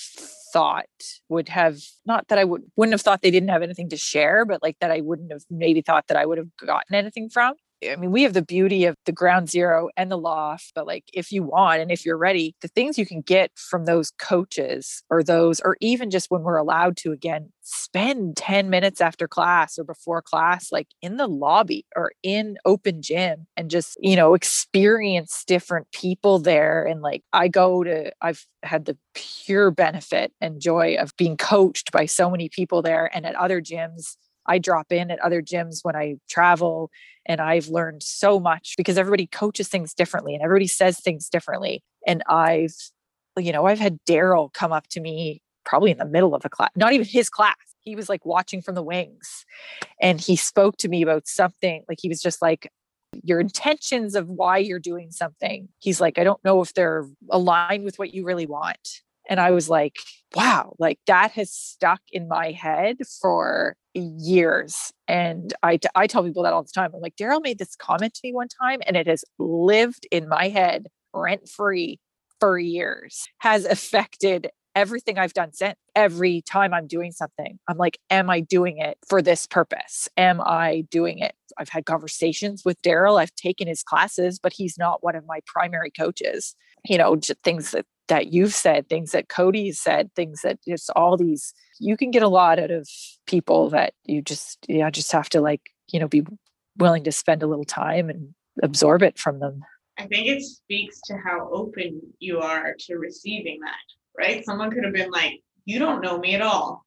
thought 0.53 0.87
would 1.29 1.49
have, 1.49 1.79
not 2.07 2.29
that 2.29 2.39
I 2.39 2.45
would, 2.45 2.63
wouldn't 2.77 2.93
have 2.95 3.03
thought 3.03 3.23
they 3.23 3.31
didn't 3.31 3.51
have 3.51 3.63
anything 3.63 3.91
to 3.91 3.97
share, 3.97 4.45
but 4.45 4.63
like 4.63 4.79
that 4.81 4.91
I 4.91 5.01
wouldn't 5.01 5.33
have 5.33 5.43
maybe 5.51 5.83
thought 5.83 6.07
that 6.09 6.17
I 6.17 6.25
would 6.25 6.39
have 6.39 6.55
gotten 6.57 6.95
anything 6.95 7.29
from. 7.29 7.55
Eh, 7.83 7.93
I 7.93 7.97
mean, 7.97 8.11
we 8.13 8.23
have 8.23 8.33
the 8.33 8.43
beauty 8.43 8.85
of 8.85 8.95
the 9.07 9.13
ground 9.13 9.49
zero 9.51 9.89
and 9.97 10.11
the 10.11 10.17
loft, 10.19 10.73
but 10.75 10.87
like 10.87 11.05
if 11.13 11.33
you 11.33 11.43
want 11.43 11.81
and 11.81 11.91
if 11.91 12.05
you're 12.05 12.17
ready, 12.19 12.55
the 12.61 12.69
things 12.69 12.99
you 12.99 13.07
can 13.07 13.21
get 13.21 13.51
from 13.57 13.85
those 13.85 14.11
coaches 14.19 15.03
or 15.11 15.23
those, 15.23 15.61
or 15.61 15.77
even 15.81 16.11
just 16.11 16.31
when 16.31 16.43
we're 16.43 16.57
allowed 16.57 16.97
to 16.99 17.13
again, 17.13 17.51
spend 17.63 18.37
10 18.37 18.69
minutes 18.71 19.01
after 19.01 19.27
class 19.27 19.79
or 19.79 19.85
before 19.85 20.23
class, 20.23 20.71
like 20.71 20.89
in 21.03 21.17
the 21.17 21.27
lobby 21.27 21.85
or 21.97 22.13
in 22.23 22.57
open 22.65 23.01
gym 23.03 23.47
and 23.57 23.71
just, 23.71 23.97
you 24.01 24.17
know, 24.17 24.35
experience 24.35 25.45
different 25.47 25.91
people 25.93 26.39
there. 26.39 26.85
And 26.85 27.01
like 27.03 27.23
I 27.33 27.49
go 27.49 27.83
to, 27.85 28.13
I've 28.21 28.45
had 28.63 28.85
the 28.85 28.97
pure 29.15 29.71
benefit 29.71 30.33
and 30.41 30.61
joy 30.61 30.97
of 30.99 31.17
being 31.17 31.37
coached 31.37 31.91
by 31.93 32.07
so 32.07 32.31
many 32.31 32.49
people 32.49 32.83
there 32.83 33.11
and 33.15 33.27
at 33.27 33.35
other 33.35 33.61
gyms 33.61 34.17
I 34.47 34.59
drop 34.59 34.93
in 34.93 35.11
at 35.11 35.19
other 35.21 35.43
gyms 35.43 35.81
when 35.83 35.97
I 35.97 36.17
travel 36.29 36.91
and 37.27 37.41
I've 37.41 37.69
learned 37.69 38.03
so 38.03 38.39
much 38.39 38.75
because 38.77 38.99
everybody 38.99 39.27
coaches 39.27 39.69
things 39.69 39.95
differently 39.95 40.35
and 40.35 40.43
everybody 40.43 40.67
says 40.67 41.01
things 41.01 41.29
differently. 41.29 41.83
And 42.07 42.23
I've, 42.29 42.75
you 43.39 43.53
know, 43.53 43.67
I've 43.67 43.79
had 43.79 43.99
Daryl 44.09 44.53
come 44.53 44.73
up 44.73 44.89
to 44.89 45.01
me 45.01 45.41
probably 45.65 45.91
in 45.91 45.99
the 45.99 46.05
middle 46.05 46.35
of 46.35 46.45
a 46.45 46.51
class, 46.51 46.71
not 46.77 46.93
even 46.93 47.07
his 47.07 47.31
class. 47.31 47.57
He 47.81 47.97
was 47.97 48.09
like 48.09 48.25
watching 48.27 48.63
from 48.63 48.75
the 48.75 48.83
wings 48.83 49.45
and 50.01 50.21
he 50.21 50.37
spoke 50.37 50.77
to 50.79 50.89
me 50.89 51.03
about 51.03 51.27
something. 51.27 51.85
Like 51.89 51.99
he 52.01 52.09
was 52.09 52.21
just 52.21 52.43
like, 52.43 52.71
your 53.23 53.41
intentions 53.41 54.15
of 54.15 54.29
why 54.29 54.59
you're 54.59 54.81
doing 54.81 55.11
something. 55.11 55.69
He's 55.79 56.01
like, 56.01 56.19
I 56.19 56.25
don't 56.25 56.43
know 56.45 56.61
if 56.61 56.75
they're 56.75 57.07
aligned 57.31 57.85
with 57.85 57.99
what 57.99 58.13
you 58.13 58.25
really 58.25 58.47
want. 58.47 59.03
And 59.29 59.41
I 59.41 59.53
was 59.53 59.69
like, 59.69 59.99
wow, 60.35 60.75
like 60.79 60.99
that 61.07 61.33
has 61.33 61.53
stuck 61.53 62.01
in 62.11 62.29
my 62.29 62.51
head 62.51 62.99
for 63.21 63.77
years. 63.95 64.93
And 65.09 65.53
I, 65.63 65.79
I 65.95 66.07
tell 66.07 66.25
people 66.25 66.43
that 66.43 66.53
all 66.53 66.63
the 66.63 66.71
time. 66.75 66.91
I'm 66.95 67.01
like, 67.01 67.17
Daryl 67.17 67.43
made 67.43 67.59
this 67.59 67.77
comment 67.77 68.15
to 68.15 68.21
me 68.25 68.33
one 68.33 68.49
time 68.49 68.81
and 68.87 68.97
it 68.97 69.07
has 69.07 69.25
lived 69.39 70.07
in 70.11 70.29
my 70.29 70.49
head 70.49 70.89
rent 71.13 71.49
free 71.49 72.01
for 72.41 72.59
years, 72.59 73.27
has 73.39 73.65
affected 73.65 74.51
everything 74.75 75.19
I've 75.19 75.33
done 75.33 75.53
since. 75.53 75.77
Every 75.95 76.43
time 76.43 76.75
I'm 76.75 76.87
doing 76.87 77.13
something, 77.13 77.59
I'm 77.69 77.79
like, 77.79 77.99
am 78.11 78.29
I 78.29 78.41
doing 78.41 78.79
it 78.79 78.99
for 79.07 79.23
this 79.23 79.47
purpose? 79.47 80.09
Am 80.17 80.41
I 80.41 80.85
doing 80.91 81.21
it? 81.21 81.35
I've 81.57 81.69
had 81.69 81.87
conversations 81.87 82.63
with 82.65 82.81
Daryl. 82.83 83.21
I've 83.21 83.35
taken 83.37 83.69
his 83.69 83.83
classes, 83.83 84.41
but 84.41 84.53
he's 84.53 84.77
not 84.77 85.05
one 85.05 85.15
of 85.15 85.25
my 85.27 85.41
primary 85.47 85.91
coaches. 85.91 86.57
You 86.85 86.99
know, 86.99 87.17
things 87.45 87.71
that 87.71 87.87
that 88.09 88.33
you've 88.33 88.55
said, 88.55 88.89
things 88.89 89.13
that 89.13 89.29
Cody's 89.29 89.81
said, 89.81 90.11
things 90.15 90.43
that 90.43 90.59
just 90.67 90.91
all 90.91 91.17
these, 91.17 91.55
you 91.81 91.97
can 91.97 92.11
get 92.11 92.23
a 92.23 92.29
lot 92.29 92.59
out 92.59 92.71
of 92.71 92.89
people 93.27 93.71
that 93.71 93.95
you 94.05 94.23
just, 94.23 94.59
yeah, 94.69 94.91
just 94.91 95.13
have 95.13 95.29
to 95.31 95.41
like, 95.41 95.63
you 95.89 95.99
know, 95.99 96.09
be 96.09 96.25
willing 96.77 97.05
to 97.05 97.13
spend 97.13 97.43
a 97.43 97.47
little 97.47 97.65
time 97.65 98.11
and 98.11 98.35
absorb 98.63 99.03
it 99.03 99.19
from 99.19 99.39
them. 99.41 99.63
I 99.99 100.07
think 100.07 100.27
it 100.27 100.43
speaks 100.43 101.01
to 101.03 101.17
how 101.25 101.49
open 101.53 102.01
you 102.19 102.41
are 102.41 102.75
to 102.81 102.97
receiving 102.97 103.61
that, 103.61 104.23
right? 104.23 104.45
Someone 104.45 104.71
could 104.71 104.85
have 104.85 104.93
been 104.93 105.11
like, 105.11 105.41
you 105.65 105.79
don't 105.79 106.03
know 106.03 106.19
me 106.19 106.35
at 106.35 106.43
all, 106.43 106.85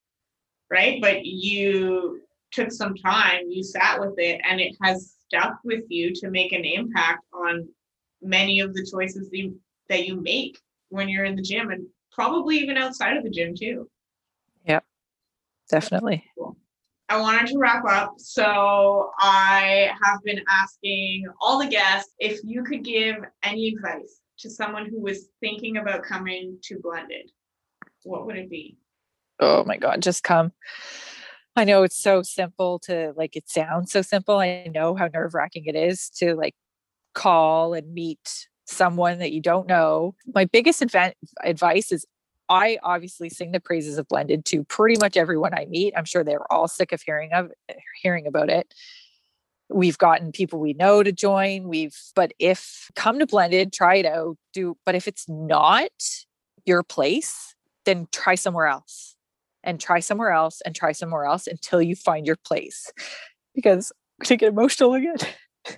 right? 0.70 1.01
But 1.01 1.26
you 1.26 2.22
took 2.51 2.72
some 2.72 2.95
time, 2.95 3.45
you 3.49 3.63
sat 3.63 3.99
with 3.99 4.15
it, 4.18 4.41
and 4.47 4.59
it 4.59 4.76
has 4.84 5.15
stuck 5.26 5.57
with 5.63 5.84
you 5.89 6.13
to 6.15 6.30
make 6.30 6.51
an 6.51 6.63
impact 6.63 7.24
on 7.34 7.68
many 8.22 8.59
of 8.59 8.74
the 8.74 8.86
choices 8.89 9.30
that 9.30 9.38
you, 9.38 9.59
that 9.89 10.05
you 10.05 10.22
make 10.22 10.57
when 10.90 11.10
you're 11.10 11.26
in 11.26 11.36
the 11.36 11.42
gym 11.42 11.72
and 11.72 11.88
probably 12.12 12.58
even 12.58 12.78
outside 12.78 13.18
of 13.18 13.24
the 13.24 13.30
gym 13.30 13.54
too. 13.56 13.90
Yeah, 14.66 14.80
definitely. 15.70 16.26
Cool. 16.38 16.58
I 17.10 17.22
wanted 17.22 17.48
to 17.48 17.58
wrap 17.58 17.86
up. 17.86 18.16
So 18.18 19.12
I 19.20 19.92
have 20.04 20.22
been 20.24 20.42
asking 20.50 21.26
all 21.40 21.60
the 21.60 21.70
guests 21.70 22.14
if 22.20 22.40
you 22.44 22.64
could 22.64 22.84
give 22.84 23.16
any 23.44 23.70
advice 23.70 24.20
to 24.40 24.50
someone 24.50 24.88
who 24.88 25.02
was 25.02 25.30
thinking 25.40 25.78
about 25.78 26.04
coming 26.04 26.58
to 26.64 26.80
Blended, 26.82 27.32
what 28.04 28.26
would 28.26 28.36
it 28.36 28.50
be? 28.50 28.78
Oh 29.40 29.64
my 29.64 29.78
God, 29.78 30.02
just 30.02 30.24
come. 30.24 30.52
I 31.56 31.64
know 31.64 31.84
it's 31.84 32.02
so 32.02 32.22
simple 32.22 32.80
to 32.80 33.14
like, 33.16 33.36
it 33.36 33.50
sounds 33.50 33.92
so 33.92 34.02
simple. 34.02 34.38
I 34.38 34.70
know 34.74 34.96
how 34.96 35.08
nerve 35.08 35.34
wracking 35.34 35.66
it 35.66 35.76
is 35.76 36.10
to 36.18 36.36
like 36.36 36.56
call 37.16 37.74
and 37.74 37.94
meet 37.94 38.48
someone 38.68 39.20
that 39.20 39.32
you 39.32 39.41
don't 39.41 39.68
know. 39.68 40.13
My 40.34 40.45
biggest 40.45 40.82
adv- 40.82 41.13
advice 41.43 41.91
is 41.91 42.05
I 42.49 42.78
obviously 42.84 43.30
sing 43.30 43.51
the 43.51 43.59
praises 43.59 43.97
of 43.97 44.07
blended 44.07 44.45
to 44.45 44.63
pretty 44.65 44.99
much 44.99 45.18
everyone 45.18 45.53
I 45.53 45.65
meet. 45.65 45.93
I'm 45.97 46.05
sure 46.05 46.24
they're 46.24 46.51
all 46.51 46.68
sick 46.68 46.91
of 46.91 47.01
hearing 47.01 47.32
of 47.34 47.51
hearing 48.01 48.28
about 48.28 48.49
it. 48.49 48.74
We've 49.70 49.97
gotten 49.97 50.32
people 50.32 50.59
we 50.59 50.74
know 50.74 51.03
to 51.03 51.11
join. 51.11 51.68
We've 51.68 51.95
but 52.15 52.32
if 52.39 52.89
come 52.95 53.20
to 53.20 53.28
blended, 53.28 53.74
try 53.74 53.95
it 53.95 54.05
out. 54.05 54.38
Do 54.53 54.78
but 54.86 54.95
if 54.95 55.07
it's 55.07 55.28
not 55.28 55.91
your 56.65 56.84
place, 56.84 57.55
then 57.86 58.07
try 58.11 58.36
somewhere 58.36 58.68
else. 58.68 59.15
And 59.63 59.82
try 59.82 59.99
somewhere 59.99 60.32
else 60.32 60.61
and 60.61 60.74
try 60.74 60.93
somewhere 60.93 61.26
else 61.26 61.45
until 61.45 61.82
you 61.82 61.95
find 61.95 62.26
your 62.26 62.38
place. 62.38 62.89
Because 63.53 63.91
to 64.24 64.38
get 64.38 64.49
emotional 64.49 64.93
again. 64.93 65.18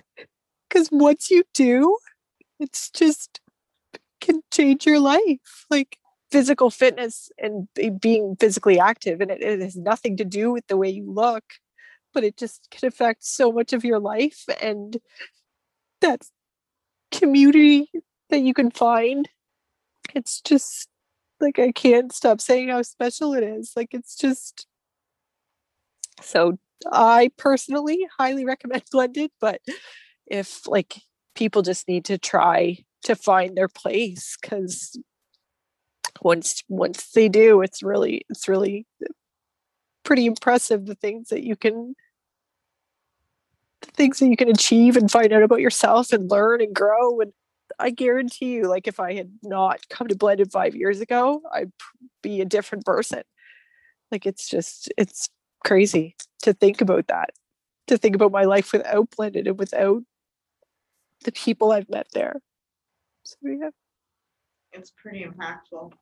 Because 0.68 0.88
once 0.92 1.32
you 1.32 1.42
do, 1.52 1.96
it's 2.60 2.90
just 2.90 3.40
can 4.20 4.42
change 4.52 4.86
your 4.86 5.00
life. 5.00 5.66
Like 5.70 5.98
physical 6.30 6.70
fitness 6.70 7.30
and 7.38 7.66
being 8.00 8.36
physically 8.38 8.78
active, 8.78 9.20
and 9.20 9.30
it, 9.30 9.42
it 9.42 9.60
has 9.60 9.76
nothing 9.76 10.16
to 10.18 10.24
do 10.24 10.52
with 10.52 10.66
the 10.68 10.76
way 10.76 10.88
you 10.88 11.10
look, 11.10 11.44
but 12.14 12.24
it 12.24 12.36
just 12.36 12.68
can 12.70 12.86
affect 12.86 13.24
so 13.24 13.50
much 13.50 13.72
of 13.72 13.84
your 13.84 13.98
life 13.98 14.44
and 14.62 14.98
that 16.00 16.22
community 17.10 17.90
that 18.30 18.40
you 18.40 18.54
can 18.54 18.70
find. 18.70 19.28
It's 20.14 20.40
just 20.40 20.88
like 21.40 21.58
I 21.58 21.72
can't 21.72 22.12
stop 22.12 22.40
saying 22.40 22.68
how 22.68 22.82
special 22.82 23.34
it 23.34 23.42
is. 23.42 23.72
Like 23.76 23.92
it's 23.92 24.16
just 24.16 24.66
so 26.22 26.58
I 26.92 27.30
personally 27.36 28.06
highly 28.18 28.44
recommend 28.44 28.84
blended, 28.92 29.30
but 29.40 29.60
if 30.26 30.66
like 30.68 30.96
people 31.34 31.62
just 31.62 31.88
need 31.88 32.04
to 32.04 32.18
try 32.18 32.78
to 33.04 33.14
find 33.14 33.56
their 33.56 33.68
place 33.68 34.36
because 34.40 34.98
once 36.22 36.62
once 36.68 37.12
they 37.12 37.28
do 37.28 37.62
it's 37.62 37.82
really 37.82 38.22
it's 38.28 38.48
really 38.48 38.86
uh, 39.02 39.12
pretty 40.04 40.26
impressive 40.26 40.86
the 40.86 40.94
things 40.94 41.28
that 41.28 41.42
you 41.42 41.56
can 41.56 41.94
the 43.80 43.90
things 43.92 44.18
that 44.18 44.28
you 44.28 44.36
can 44.36 44.48
achieve 44.48 44.96
and 44.96 45.10
find 45.10 45.32
out 45.32 45.42
about 45.42 45.60
yourself 45.60 46.12
and 46.12 46.30
learn 46.30 46.60
and 46.60 46.74
grow 46.74 47.20
and 47.20 47.32
i 47.78 47.88
guarantee 47.88 48.52
you 48.52 48.68
like 48.68 48.86
if 48.86 49.00
i 49.00 49.14
had 49.14 49.30
not 49.42 49.80
come 49.88 50.08
to 50.08 50.16
blended 50.16 50.50
five 50.52 50.74
years 50.74 51.00
ago 51.00 51.40
i'd 51.54 51.72
be 52.22 52.40
a 52.40 52.44
different 52.44 52.84
person. 52.84 53.22
Like 54.10 54.26
it's 54.26 54.48
just 54.48 54.92
it's 54.96 55.28
crazy 55.64 56.16
to 56.42 56.52
think 56.52 56.80
about 56.80 57.06
that 57.08 57.30
to 57.86 57.98
think 57.98 58.14
about 58.14 58.32
my 58.32 58.44
life 58.44 58.72
without 58.72 59.10
blended 59.16 59.46
and 59.46 59.58
without 59.58 60.02
the 61.24 61.32
people 61.32 61.72
i've 61.72 61.88
met 61.88 62.06
there 62.12 62.40
so 63.24 63.36
yeah 63.44 63.70
it's 64.72 64.92
pretty 64.96 65.24
impactful. 65.24 65.92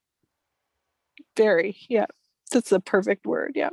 Very, 1.37 1.77
yeah. 1.89 2.07
That's 2.53 2.71
the 2.71 2.81
perfect 2.81 3.27
word. 3.27 3.53
Yeah. 3.55 3.71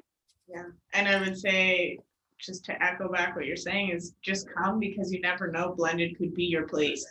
Yeah. 0.48 0.66
And 0.94 1.08
I 1.08 1.20
would 1.20 1.38
say, 1.38 2.00
just 2.40 2.66
to 2.66 2.84
echo 2.84 3.10
back 3.12 3.36
what 3.36 3.46
you're 3.46 3.56
saying, 3.56 3.90
is 3.90 4.14
just 4.22 4.48
come 4.54 4.80
because 4.80 5.12
you 5.12 5.22
never 5.22 5.52
know. 5.52 5.74
Blended 5.76 6.18
could 6.18 6.34
be 6.34 6.46
your 6.46 6.68
place, 6.68 7.06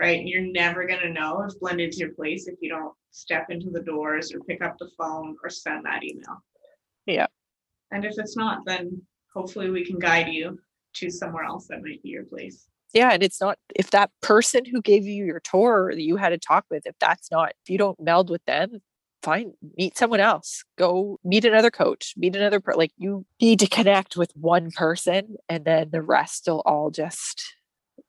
right? 0.00 0.24
You're 0.24 0.52
never 0.52 0.86
going 0.86 1.00
to 1.00 1.10
know 1.10 1.42
if 1.42 1.58
blended's 1.60 1.98
your 1.98 2.10
place 2.10 2.46
if 2.46 2.56
you 2.60 2.70
don't 2.70 2.94
step 3.10 3.46
into 3.50 3.70
the 3.70 3.82
doors 3.82 4.32
or 4.32 4.40
pick 4.40 4.62
up 4.62 4.76
the 4.78 4.90
phone 4.96 5.36
or 5.42 5.50
send 5.50 5.84
that 5.84 6.04
email. 6.04 6.42
Yeah. 7.06 7.26
And 7.90 8.04
if 8.04 8.14
it's 8.18 8.36
not, 8.36 8.60
then 8.66 9.02
hopefully 9.34 9.70
we 9.70 9.84
can 9.84 9.98
guide 9.98 10.28
you 10.28 10.58
to 10.94 11.10
somewhere 11.10 11.44
else 11.44 11.66
that 11.68 11.82
might 11.82 12.02
be 12.02 12.08
your 12.08 12.24
place 12.24 12.68
yeah 12.92 13.10
and 13.12 13.22
it's 13.22 13.40
not 13.40 13.58
if 13.74 13.90
that 13.90 14.10
person 14.22 14.64
who 14.64 14.80
gave 14.80 15.04
you 15.04 15.24
your 15.24 15.40
tour 15.40 15.92
that 15.92 16.02
you 16.02 16.16
had 16.16 16.30
to 16.30 16.38
talk 16.38 16.64
with 16.70 16.86
if 16.86 16.94
that's 17.00 17.30
not 17.30 17.52
if 17.62 17.70
you 17.70 17.78
don't 17.78 18.00
meld 18.00 18.30
with 18.30 18.44
them 18.46 18.80
fine 19.26 19.52
meet 19.76 19.98
someone 19.98 20.20
else. 20.20 20.64
Go 20.78 21.18
meet 21.24 21.44
another 21.44 21.70
coach 21.70 22.14
meet 22.16 22.36
another 22.36 22.60
per- 22.60 22.74
like 22.74 22.92
you 22.96 23.26
need 23.40 23.58
to 23.58 23.66
connect 23.66 24.16
with 24.16 24.30
one 24.36 24.70
person 24.70 25.36
and 25.48 25.64
then 25.64 25.90
the 25.90 26.00
rest 26.00 26.44
will 26.46 26.62
all 26.64 26.90
just 26.90 27.42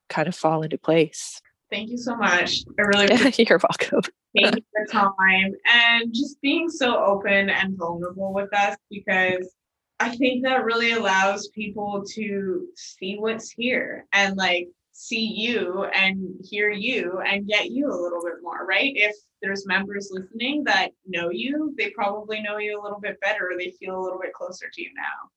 kind 0.10 0.28
of 0.28 0.36
fall 0.36 0.62
into 0.62 0.78
place. 0.78 1.42
Thank 1.72 1.90
you 1.90 1.98
so 1.98 2.16
much. 2.16 2.62
I 2.80 2.82
really 2.84 3.34
you're 3.50 3.60
welcome. 3.60 4.02
Thank 4.40 4.58
you 4.58 4.64
for 4.76 4.86
time 4.92 5.54
and 5.66 6.14
just 6.14 6.40
being 6.42 6.70
so 6.70 7.04
open 7.04 7.50
and 7.50 7.76
vulnerable 7.76 8.34
with 8.34 8.54
us 8.54 8.78
because 8.92 9.50
I 10.00 10.16
think 10.16 10.43
that 10.43 10.64
really 10.64 10.91
allows 10.91 11.48
people 11.50 12.04
to 12.14 12.68
see 12.76 13.18
what's 13.18 13.50
here 13.50 14.06
and 14.14 14.38
like 14.38 14.68
see 14.91 15.26
you 15.26 15.86
and 15.86 16.36
hear 16.43 16.70
you 16.70 17.22
and 17.26 17.48
get 17.48 17.72
you 17.72 17.88
a 17.88 18.02
little 18.02 18.24
bit 18.24 18.36
more, 18.41 18.66
right? 18.66 18.93
If 18.95 19.16
there's 19.41 19.66
members 19.66 20.10
listening 20.12 20.64
that 20.66 20.91
know 21.06 21.30
you, 21.30 21.74
they 21.78 21.91
probably 21.91 22.41
know 22.41 22.58
you 22.58 22.80
a 22.80 22.84
little 22.84 23.00
bit 23.00 23.20
better. 23.22 23.52
They 23.58 23.72
feel 23.80 24.00
a 24.00 24.02
little 24.02 24.20
bit 24.20 24.34
closer 24.34 24.68
to 24.72 24.82
you 24.82 24.89
now. 24.95 25.30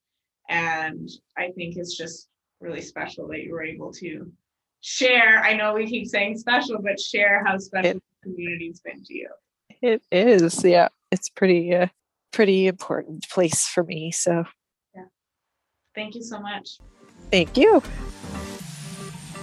And 0.49 1.09
I 1.37 1.51
think 1.53 1.77
it's 1.77 1.97
just 1.97 2.29
really 2.61 2.81
special 2.81 3.29
that 3.29 3.43
you 3.43 3.53
were 3.53 3.63
able 3.63 3.93
to 3.95 4.31
share. 4.81 5.43
I 5.43 5.55
know 5.55 5.75
we 5.75 5.87
keep 5.87 6.07
saying 6.07 6.39
special, 6.39 6.81
but 6.83 6.99
share 6.99 7.45
how 7.45 7.59
special 7.59 7.99
it, 7.99 8.03
the 8.23 8.31
community's 8.31 8.81
been 8.81 9.03
to 9.05 9.15
you. 9.15 9.29
It 9.83 10.03
is, 10.11 10.65
yeah. 10.65 10.89
It's 11.11 11.29
pretty 11.29 11.75
uh, 11.75 11.87
pretty 12.33 12.67
important 12.67 13.29
place 13.29 13.67
for 13.67 13.85
me. 13.85 14.11
So, 14.11 14.45
yeah. 14.95 15.05
Thank 15.95 16.15
you 16.15 16.23
so 16.23 16.41
much. 16.41 16.79
Thank 17.31 17.57
you. 17.57 17.81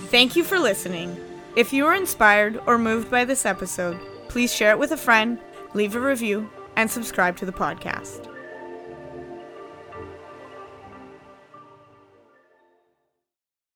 Thank 0.10 0.36
you 0.36 0.44
for 0.44 0.60
listening. 0.60 1.18
If 1.56 1.74
you 1.74 1.86
are 1.86 1.96
inspired 1.96 2.62
or 2.66 2.78
moved 2.78 3.10
by 3.10 3.26
this 3.26 3.46
episode, 3.46 4.00
please 4.30 4.54
share 4.54 4.72
it 4.72 4.80
with 4.80 4.92
a 4.92 4.98
friend, 4.98 5.40
leave 5.74 5.96
a 5.96 6.00
review, 6.00 6.50
and 6.76 6.90
subscribe 6.90 7.36
to 7.38 7.46
the 7.46 7.52
podcast. 7.52 8.32